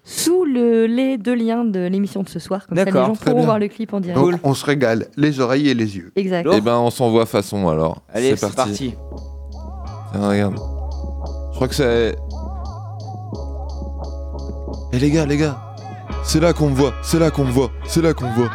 [0.04, 2.66] sous le, les deux liens de l'émission de ce soir.
[2.66, 3.44] Comme ça, les gens pourront bien.
[3.44, 4.18] voir le clip en direct.
[4.18, 6.12] Donc on se régale, les oreilles et les yeux.
[6.16, 6.48] Exact.
[6.52, 8.00] Eh ben, on s'envoie façon alors.
[8.12, 8.90] Allez, c'est c'est parti.
[8.90, 8.94] parti.
[10.12, 10.54] Tiens, regarde.
[11.50, 12.16] Je crois que c'est.
[14.92, 15.58] Eh les gars, les gars.
[16.24, 18.50] C'est là qu'on me voit, c'est là qu'on me voit, c'est là qu'on me voit.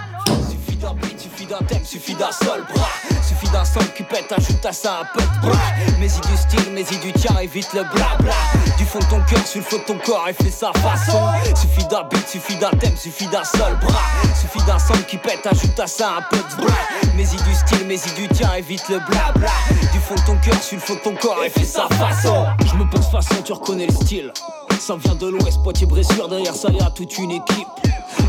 [1.60, 2.90] D'un thème, suffit d'un seul bras.
[3.28, 5.60] Suffit d'un son qui pète, ajoute à ça un peu de bras.
[6.00, 8.34] Mais y du style, mais y du tien, évite le blabla.
[8.78, 11.30] Du fond de ton cœur, sur le de ton corps, et fais sa façon.
[11.56, 14.02] Suffit d'un beat, suffit d'un thème, suffit d'un seul bras.
[14.40, 16.76] Suffit d'un son qui pète, ajoute à ça un peu de bras.
[17.16, 19.52] Mais y du style, mais y du tien, évite le blabla.
[19.94, 22.48] Du fond de ton cœur, sur le de ton corps, et fais sa façon.
[22.78, 24.34] Je me pose façon, tu reconnais le style.
[24.80, 27.68] Ça vient de l'ouest, Poitiers, Bressuire, derrière ça y a toute une équipe.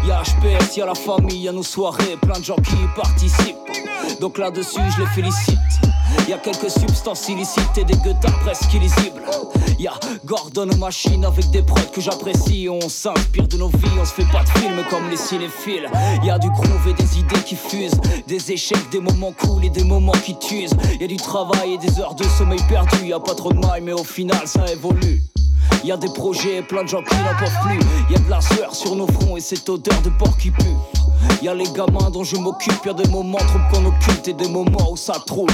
[0.07, 3.57] Y'a HPS, y'a la famille, y'a nos soirées, plein de gens qui y participent.
[4.20, 5.59] Donc là-dessus, je les félicite.
[6.28, 9.22] Y'a quelques substances illicites et des gueutards presque illisibles.
[9.78, 9.92] Y'a
[10.24, 12.68] Gordon aux machines avec des prods que j'apprécie.
[12.70, 15.88] On s'inspire de nos vies, on se fait pas de films comme les cinéphiles.
[16.24, 18.00] Y'a du groove et des idées qui fusent.
[18.26, 20.68] Des échecs, des moments cool et des moments qui tuent.
[21.00, 23.07] Y'a du travail et des heures de sommeil perdu.
[23.07, 25.22] Y'a pas trop de mailles, mais au final, ça évolue.
[25.85, 27.79] Y a des projets, plein de gens qui n'en peuvent plus.
[28.12, 30.77] Y a de la sueur sur nos fronts et cette odeur de porc qui pue.
[31.43, 34.33] Y a les gamins dont je m'occupe, y a des moments trop qu'on occulte et
[34.33, 35.49] des moments où ça trouve.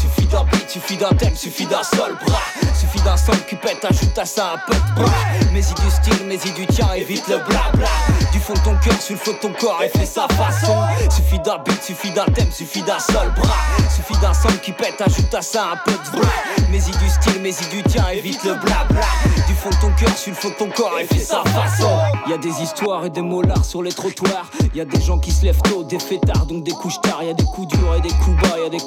[0.00, 2.40] Suffit d'un beat, suffit d'un thème, suffit d'un seul bras.
[2.78, 5.12] Suffit d'un son qui pète, ajoute à ça un peu de bras.
[5.52, 7.88] Mais y du style, mais y du tien, évite le blabla.
[8.32, 10.74] Du fond de ton cœur, sur le de ton corps, et fais sa façon.
[11.10, 13.56] Suffit d'un beat, suffit d'un thème, suffit d'un seul bras.
[13.94, 16.32] Suffit d'un son qui pète, ajoute à ça un peu de bras.
[16.70, 19.06] Mais y du style, mais y du tien, évite le blabla.
[19.46, 21.90] Du fond de ton cœur, sur le de ton corps, et fais sa façon.
[22.28, 24.46] Y a des histoires et des mollards sur les trottoirs.
[24.74, 27.22] Y a des gens qui se lèvent tôt, des fêtards, donc des couches tard.
[27.22, 28.80] Y a des coups durs et des coups bas, y a des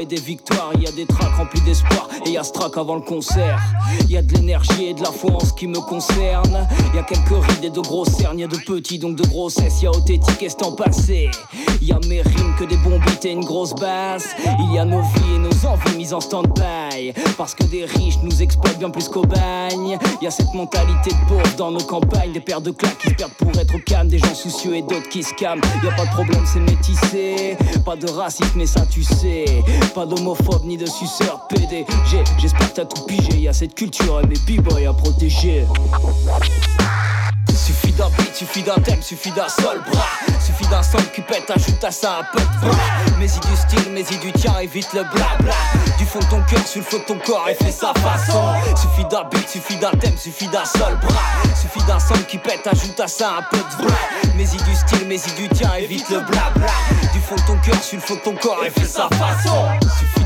[0.00, 0.72] et des victoires.
[0.78, 3.58] Y a des tracks remplis d'espoir et y a ce track avant le concert.
[4.08, 6.66] Y a de l'énergie et de la foi en ce qui me concerne.
[6.94, 9.82] Y a quelques rides et de grosses cernes, y a de petits donc de grossesse.
[9.82, 11.30] Y a Othétique et ce temps passé.
[11.82, 14.28] Y a mes rimes que des bons beats et une grosse basse.
[14.60, 17.12] Il y a nos vies et nos envies mises en stand-by.
[17.36, 19.98] Parce que des riches nous exploitent bien plus qu'au bagne.
[20.20, 22.32] Y a cette mentalité de pauvre dans nos campagnes.
[22.32, 24.08] Des paires de claques qui se perdent pour être au calme.
[24.08, 25.62] Des gens soucieux et d'autres qui se calment.
[25.82, 27.56] Y a pas de problème, c'est métissé.
[27.84, 29.59] Pas de racisme, mais ça tu sais.
[29.94, 31.84] Pas d'homophobe ni de suceur PDG.
[32.38, 33.38] J'espère que t'as tout pigé.
[33.38, 35.64] Y a cette culture et mes b-boys à protéger.
[37.66, 40.06] Suffit d'un beat, suffit d'un thème, suffit d'un seul bras.
[40.44, 42.76] Suffit d'un son qui pète, ajoute à ça un peu de bras.
[43.18, 45.54] Mais y du style, mais y du tien, évite le blabla.
[45.98, 48.42] Du fond de ton cœur, sur le feu de ton corps, et fais sa façon.
[48.74, 51.22] Suffit d'un beat, suffit d'un thème, suffit d'un seul bras.
[51.54, 53.98] Suffit d'un son qui pète, ajoute à ça un peu de bras.
[54.36, 56.72] Mais y du style, mais y du tien, évite le blabla.
[57.12, 59.66] Du fond de ton cœur, sur le feu de ton corps, et fais sa façon.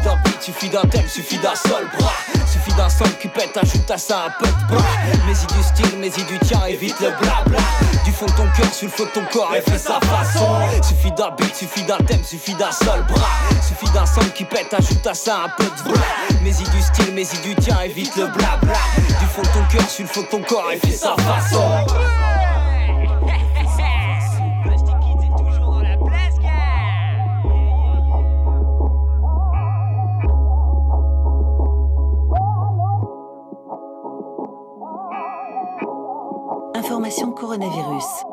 [0.05, 2.13] D'un beat, suffit d'un thème, suffit d'un seul bras.
[2.47, 4.85] Suffit d'un son qui pète, ajoute à ça un peu de bras.
[5.27, 7.59] Mais y du style, mais y du tien, évite le blabla.
[8.05, 10.61] Du fond de ton cœur, sur le feu de ton corps, et fais sa façon.
[10.83, 13.29] Suffit d'un beat, suffit d'un thème, suffit d'un seul bras.
[13.67, 16.05] Suffit d'un son qui pète, ajoute à ça un peu de bras.
[16.43, 18.79] Mais y du style, mais y du tien, évite le blabla.
[19.21, 22.24] Du fond de ton cœur, sur le feu de ton corps, et fais sa façon.
[37.05, 38.25] Information coronavirus.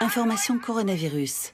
[0.00, 1.52] Information coronavirus.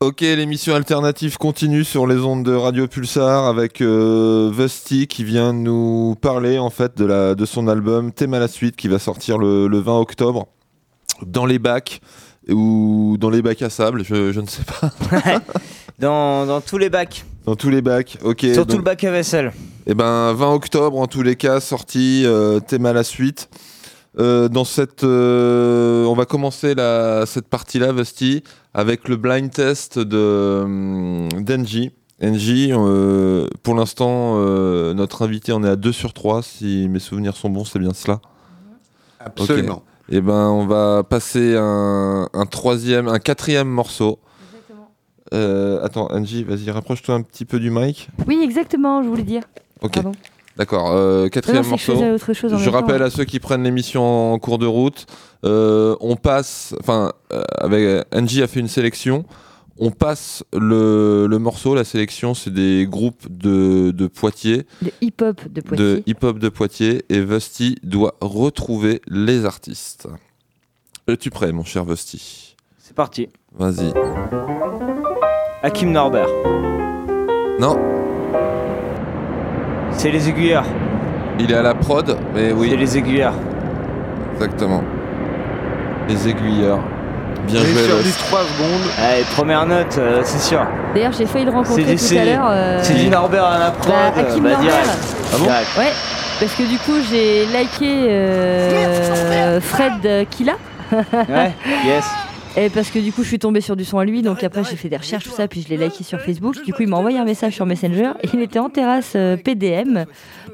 [0.00, 5.52] Ok, l'émission alternative continue sur les ondes de Radio Pulsar avec euh, Vusty qui vient
[5.54, 8.98] nous parler en fait de, la, de son album Thème à la suite qui va
[8.98, 10.46] sortir le, le 20 octobre
[11.24, 12.00] dans les bacs
[12.50, 14.90] ou dans les bacs à sable, je, je ne sais pas.
[15.98, 17.24] dans, dans tous les bacs.
[17.46, 18.40] Dans tous les bacs, ok.
[18.52, 19.52] Surtout donc- le bac à vaisselle.
[19.86, 23.50] Eh ben, 20 octobre, en tous les cas, sorti, euh, thème à la suite.
[24.18, 29.98] Euh, dans cette, euh, on va commencer la, cette partie-là, Vesti, avec le blind test
[29.98, 31.92] de hum, d'Engie.
[32.22, 37.00] Engie, euh, pour l'instant, euh, notre invité en est à 2 sur 3, si mes
[37.00, 38.20] souvenirs sont bons, c'est bien cela
[39.20, 39.82] Absolument.
[40.08, 44.18] Et ben, on va passer un, un troisième, un quatrième morceau.
[45.32, 48.08] Euh, attends, Angie, vas-y, rapproche-toi un petit peu du mic.
[48.26, 49.42] Oui, exactement, je voulais dire.
[49.82, 49.98] Ok.
[50.56, 51.92] D'accord, euh, quatrième Non, je morceau.
[51.94, 54.66] faisais autre chose en je temps, rappelle à ceux qui prennent l'émission en cours de
[54.66, 55.06] route,
[55.44, 59.24] euh, on passe, enfin, euh, avec Angie a fait une sélection.
[59.80, 65.40] On passe le, le morceau, la sélection, c'est des groupes de, de Poitiers, De hip-hop
[65.52, 65.84] de Poitiers.
[65.84, 70.06] de hip-hop de Poitiers, et Vusty doit retrouver les artistes.
[71.08, 72.54] Es-tu prêt, mon cher Vusty?
[72.78, 73.28] C'est parti.
[73.58, 73.92] Vas-y.
[75.64, 76.28] Hakim Norbert.
[77.58, 77.76] Non,
[79.96, 80.64] C'est les aiguilleurs.
[81.38, 82.68] il est à la prod, mais oui.
[82.70, 83.34] C'est les aiguilleurs.
[84.34, 84.82] Exactement.
[86.08, 86.80] Les aiguilleurs.
[87.46, 88.90] Bien joué, sur du 3 secondes.
[89.02, 90.64] Allez, première note, euh, c'est sûr.
[90.94, 92.46] D'ailleurs, j'ai failli le rencontrer C'est tout c'est- à l'heure.
[92.50, 93.92] euh, C'est Norbert à la prod.
[93.92, 94.70] Bah, euh, Hakim bah, Norbert.
[94.70, 94.88] direct.
[95.32, 95.66] Ah bon Direct.
[95.78, 95.92] Ouais,
[96.40, 100.54] parce que du coup, j'ai liké euh, Fred Killa.
[100.92, 101.52] Ouais,
[101.84, 102.04] yes.
[102.56, 104.62] Et parce que du coup, je suis tombée sur du son à lui, donc après,
[104.62, 106.54] j'ai fait des recherches, tout ça, puis je l'ai liké sur Facebook.
[106.64, 108.12] Du coup, il m'a envoyé un message sur Messenger.
[108.22, 110.04] Et il était en terrasse euh, PDM,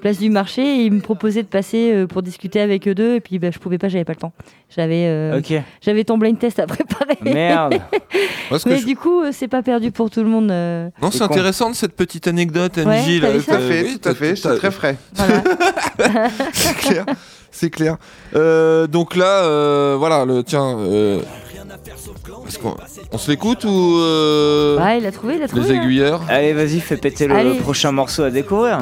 [0.01, 3.17] place du marché, et il me proposait de passer euh, pour discuter avec eux deux.
[3.17, 4.33] Et puis, bah, je pouvais pas, j'avais pas le temps.
[4.75, 5.41] J'avais euh,
[5.83, 7.19] j'avais ton blind test à préparer.
[7.23, 7.75] Merde.
[8.67, 10.51] Mais je- du coup, euh, c'est pas perdu pour tout le monde.
[10.51, 10.89] euh.
[11.03, 13.21] Non, c'est intéressant cette petite anecdote, Ouais, Angie.
[13.21, 14.97] t'as- Tout à fait, oui, tout à fait, c'est très frais.
[16.55, 17.05] c'est clair.
[17.51, 17.97] C'est clair.
[18.37, 20.79] Euh, donc là, euh, voilà, le tiens.
[22.47, 22.77] Est-ce qu'on
[23.13, 25.63] on se l'écoute ou euh, Ouais, il a trouvé, il a trouvé.
[25.69, 25.83] les hein.
[25.83, 27.59] aiguilleurs Allez, vas-y, fais péter le Allez.
[27.59, 28.79] prochain morceau à découvrir.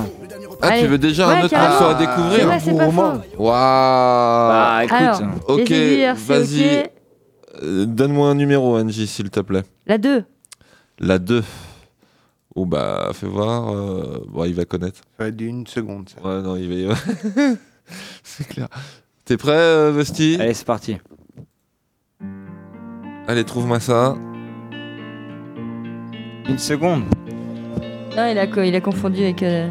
[0.61, 0.83] Ah, Allez.
[0.83, 1.71] tu veux déjà un Ouais, autre carrément.
[1.71, 3.21] morceau à C'est découvrir vrai, c'est pas faux.
[3.39, 4.97] Waouh Bah, écoute.
[4.99, 6.79] Alors, Ok, les aiguilleurs, c'est vas-y.
[6.81, 6.91] ok.
[7.63, 9.63] Euh, Donne-moi un numéro, Angie, s'il te plaît.
[9.87, 10.25] La 2.
[11.01, 11.43] La 2.
[12.57, 13.73] Oh bah, fais voir.
[13.73, 14.99] euh, Bon, il va connaître.
[15.17, 16.09] Ça va être d'une seconde.
[16.09, 16.27] Ça.
[16.29, 16.95] Ouais, non, il va.
[18.25, 18.69] c'est clair.
[19.25, 20.97] T'es prêt, euh, Vesti Allez, c'est parti.
[23.29, 24.17] Allez, trouve-moi ça.
[26.49, 27.05] Une seconde.
[28.17, 29.43] Non, il a, co- il a confondu avec.
[29.43, 29.69] euh,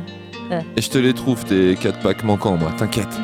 [0.51, 3.19] euh, Et je te les trouve, tes 4 packs manquants, moi, t'inquiète.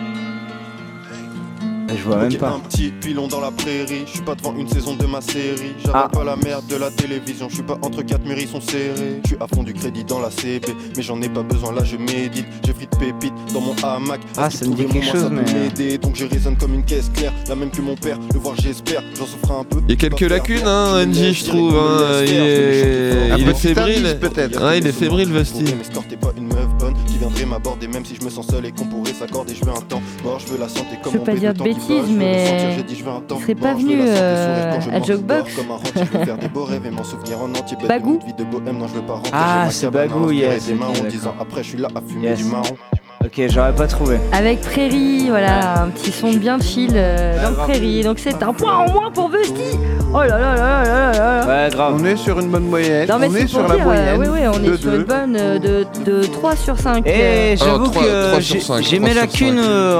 [1.89, 2.49] Je vois même Ok, pas.
[2.49, 5.73] Un petit pilon dans la prairie, je suis pas devant une saison de ma série.
[5.83, 6.09] J'avale Ah.
[6.09, 9.19] pas la merde de la télévision, je suis pas entre quatre murs, ils sont serrés.
[9.23, 11.83] Je suis à fond du crédit dans la CB, mais j'en ai pas besoin, là
[11.83, 12.45] je médite.
[12.65, 14.21] J'ai frites pépites dans mon hamac.
[14.37, 16.83] Ah, ça me dit quelque chose, ça peut mais- m'aider, donc je résonne comme une
[16.85, 18.17] caisse claire, la même que mon père.
[18.33, 19.79] Le voir, j'espère, j'en souffre un peu.
[19.87, 21.75] Il y a quelques lacunes, hein, Angie, je trouve.
[21.75, 22.21] hein.
[22.25, 24.17] Il est, Un il est fébrile.
[24.19, 24.63] peut-être.
[24.63, 25.63] Ouais, il est fébrile, Vesti.
[26.09, 28.71] Mais pas une meuf bonne qui viendrait m'aborder, même si je me sens seul et
[28.71, 29.53] qu'on pourrait s'accorder.
[29.59, 31.23] Je veux un temps mort, je veux la santé comme Je veux
[31.73, 32.77] bêtises, mais
[33.41, 34.89] serait pas venu euh, quand je
[37.83, 38.17] à Bagou.
[38.19, 39.31] de vie de bohème, non, je veux pas rentrer.
[39.33, 41.41] Ah, c'est Bagou, yes, des mains ok, en disant d'accord.
[41.41, 42.37] après, je suis là à fumer Yes.
[42.39, 42.75] du marron.
[43.25, 44.17] Ok, j'aurais pas trouvé.
[44.33, 48.03] Avec Prairie, voilà, un petit son bien chill euh, dans le Prairie.
[48.03, 49.77] Donc c'est un point en moins pour Vesti.
[50.13, 51.47] Oh là là là là là là là.
[51.65, 51.95] Ouais, grave.
[51.99, 53.07] On est sur une bonne moyenne.
[53.07, 54.19] Non mais on c'est est sur la dire, euh, moyenne.
[54.19, 54.97] oui oui, on de est sur deux.
[54.97, 57.07] une bonne euh, de, de 3 sur 5.
[57.07, 58.41] Et Alors, j'avoue que
[58.81, 59.97] j'ai mes sur lacunes euh,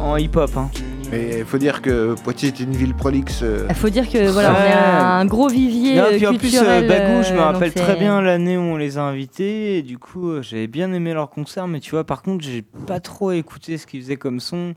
[0.00, 0.50] en hip-hop.
[0.56, 0.68] Hein.
[1.10, 3.40] Mais il faut dire que Poitiers est une ville prolixe.
[3.42, 6.34] euh, Il faut dire que voilà, on est un gros vivier Non, euh, puis en
[6.34, 6.86] plus, euh.
[6.86, 9.78] Bagou, je me euh, rappelle très bien l'année où on les a invités.
[9.78, 11.68] Et du coup, j'avais bien aimé leur concert.
[11.68, 14.74] Mais tu vois, par contre, j'ai pas trop écouté ce qu'ils faisaient comme son.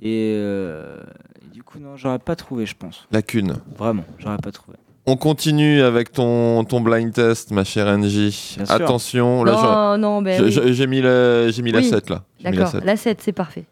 [0.00, 0.98] Et, euh,
[1.44, 3.06] et du coup, non, j'aurais pas trouvé, je pense.
[3.10, 3.56] Lacune.
[3.76, 4.76] Vraiment, j'aurais pas trouvé.
[5.06, 8.54] On continue avec ton, ton blind test, ma chère Angie.
[8.56, 8.74] Bien sûr.
[8.74, 10.86] Attention, là, Non, ben j'ai- oui.
[10.86, 11.88] mis la, j'ai mis la Oui.
[11.88, 12.22] 7 là.
[12.38, 12.84] Mis la D'accord, 7.
[12.84, 13.64] la 7 c'est parfait.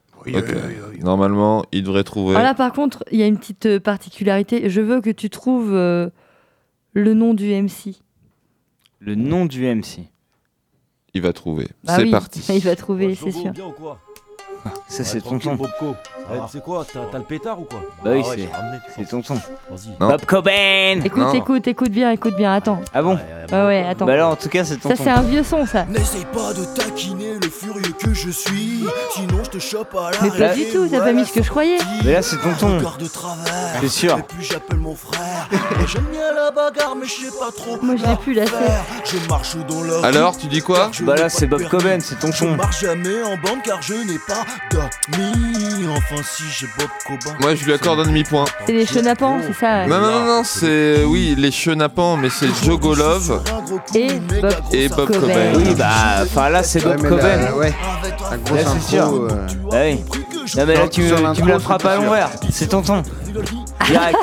[1.00, 2.34] Normalement, il devrait trouver.
[2.36, 4.68] Alors là par contre, il y a une petite euh, particularité.
[4.68, 6.10] Je veux que tu trouves euh,
[6.92, 7.96] le nom du MC.
[9.00, 10.08] Le nom du MC.
[11.14, 11.68] Il va trouver.
[11.84, 12.40] Bah C'est oui, parti.
[12.54, 13.50] Il va trouver, c'est sûr.
[13.50, 14.00] bien ou quoi?
[14.89, 15.55] Ça, c'est tonton.
[15.55, 15.97] Bobco.
[16.32, 18.36] Eh, tu sais quoi, t'as t'as le pétard ou quoi Bah oui, Ah ouais,
[18.94, 19.34] c'est- c'est tonton.
[19.70, 19.89] Vas-y.
[20.01, 20.09] Non.
[20.10, 22.52] Bob Cobain Écoute, écoute, écoute bien, écoute bien.
[22.55, 22.80] Attends.
[22.94, 23.18] Ah bon
[23.51, 24.06] Ouais, ouais, attends.
[24.06, 25.02] Bah là, en tout cas, c'est Ça tonton.
[25.02, 25.84] c'est un vieux son, ça.
[25.86, 28.84] N'essaye pas de taquiner le furieux que je suis,
[29.14, 30.86] sinon je te chope à la Mais pas du tout.
[30.89, 31.78] T'as pas mis ce que je croyais.
[32.05, 32.76] Mais là, c'est tonton.
[32.78, 33.80] Regard de travers.
[33.80, 34.18] C'est sûr.
[34.18, 35.48] Et puis j'appelle mon frère.
[35.52, 37.78] Et J'aime bien la bagarre, mais je sais pas trop.
[37.82, 38.55] Moi je l'ai plus la 7
[39.06, 42.14] Je marche dans la rue, Alors, tu dis quoi Bah là, c'est Bob Cobain, c'est
[42.16, 42.55] Je tonton.
[42.56, 44.44] marche jamais en bande car je n'ai pas
[45.94, 47.36] Enfin, si j'ai Bob Cobain.
[47.40, 48.44] Moi, je lui accorde un demi-point.
[48.66, 49.86] C'est les chenapans, c'est ça.
[49.86, 51.04] Non, non, non, non, c'est.
[51.04, 53.42] Oui, les chenapans, mais c'est Jogo Love
[53.94, 55.20] Et Bob, et Bob Cobain.
[55.20, 55.52] Cobain.
[55.56, 55.86] Oui, bah,
[56.22, 57.36] enfin là, c'est Ouais, Bob mais Cobain.
[57.36, 57.74] là, ouais,
[58.30, 59.04] un gros Là, c'est sûr.
[59.06, 59.28] euh,
[59.70, 60.00] Bah oui.
[60.56, 61.02] Non, mais là, tu,
[61.34, 62.30] tu me la frappes à l'envers.
[62.50, 63.02] C'est tonton.
[63.86, 64.18] Direct.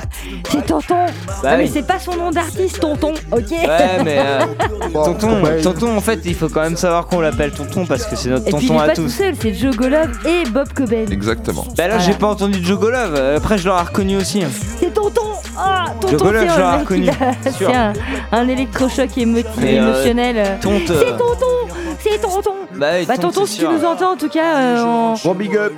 [0.50, 1.06] C'est tonton.
[1.42, 1.70] Bah non, mais oui.
[1.72, 3.12] c'est pas son nom d'artiste, tonton.
[3.30, 3.50] Ok.
[3.50, 4.40] Ouais, mais euh,
[4.92, 5.60] tonton, Cobain.
[5.62, 8.48] tonton, en fait, il faut quand même savoir qu'on l'appelle tonton parce que c'est notre
[8.48, 9.08] Et puis il tonton est à pas tout tous.
[9.10, 11.06] seul, c'est Joe Golov et Bob Cobain.
[11.10, 11.64] Exactement.
[11.76, 11.98] Bah là, Voilà.
[11.98, 13.14] j'ai pas entendu Joe Golov.
[13.16, 14.42] euh, Après, je l'aurais reconnu aussi.
[14.42, 14.48] hein.
[14.80, 15.20] C'est tonton.
[15.56, 17.12] Ah, tonton, Joe Golov, c'est je l'aurais un mec, reconnu, sûr.
[17.70, 17.92] C'est un,
[18.32, 20.58] un électrochoc émo- Mais, euh, émotionnel.
[20.60, 21.46] tonte, C'est tonton.
[22.04, 22.50] Merci tonton.
[22.74, 25.14] Bah, oui, Bah tonton, c'est si tu nous entends, en tout cas, euh, on...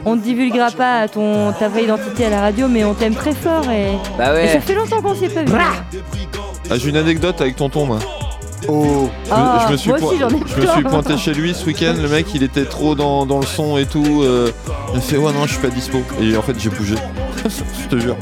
[0.05, 3.33] on ne divulguera pas ton, ta vraie identité à la radio, mais on t'aime très
[3.33, 3.93] fort et...
[4.19, 4.47] Bah ouais.
[4.47, 5.53] et ça fait longtemps qu'on s'est pas vu.
[6.71, 7.99] Ah, j'ai une anecdote avec tonton, moi.
[8.69, 10.91] Oh Je, Ah, je me suis moi aussi, point- j'en ai je me suis plein.
[10.91, 13.87] pointé chez lui ce week-end, le mec il était trop dans, dans le son et
[13.87, 14.23] tout.
[14.23, 14.51] euh,
[14.93, 15.99] il a fait ouais non je suis pas dispo.
[16.21, 16.97] Et en fait j'ai bougé.
[17.45, 18.17] je te jure.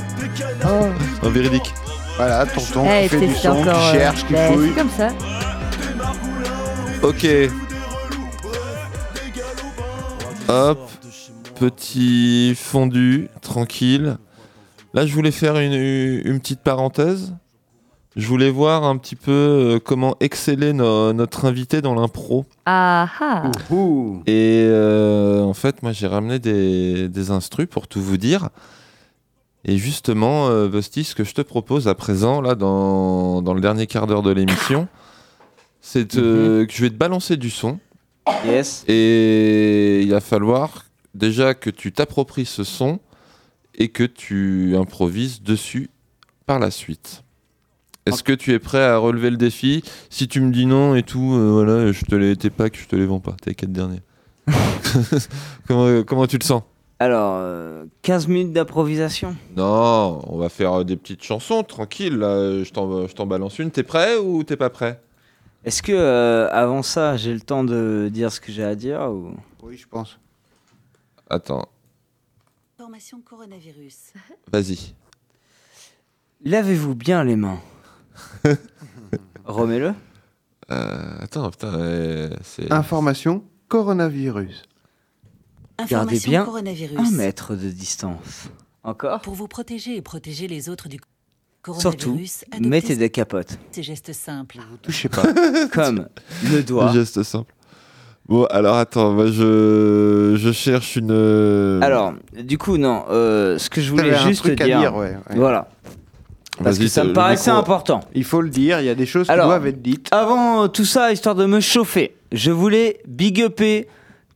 [1.23, 1.73] Un véridique.
[2.19, 4.73] Voilà, tonton Eh, qui fait c'est du son, encore, qui euh, cherche, qui bah, fouille.
[4.75, 5.09] C'est comme ça.
[7.03, 7.27] Ok.
[10.55, 10.79] Hop.
[11.57, 14.19] Petit fondu, tranquille.
[14.93, 17.35] Là, je voulais faire une, une petite parenthèse.
[18.17, 22.45] Je voulais voir un petit peu euh, comment exceller no- notre invité dans l'impro.
[22.65, 23.51] Ah ah.
[24.27, 28.51] Et euh, en fait, moi, j'ai ramené des, des instrus pour tout vous dire.
[29.65, 33.61] Et justement, euh, Vosti, ce que je te propose à présent, là, dans, dans le
[33.61, 34.87] dernier quart d'heure de l'émission,
[35.81, 37.81] c'est euh, que je vais te balancer du son.
[38.45, 38.85] Yes.
[38.89, 40.85] Et il va falloir
[41.15, 43.01] déjà que tu t'appropries ce son
[43.75, 45.91] et que tu improvises dessus
[46.47, 47.23] par la suite.
[48.07, 49.83] Est-ce que tu es prêt à relever le défi?
[50.11, 52.87] Si tu me dis non et tout, euh, voilà, je te les tes packs, je
[52.87, 54.03] te les vends pas, t'es quatre derniers.
[55.67, 56.63] comment, comment tu le sens?
[56.99, 59.35] Alors, euh, 15 minutes d'improvisation.
[59.57, 62.17] Non, on va faire euh, des petites chansons, tranquille.
[62.17, 63.71] Là, je t'en balance une.
[63.71, 65.01] T'es prêt ou t'es pas prêt?
[65.65, 69.01] Est-ce que euh, avant ça, j'ai le temps de dire ce que j'ai à dire
[69.11, 69.35] ou...
[69.63, 70.19] Oui, je pense.
[71.31, 71.67] Attends,
[72.79, 74.13] Information coronavirus.
[74.53, 74.95] vas-y.
[76.45, 77.61] Lavez-vous bien les mains?
[79.47, 79.95] Remets-le.
[80.71, 82.71] Euh, attends, putain, euh, c'est.
[82.71, 84.65] Information coronavirus.
[85.79, 86.99] Gardez Information bien coronavirus.
[86.99, 88.49] un mètre de distance.
[88.83, 89.21] Encore?
[89.23, 91.01] Pour vous protéger et protéger les autres du
[91.79, 92.19] Surtout,
[92.61, 93.59] mettez des capotes.
[93.71, 94.59] ces gestes simples.
[94.83, 95.23] Touchez pas.
[95.73, 96.07] Comme
[96.51, 96.93] le doigt.
[96.93, 97.53] Geste simple.
[98.27, 101.11] Bon, alors attends, moi, je, je cherche une.
[101.11, 104.65] euh, Alors, du coup, non, euh, ce que je voulais T'avais un juste truc à
[104.65, 105.37] dire, dire, ouais, ouais.
[105.37, 105.69] voilà,
[106.63, 107.61] parce Vas-y, que ça le me paraissait micro.
[107.61, 108.01] important.
[108.15, 110.09] Il faut le dire, il y a des choses qui Alors, doivent être dites.
[110.11, 113.89] Avant euh, tout ça, histoire de me chauffer, je voulais big upper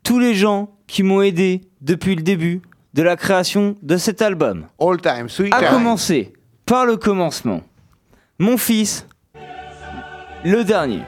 [0.03, 2.61] tous les gens qui m'ont aidé depuis le début
[2.93, 4.67] de la création de cet album.
[4.79, 5.69] All time, sweet À time.
[5.71, 6.33] commencer
[6.69, 7.63] par le commencement.
[8.39, 9.07] Mon fils,
[10.45, 11.03] le dernier,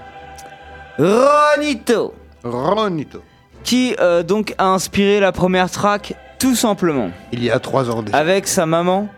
[0.99, 3.23] Ronito, Ronito.
[3.63, 7.11] qui euh, donc a inspiré la première track tout simplement.
[7.33, 8.17] Il y a trois ans déjà.
[8.17, 9.09] Avec sa maman,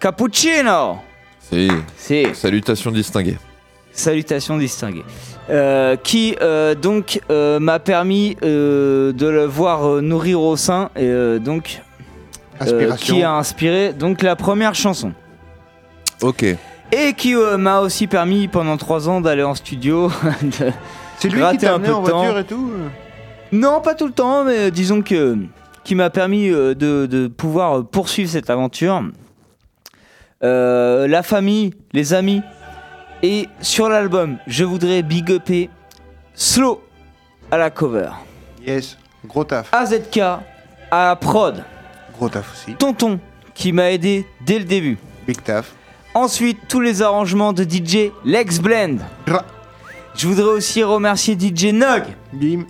[0.00, 0.96] Cappuccino.
[1.38, 1.68] Si.
[1.98, 2.26] Si.
[2.34, 3.36] Salutations distinguées.
[3.92, 5.04] Salutations distinguées.
[5.50, 10.88] Euh, qui euh, donc euh, m'a permis euh, de le voir euh, nourrir au sein
[10.96, 11.82] et euh, donc
[12.62, 15.12] euh, qui a inspiré donc la première chanson
[16.24, 16.44] Ok.
[16.92, 20.08] et qui euh, m'a aussi permis pendant trois ans d'aller en studio
[20.42, 20.72] de
[21.18, 22.18] C'est lui qui gratter t'a un amené peu en de temps.
[22.22, 22.88] voiture et tout euh
[23.52, 25.36] Non, pas tout le temps, mais disons que
[25.84, 29.02] qui m'a permis euh, de, de pouvoir euh, poursuivre cette aventure.
[30.42, 32.42] Euh, la famille, les amis.
[33.22, 35.70] Et sur l'album, je voudrais big upper
[36.34, 36.82] Slow
[37.50, 38.10] à la cover.
[38.66, 38.96] Yes,
[39.26, 39.72] gros taf.
[39.72, 40.40] AZK à
[41.08, 41.62] la prod.
[42.16, 42.74] Gros taf aussi.
[42.76, 43.20] Tonton
[43.54, 44.98] qui m'a aidé dès le début.
[45.26, 45.72] Big taf.
[46.14, 48.98] Ensuite, tous les arrangements de DJ Lex Blend.
[50.14, 52.02] Je voudrais aussi remercier DJ Nog.
[52.32, 52.66] Bim.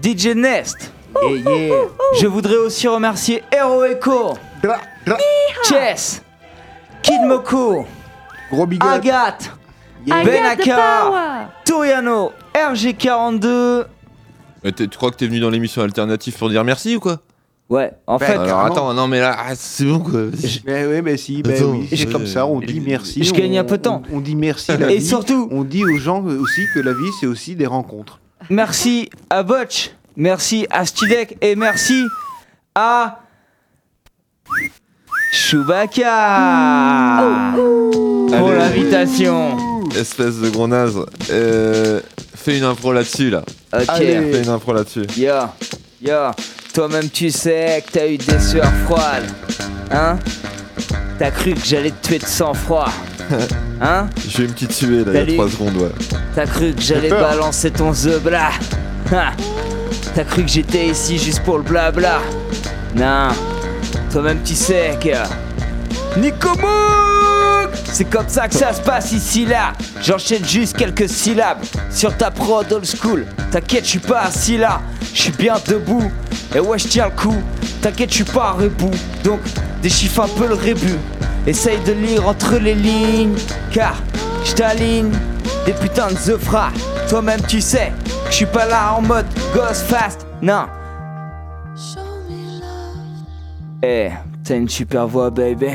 [0.00, 0.92] DJ Nest.
[2.20, 4.34] Je voudrais aussi remercier Hero Echo.
[5.68, 6.22] Chess.
[7.02, 7.84] Kid Moko.
[8.52, 8.80] Gros big.
[8.84, 9.50] Agathe.
[10.10, 11.48] Agathe Benaka.
[11.64, 12.32] Toriano.
[12.54, 13.84] RG42.
[14.62, 17.18] Mais t'es- tu crois que t'es venu dans l'émission alternative pour dire merci ou quoi?
[17.70, 18.34] Ouais, en Ben, fait.
[18.34, 20.20] Alors attends, non mais là, ah, c'est bon quoi.
[20.66, 23.24] Mais oui, mais si, ben oui, c'est comme ça, on dit merci.
[23.24, 24.02] je on- gagne un peu de temps.
[24.12, 25.06] On, on dit merci à la Et vie.
[25.06, 28.20] surtout- on dit aux gens aussi que la vie, c'est aussi des rencontres.
[28.50, 29.90] Merci à Butch.
[30.16, 31.38] Merci à Studek.
[31.40, 32.04] Et merci
[32.74, 33.20] à.
[35.94, 37.54] Chewbacca.
[38.38, 39.56] Pour l'invitation.
[39.96, 40.98] Espèce de gros naze.
[41.30, 42.00] Euh,
[42.34, 43.42] fais une impro là-dessus là.
[43.72, 43.84] Ok.
[43.88, 44.32] Allez.
[44.32, 45.06] Fais une impro là-dessus.
[45.16, 45.32] Yo,
[46.02, 46.14] yo,
[46.74, 49.30] toi-même tu sais que t'as eu des sueurs froides.
[49.92, 50.18] Hein?
[51.18, 52.90] T'as cru que j'allais te tuer de sang-froid.
[53.80, 54.08] Hein?
[54.28, 55.34] J'ai une petite suée là, il y a Salut.
[55.34, 55.90] 3 secondes, ouais.
[56.34, 58.50] T'as cru que j'allais balancer ton zebla.
[59.12, 59.32] Ha
[60.14, 62.20] T'as cru que j'étais ici juste pour le blabla.
[62.94, 63.28] Non,
[64.12, 66.20] toi-même tu sais que.
[66.20, 67.13] Nicomouk
[67.84, 69.72] C'est comme ça que ça se passe ici là.
[70.02, 73.26] J'enchaîne juste quelques syllabes sur ta prod old school.
[73.50, 74.80] T'inquiète, je suis pas assis là.
[75.12, 76.10] Je suis bien debout.
[76.54, 77.42] Et ouais, je tiens le coup.
[77.80, 78.90] T'inquiète, je suis pas un rebou.
[79.22, 79.40] Donc,
[79.82, 80.98] déchiffre un peu le rébut.
[81.46, 83.36] Essaye de lire entre les lignes.
[83.70, 83.94] Car
[84.44, 85.12] je t'aligne
[85.66, 86.70] des putains de zefras.
[87.08, 87.92] Toi-même, tu sais
[88.24, 90.66] que je suis pas là en mode gosse fast, non.
[93.82, 94.10] Eh,
[94.42, 95.68] t'as une super voix, baby.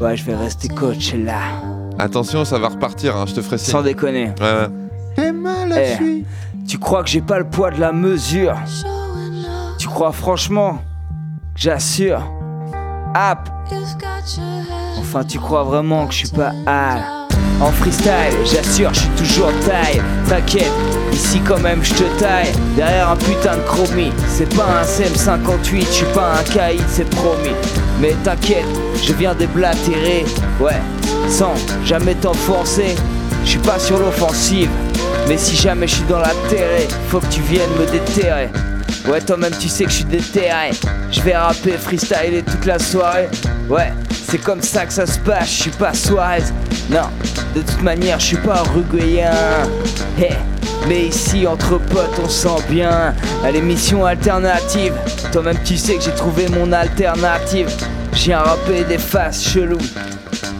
[0.00, 1.38] Ouais, je vais rester coach là.
[1.98, 3.72] Attention, ça va repartir, hein, je te ferai signe.
[3.72, 4.32] Sans déconner.
[4.40, 4.68] Ouais,
[5.18, 5.98] ouais.
[6.00, 6.24] Eh,
[6.66, 8.56] tu crois que j'ai pas le poids de la mesure?
[9.78, 10.78] Tu crois franchement
[11.54, 12.20] que j'assure?
[13.14, 13.48] App
[14.98, 17.00] Enfin, tu crois vraiment que je suis pas hal
[17.60, 20.02] En freestyle, j'assure, je suis toujours taille.
[20.28, 20.72] T'inquiète,
[21.12, 22.52] ici quand même je te taille.
[22.74, 27.08] Derrière un putain de chromie, c'est pas un CM58, je suis pas un caïd, c'est
[27.10, 27.54] promis.
[28.00, 28.66] Mais t'inquiète,
[29.02, 30.24] je viens déblatérer,
[30.60, 30.80] ouais,
[31.28, 31.54] sans
[31.84, 32.94] jamais t'enfoncer.
[33.44, 34.70] Je suis pas sur l'offensive,
[35.28, 38.48] mais si jamais je suis dans la terre, faut que tu viennes me déterrer.
[39.08, 40.70] Ouais, toi-même tu sais que je suis déterré.
[41.10, 43.28] Je vais rapper, freestyler toute la soirée.
[43.68, 43.92] Ouais,
[44.30, 46.44] c'est comme ça que ça se passe, je suis pas Suarez.
[46.90, 47.08] Non,
[47.54, 49.30] de toute manière, je suis pas uruguayen.
[50.88, 53.14] Mais ici, entre potes, on sent bien.
[53.44, 54.94] À l'émission alternative,
[55.32, 57.70] toi-même tu sais que j'ai trouvé mon alternative.
[58.12, 59.78] J'ai un rappé des faces cheloues.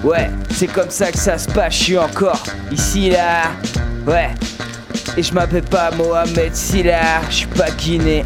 [0.02, 3.44] Ouais, c'est comme ça que ça se passe, je suis encore ici là.
[4.06, 4.30] Ouais,
[5.16, 8.24] et je m'appelle pas Mohamed Silar, je suis pas guinéen.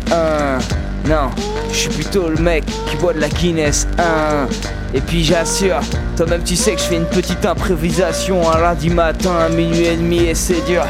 [1.09, 1.31] Non,
[1.71, 4.47] je suis plutôt le mec qui boit de la Guinness 1.
[4.95, 5.81] Et puis j'assure,
[6.17, 9.97] toi-même tu sais que je fais une petite improvisation un lundi matin à minuit et
[9.97, 10.85] demi et c'est dur.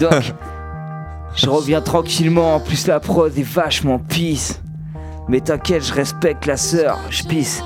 [0.00, 0.12] Donc,
[1.38, 4.60] je reviens tranquillement, en plus la prod est vachement pisse.
[5.28, 7.62] Mais t'inquiète, je respecte la sœur, je pisse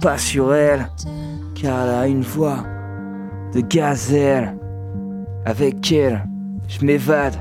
[0.00, 0.88] pas sur elle,
[1.54, 2.64] car elle a une voix
[3.52, 4.56] de gazelle.
[5.44, 6.26] Avec elle,
[6.68, 7.34] je m'évade.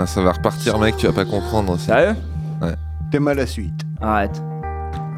[0.00, 1.78] Ah, ça va repartir, mec, tu vas pas comprendre.
[1.78, 2.16] Sérieux
[2.60, 2.74] Ouais.
[3.10, 3.82] T'aimes à la suite.
[4.00, 4.42] Arrête.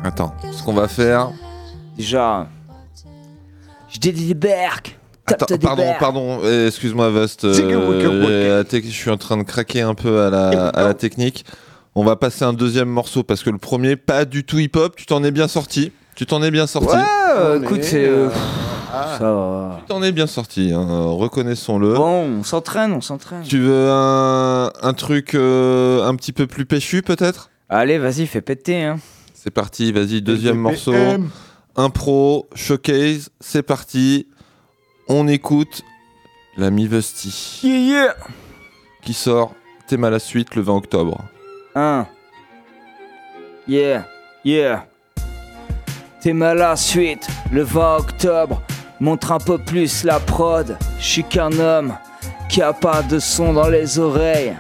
[0.05, 1.31] Attends, ce qu'on va faire.
[1.97, 2.47] Déjà,
[3.89, 4.99] je débarque.
[5.27, 7.11] Attends, pardon, pardon, euh, excuse-moi,
[8.03, 10.95] que- euh, tec- je suis en train de craquer un peu à la, à la
[10.95, 11.45] technique.
[11.95, 14.95] On va passer un deuxième morceau parce que le premier, pas du tout hip-hop.
[14.97, 15.93] Tu t'en es bien sorti.
[16.15, 16.95] Tu t'en es bien sorti.
[16.95, 17.03] Ouais,
[17.35, 18.05] euh, On écoute, c'est.
[18.07, 18.31] euh, euh,
[18.93, 19.17] ah.
[19.19, 19.77] Ça va.
[19.81, 21.95] Tu t'en es bien sorti, hein, reconnaissons-le.
[21.95, 23.43] Bon, on s'entraîne, on s'entraîne.
[23.43, 27.51] Tu veux un, un truc euh, un petit peu plus péchu, peut-être?
[27.69, 28.99] Allez, vas-y, fais péter, hein.
[29.35, 30.95] C'est parti, vas-y, deuxième morceau.
[31.77, 34.29] Impro, showcase, c'est parti.
[35.09, 35.85] On écoute
[36.57, 38.17] l'ami Vusty Yeah, yeah.
[39.03, 39.55] qui sort
[39.87, 41.23] Thème à la suite le 20 octobre.
[41.77, 42.07] Un.
[43.69, 44.05] Yeah,
[44.45, 44.87] yeah.
[46.21, 48.63] T'es mal à la suite, le 20 octobre.
[48.99, 50.77] Montre un peu plus la prod.
[50.99, 51.97] Je suis qu'un homme
[52.49, 54.57] qui a pas de son dans les oreilles.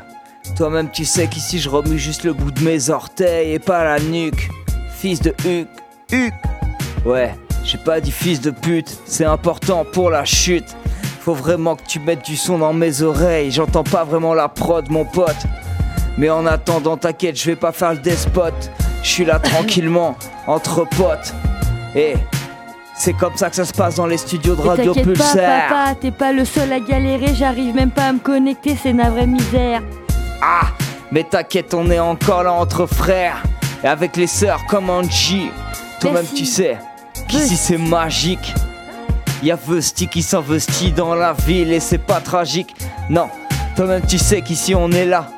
[0.56, 3.98] Toi-même, tu sais qu'ici je remue juste le bout de mes orteils et pas la
[3.98, 4.48] nuque.
[4.92, 5.68] Fils de Huc,
[6.12, 6.34] Huc.
[7.04, 7.34] Ouais,
[7.66, 10.76] j'ai pas dit fils de pute, c'est important pour la chute.
[11.20, 13.50] Faut vraiment que tu mettes du son dans mes oreilles.
[13.50, 15.34] J'entends pas vraiment la prod, mon pote.
[16.16, 18.70] Mais en attendant, t'inquiète, je vais pas faire le despote.
[19.02, 20.16] Je suis là tranquillement,
[20.46, 21.34] entre potes.
[21.96, 22.14] Et
[22.94, 25.68] c'est comme ça que ça se passe dans les studios de Et Radio pas, Pulsar.
[25.68, 29.02] papa, t'es pas le seul à galérer, j'arrive même pas à me connecter, c'est une
[29.02, 29.82] vraie misère.
[30.40, 30.68] Ah,
[31.10, 33.42] mais t'inquiète, on est encore là entre frères.
[33.82, 35.50] Et avec les sœurs comme Angie.
[36.00, 36.78] Toi-même, tu sais
[37.26, 38.54] qu'ici c'est magique.
[39.42, 42.74] Y'a Vesti qui s'investit dans la ville et c'est pas tragique.
[43.10, 43.28] Non,
[43.76, 45.28] toi-même, tu sais qu'ici on est là.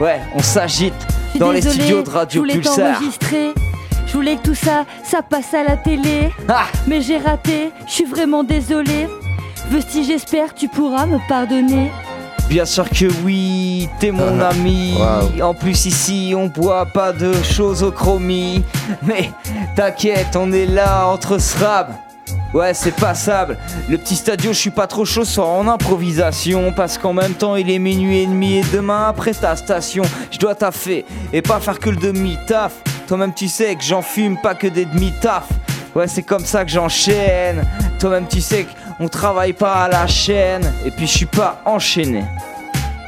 [0.00, 0.94] Ouais, on s'agite
[1.38, 3.00] dans les studios de Je Radio voulais Pulsar.
[4.06, 6.30] Je voulais que tout ça, ça passe à la télé.
[6.48, 9.08] Ah Mais j'ai raté, je suis vraiment désolée.
[9.70, 11.90] Vesti, j'espère tu pourras me pardonner.
[12.52, 14.94] Bien sûr que oui, t'es mon ami.
[14.98, 15.42] Waouh.
[15.42, 18.62] En plus ici, on boit pas de choses au chromie.
[19.02, 19.30] Mais
[19.74, 21.94] t'inquiète, on est là entre srab.
[22.52, 23.56] Ouais, c'est passable.
[23.88, 26.74] Le petit stadio, je suis pas trop chaud, sort en improvisation.
[26.76, 28.58] Parce qu'en même temps, il est minuit et demi.
[28.58, 31.06] Et demain, après ta station, je dois taffer.
[31.32, 32.74] Et pas faire que le demi-taf.
[33.08, 35.48] Toi-même, tu sais que j'en fume pas que des demi-taf.
[35.94, 37.64] Ouais, c'est comme ça que j'enchaîne.
[37.98, 38.66] Toi-même, tu sais
[39.02, 40.62] qu'on travaille pas à la chaîne.
[40.86, 42.22] Et puis, je suis pas enchaîné.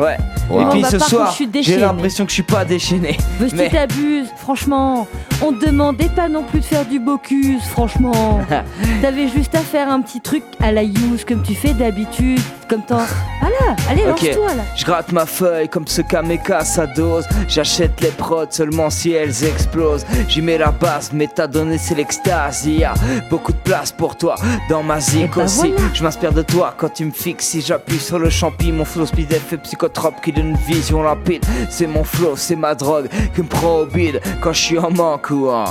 [0.01, 0.16] Ouais.
[0.51, 0.61] Wow.
[0.61, 3.16] Et puis Bah, ce soir, j'ai l'impression que je suis pas déchaîné.
[3.55, 5.07] Mais t'abuses, franchement.
[5.41, 8.41] On te demandait pas non plus de faire du bocuse, franchement.
[9.03, 12.41] T'avais juste à faire un petit truc à la use, comme tu fais d'habitude.
[12.74, 13.06] Comme.
[13.40, 14.62] Voilà, allez, lance-toi là.
[14.74, 17.26] Je gratte ma feuille comme ce kameka sa dose.
[17.46, 20.05] J'achète les prods seulement si elles explosent.
[20.28, 22.64] J'y mets la base, mais t'as donné c'est l'extase.
[22.66, 22.94] Il y a
[23.30, 24.34] beaucoup de place pour toi
[24.68, 25.70] dans ma zik ben aussi.
[25.70, 25.76] voilà.
[25.92, 27.46] Je m'inspire de toi quand tu me fixes.
[27.46, 31.44] Si j'appuie sur le champi, mon flow speed effet psychotrope qui donne une vision rapide.
[31.70, 34.90] C'est mon flow, c'est ma drogue qui me prend au bide quand je suis en
[34.90, 35.64] manque ou en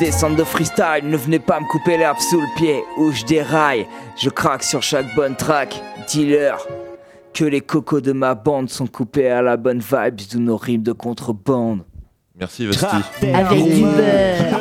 [0.00, 1.02] descente de freestyle.
[1.04, 3.86] Ne venez pas me couper l'herbe sous le pied où je déraille.
[4.16, 5.82] Je craque sur chaque bonne track.
[6.08, 6.56] Dealer.
[7.32, 10.82] que les cocos de ma bande sont coupés à la bonne vibe de nos rimes
[10.82, 11.80] de contrebande.
[12.38, 12.84] Merci Vesti.
[13.32, 14.60] Avec du beurre.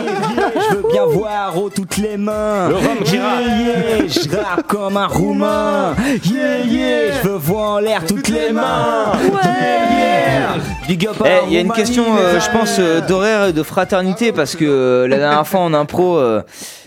[0.69, 2.69] Je veux bien voir oh, toutes les mains.
[2.69, 3.15] Le rhum qui.
[3.15, 5.95] Yeah, yeah, je rappe comme un roumain.
[6.23, 9.11] Yeah, yeah, je veux voir en l'air toutes les mains.
[9.21, 10.57] Yeah, yeah.
[10.87, 13.53] Big up à Eh, Il y a une question, euh, je pense, euh, d'horaire et
[13.53, 16.41] de fraternité parce que euh, la dernière fois en impro, euh,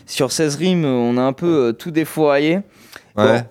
[0.07, 2.61] sur 16 rimes, on a un peu euh, tout défouraillé.
[3.17, 3.45] Ouais.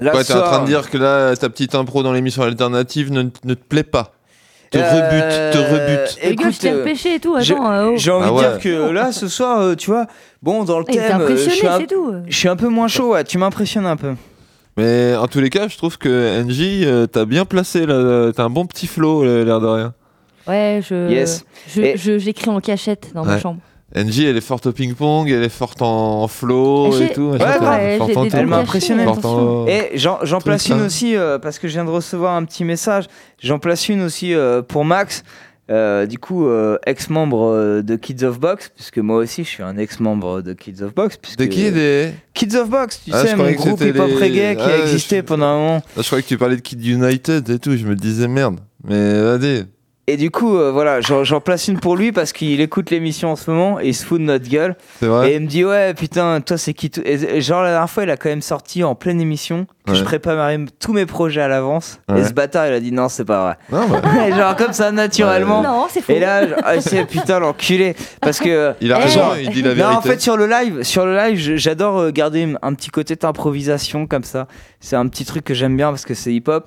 [0.00, 3.12] Là, Quoi, t'es en train de dire que là, ta petite impro dans l'émission alternative
[3.12, 4.12] ne, ne te plaît pas
[4.70, 6.18] Te Euh, rebute, te rebute.
[6.24, 7.36] Les gars, je t'ai euh, repêché et tout.
[7.38, 7.94] j'ai- Attends, oh.
[7.96, 10.06] J'ai envie Ah de dire que là, ce soir, euh, tu vois,
[10.42, 12.12] bon, dans le thème, euh, je suis un- c'est tout.
[12.26, 14.14] je suis un peu moins chaud, ouais, tu m'impressionnes un peu.
[14.76, 18.42] Mais en tous les cas, je trouve que NJ, euh, t'as bien placé, là, t'as
[18.42, 19.94] un bon petit flow, l'air de rien.
[20.48, 21.08] Ouais, je.
[21.08, 21.44] Yes.
[21.72, 23.60] je- Et- je- J'écris en cachette dans ma chambre.
[23.96, 27.30] NJ, elle est forte au ping-pong, elle est forte en flow et tout.
[27.30, 28.24] Ouais, ouais, forte j'ai en.
[28.32, 29.06] Elle m'a impressionné.
[29.06, 32.64] En- Et j'en place une aussi, euh, parce que je viens de recevoir un petit
[32.64, 33.04] message,
[33.42, 35.22] j'en place une aussi euh, pour Max,
[35.70, 39.76] euh, du coup, euh, ex-membre de Kids of Box, puisque moi aussi je suis un
[39.78, 41.16] ex-membre de Kids of Box.
[41.16, 41.38] Puisque...
[41.38, 44.62] De qui des Kids of Box, tu Ah, sais, mon groupe hip-hop les- reggae qui
[44.62, 45.82] Ah, a existé je- pendant un moment.
[45.96, 48.58] Ah, je croyais que tu parlais de Kid United et tout, je me disais merde.
[48.82, 49.62] Mais allez.
[50.06, 53.30] Et du coup, euh, voilà, j'en j'en place une pour lui parce qu'il écoute l'émission
[53.32, 54.76] en ce moment et il se fout de notre gueule.
[55.00, 57.70] C'est vrai Et il me dit, ouais, putain, toi, c'est qui tout- et, genre, la
[57.70, 59.96] dernière fois, il a quand même sorti en pleine émission que Ouais.
[59.96, 62.00] je préparais tous mes projets à l'avance.
[62.10, 62.20] Ouais.
[62.20, 63.56] Et ce bâtard, il a dit, non, c'est pas vrai.
[63.72, 64.02] Non, bah,
[64.36, 65.62] genre, comme ça, naturellement.
[65.62, 66.12] Non, c'est faux.
[66.12, 67.96] Et là, je- ah, c'est putain l'enculé.
[68.20, 68.74] Parce que.
[68.82, 69.02] il a Eh.
[69.04, 69.96] raison, genre- il dit la non, vérité.
[69.96, 74.06] en fait, sur le live, sur le live, j'adore euh, garder un petit côté d'improvisation
[74.06, 74.48] comme ça.
[74.80, 76.66] C'est un petit truc que j'aime bien parce que c'est hip-hop.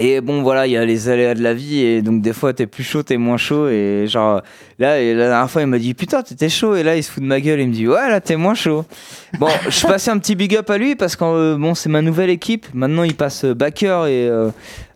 [0.00, 2.52] Et bon, voilà, il y a les aléas de la vie, et donc des fois
[2.52, 4.42] t'es plus chaud, t'es moins chaud, et genre
[4.80, 7.12] là, et la dernière fois il m'a dit putain, t'étais chaud, et là il se
[7.12, 8.84] fout de ma gueule, il me dit ouais, là t'es moins chaud.
[9.38, 12.02] Bon, je passais un petit big up à lui parce que euh, bon, c'est ma
[12.02, 14.50] nouvelle équipe, maintenant il passe backer et euh,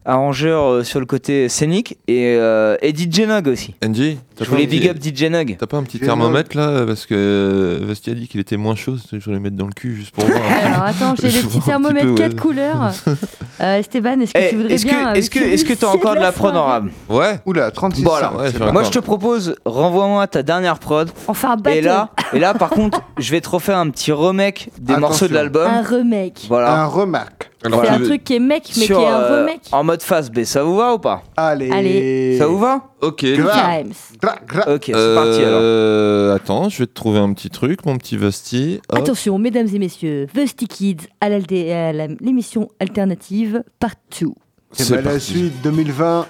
[0.09, 3.75] arrangeur euh, sur le côté scénique, et, euh, et DJ Nog aussi.
[3.81, 4.15] T'as Je
[4.45, 5.57] pas, voulais un petit- big up DJ Nog.
[5.59, 8.75] t'as pas un petit thermomètre là Parce que euh, Vesti a dit qu'il était moins
[8.77, 10.41] chaud, je vais le mettre dans le cul juste pour voir.
[10.65, 12.37] Alors attends, j'ai le petit thermomètre peu, 4 ouais.
[12.41, 12.93] couleurs.
[13.61, 15.13] Euh, Esteban, est-ce que Eh, tu voudrais Est-ce bien.
[15.15, 17.41] que est-ce que est-ce que t'as encore de la prod en rab Ouais.
[17.45, 18.41] Oula, 36 Bon, alors.
[18.73, 21.11] Moi je te propose, renvoie-moi ta dernière prod.
[21.27, 21.79] On fait un battle.
[21.79, 25.01] Et là, et là, par contre, je vais te refaire un petit remake des Attention.
[25.09, 25.67] morceaux de l'album.
[25.69, 26.47] un remake.
[26.49, 26.83] Voilà.
[26.83, 27.51] Un remarque.
[27.65, 29.63] Alors, C'est un veux- truc qui est mec, mais Sur, qui est un euh, remake.
[29.73, 30.45] en mode face B.
[30.45, 31.71] Ça vous va ou pas Allez.
[31.73, 32.39] Allez.
[32.39, 33.25] Ça vous va Ok.
[33.25, 34.69] Gra, gra.
[34.75, 35.61] Ok, c'est parti alors.
[35.61, 38.81] Euh, Attends, je vais te trouver un petit truc, mon petit Vesti.
[38.91, 38.99] Hop.
[39.01, 44.35] Attention, mesdames et messieurs, Vusty Kids à l'alté- à la- l'émission alternative Partout.
[44.73, 45.21] C'est C'est la parti.
[45.21, 46.27] suite 2020.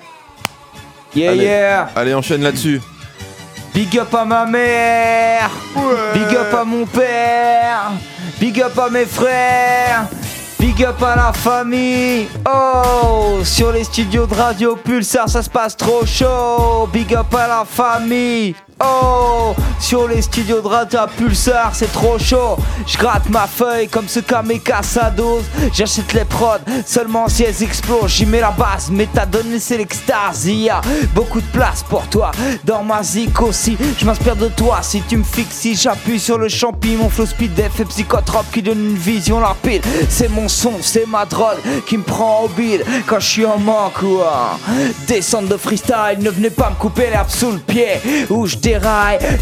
[1.14, 1.42] Yeah, Allez.
[1.44, 1.90] yeah.
[1.96, 2.80] Allez, enchaîne là-dessus.
[3.74, 5.50] Big up à ma mère.
[6.14, 7.92] Big up à mon père.
[8.40, 10.06] Big up à mes frères.
[10.58, 12.26] Big up à la famille.
[12.44, 16.88] Oh, sur les studios de Radio Pulsar, ça se passe trop chaud.
[16.92, 18.54] Big up à la famille.
[18.84, 22.56] Oh, sur les studios de Radio Pulsar, c'est trop chaud.
[22.86, 25.44] Je gratte ma feuille comme ce kamikaze dose.
[25.72, 28.12] J'achète les prods seulement si elles explosent.
[28.12, 30.46] J'y mets la base, méthadone et c'est l'extase.
[30.46, 30.80] Il y a
[31.14, 32.30] beaucoup de place pour toi
[32.64, 33.76] dans ma zik aussi.
[33.98, 35.66] Je m'inspire de toi si tu me fixes.
[35.82, 39.84] J'appuie sur le champi, mon flow speed et psychotrope qui donne une vision rapide.
[40.08, 43.58] C'est mon son, c'est ma drogue qui me prend au bide quand je suis en
[43.58, 46.18] manque ou en de freestyle.
[46.20, 48.00] Ne venez pas me couper l'herbe sous le pied
[48.48, 48.56] je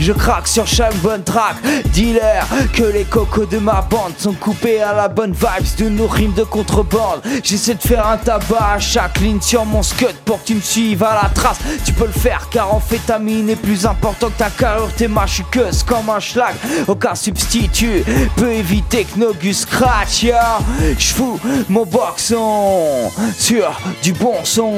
[0.01, 1.57] Je craque sur chaque bonne track.
[1.93, 6.07] Dealer, que les cocos de ma bande sont coupés à la bonne vibes de nos
[6.07, 7.23] rimes de contrebande.
[7.43, 10.61] J'essaie de faire un tabac à chaque ligne sur mon scud pour que tu me
[10.61, 11.59] suives à la trace.
[11.85, 14.91] Tu peux le faire car amphétamine est plus important que ta carrure.
[14.97, 16.55] T'es machuqueuse comme un schlag.
[16.87, 18.05] Aucun substitut
[18.37, 20.23] peut éviter que nos gus scratch.
[20.23, 20.59] Yeah.
[20.99, 24.73] J'fous mon boxon sur du bon son.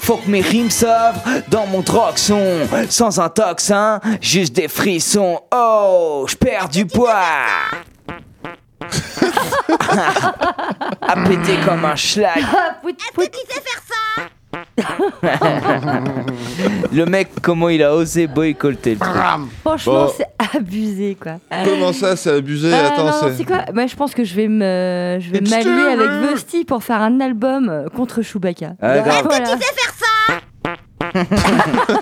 [0.00, 2.60] Faut que mes rimes s'œuvrent dans mon droxon.
[2.88, 3.89] Sans un toxin,
[4.20, 5.40] juste des frissons.
[5.54, 7.14] Oh, j'perds du poids.
[11.02, 12.42] à péter comme un schlag.
[16.92, 19.12] Le mec, comment il a osé boycotter le truc.
[19.62, 20.12] Franchement, Bon.
[20.16, 20.26] c'est
[20.56, 21.32] abusé quoi.
[21.64, 22.72] Comment ça, c'est abusé?
[22.72, 23.34] Ah, Attends, non, c'est.
[23.36, 23.64] c'est quoi?
[23.72, 25.86] Moi, je pense que je vais me, je vais It's m'allier true.
[26.02, 28.72] avec Vusty pour faire un album euh, contre Chewbacca.
[28.80, 29.24] Ah, grave.
[29.24, 29.56] Voilà.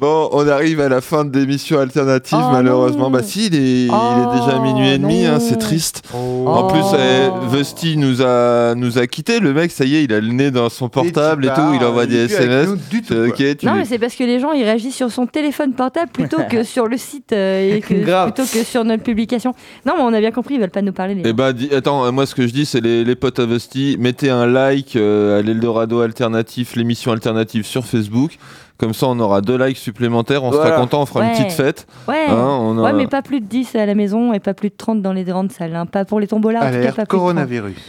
[0.00, 3.04] Bon, on arrive à la fin de l'émission alternative, Oh malheureusement.
[3.04, 3.10] non.
[3.10, 6.02] Bah si, il est, il est déjà Oh minuit et demi, hein, c'est triste.
[6.14, 6.44] Oh.
[6.46, 9.40] En plus, eh, Vesti nous a, nous a quitté.
[9.40, 11.74] Le mec, ça y est, il a le nez dans son portable et, tout.
[11.74, 12.68] Il envoie il des SMS.
[12.68, 14.94] nous du tout, C'est ok, tu Non, mais c'est parce que les gens ils réagissent
[14.94, 18.32] sur son téléphone portable plutôt que sur le site euh, et que, Grave.
[18.32, 19.52] plutôt que sur notre publication.
[19.84, 21.14] Non, mais on a bien compris, ils veulent pas nous parler.
[21.14, 21.34] Les Eh gens.
[21.34, 23.96] ben, dis- attends, euh, moi ce que je dis, c'est les, les potes à Vesti,
[23.98, 28.38] mettez un like euh, à l'Eldorado Alternatif, l'émission alternative sur Facebook.
[28.78, 30.44] Comme ça, on aura deux likes supplémentaires.
[30.44, 30.66] On Voilà.
[30.70, 31.86] sera content, on fera une petite fête.
[32.06, 32.26] Ouais.
[32.28, 34.76] Hein, on ouais, mais pas plus de 10 à la maison et pas plus de
[34.76, 35.74] 30 dans les grandes salles.
[35.74, 35.84] hein.
[35.86, 36.60] Pas pour les tombolas.
[36.60, 37.20] en tout cas, Alerte pas plus de 30.
[37.20, 37.76] coronavirus.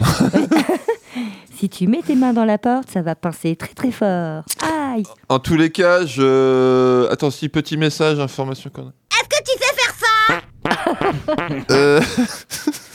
[1.56, 4.44] Si tu mets tes mains dans la porte, ça va pincer très très fort.
[4.62, 7.06] Aïe En tous les cas, je.
[7.10, 8.92] Attends, si petit message, information qu'on a.
[9.12, 9.94] Est-ce que tu sais faire
[11.60, 11.64] ça?
[11.70, 12.00] Euh,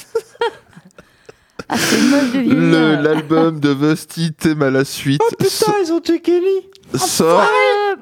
[1.70, 5.22] Ah, c'est de L'album de Vesti, thème à la suite.
[5.48, 6.46] so- ils ont tué Kelly
[6.96, 7.42] sort.
[7.44, 7.96] Ah,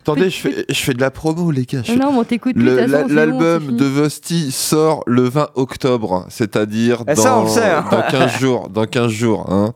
[0.00, 1.82] Attendez, je fais, je fais de la promo, les gars.
[1.96, 3.84] Non, mais on t'écoute L'album de.
[3.84, 7.84] Vosti sort le 20 octobre, c'est-à-dire Eh, dans, hein.
[7.90, 8.68] dans 15 jours.
[8.68, 9.72] Dans 15 jours hein.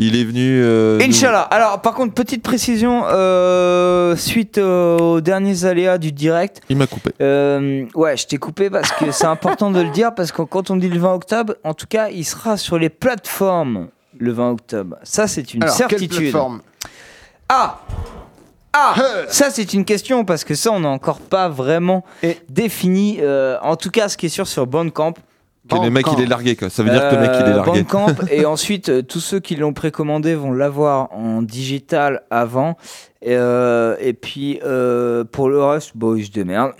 [0.00, 0.60] Il est venu.
[0.62, 1.42] euh, nous- Inch'Allah.
[1.42, 6.60] Alors, par contre, petite précision, euh, suite euh, aux derniers aléas du direct.
[6.68, 7.10] Il m'a coupé.
[7.20, 10.70] Euh, ouais, je t'ai coupé parce que c'est important de le dire, parce que quand
[10.70, 13.88] on dit le 20 octobre, en tout cas, il sera sur les plateformes
[14.18, 14.96] le 20 octobre.
[15.04, 16.18] Ça, c'est une Alors, quelle certitude.
[16.30, 16.60] plateforme?
[17.48, 17.80] Ah
[18.76, 18.94] ah,
[19.28, 22.04] ça c'est une question parce que ça on n'a encore pas vraiment
[22.48, 23.18] défini.
[23.20, 25.14] euh, en tout cas, ce qui est sûr sur Bandcamp.
[25.68, 26.68] Que le mec il est largué quoi.
[26.68, 27.82] Ça veut dire que le mec il est Euh, largué.
[27.82, 28.14] Bandcamp.
[28.30, 32.76] Et ensuite euh, tous ceux qui l'ont précommandé vont l'avoir en digital avant.
[33.22, 34.60] Et, euh, et puis
[35.32, 36.74] pour le reste bon ils se démerdent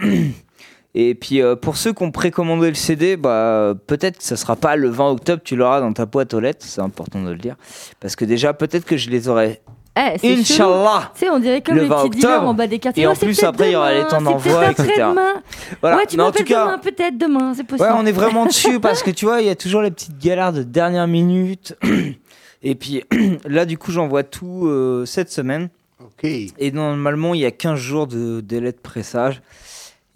[0.94, 4.54] et puis euh, pour ceux qui ont précommandé le CD bah peut-être que ça sera
[4.54, 6.66] pas le 20 octobre tu l'auras dans ta boîte aux lettres.
[6.68, 7.56] C'est important de le dire.
[8.00, 9.62] Parce que déjà peut-être que je les aurai
[9.96, 11.12] Eh, Inch'Allah.
[11.14, 13.04] Tu sais, on dirait comme Le les 20 petits dealers en bas des quartiers.
[13.04, 14.60] Et en Ouais, c'est plus, peut-être après, il y aura les demain, temps c'est d'envoi,
[14.60, 14.92] peut-être etc.
[15.02, 15.34] après-demain.
[15.80, 15.96] Voilà.
[15.96, 17.88] Ouais, tu Mais en m'appelles tout cas- demain, peut-être demain, c'est possible.
[17.88, 20.18] Ouais, on est vraiment dessus parce que tu vois, il y a toujours les petites
[20.18, 21.76] galères de dernière minute.
[22.62, 23.04] Et puis
[23.46, 25.68] là, du coup, j'envoie tout euh, cette semaine.
[26.00, 26.24] Ok.
[26.24, 29.42] Et normalement, il y a 15 jours de délai de pressage.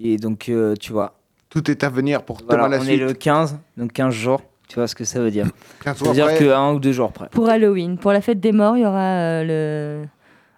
[0.00, 1.14] Et donc, euh, tu vois.
[1.50, 3.00] Tout est à venir pour Voilà, Thomas la on est suite.
[3.02, 4.40] le 15, donc 15 jours.
[4.68, 5.46] Tu vois ce que ça veut dire
[5.84, 6.38] 15 Ça veut dire après.
[6.38, 7.28] qu'un ou deux jours près.
[7.30, 10.08] Pour Halloween, pour la fête des morts, il y aura euh, le.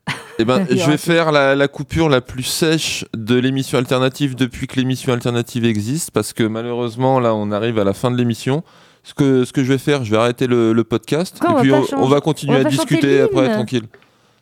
[0.39, 4.67] Eh ben, je vais faire la, la coupure la plus sèche de l'émission alternative depuis
[4.67, 8.65] que l'émission alternative existe, parce que malheureusement, là, on arrive à la fin de l'émission.
[9.03, 11.55] Ce que, ce que je vais faire, je vais arrêter le, le podcast, on et
[11.55, 13.85] va puis on, changer- on va on continuer va à discuter après, tranquille.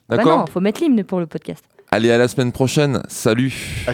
[0.08, 0.38] Bah D'accord?
[0.38, 1.64] non, faut mettre l'hymne pour le podcast.
[1.90, 3.02] Allez, à la semaine prochaine.
[3.08, 3.84] Salut.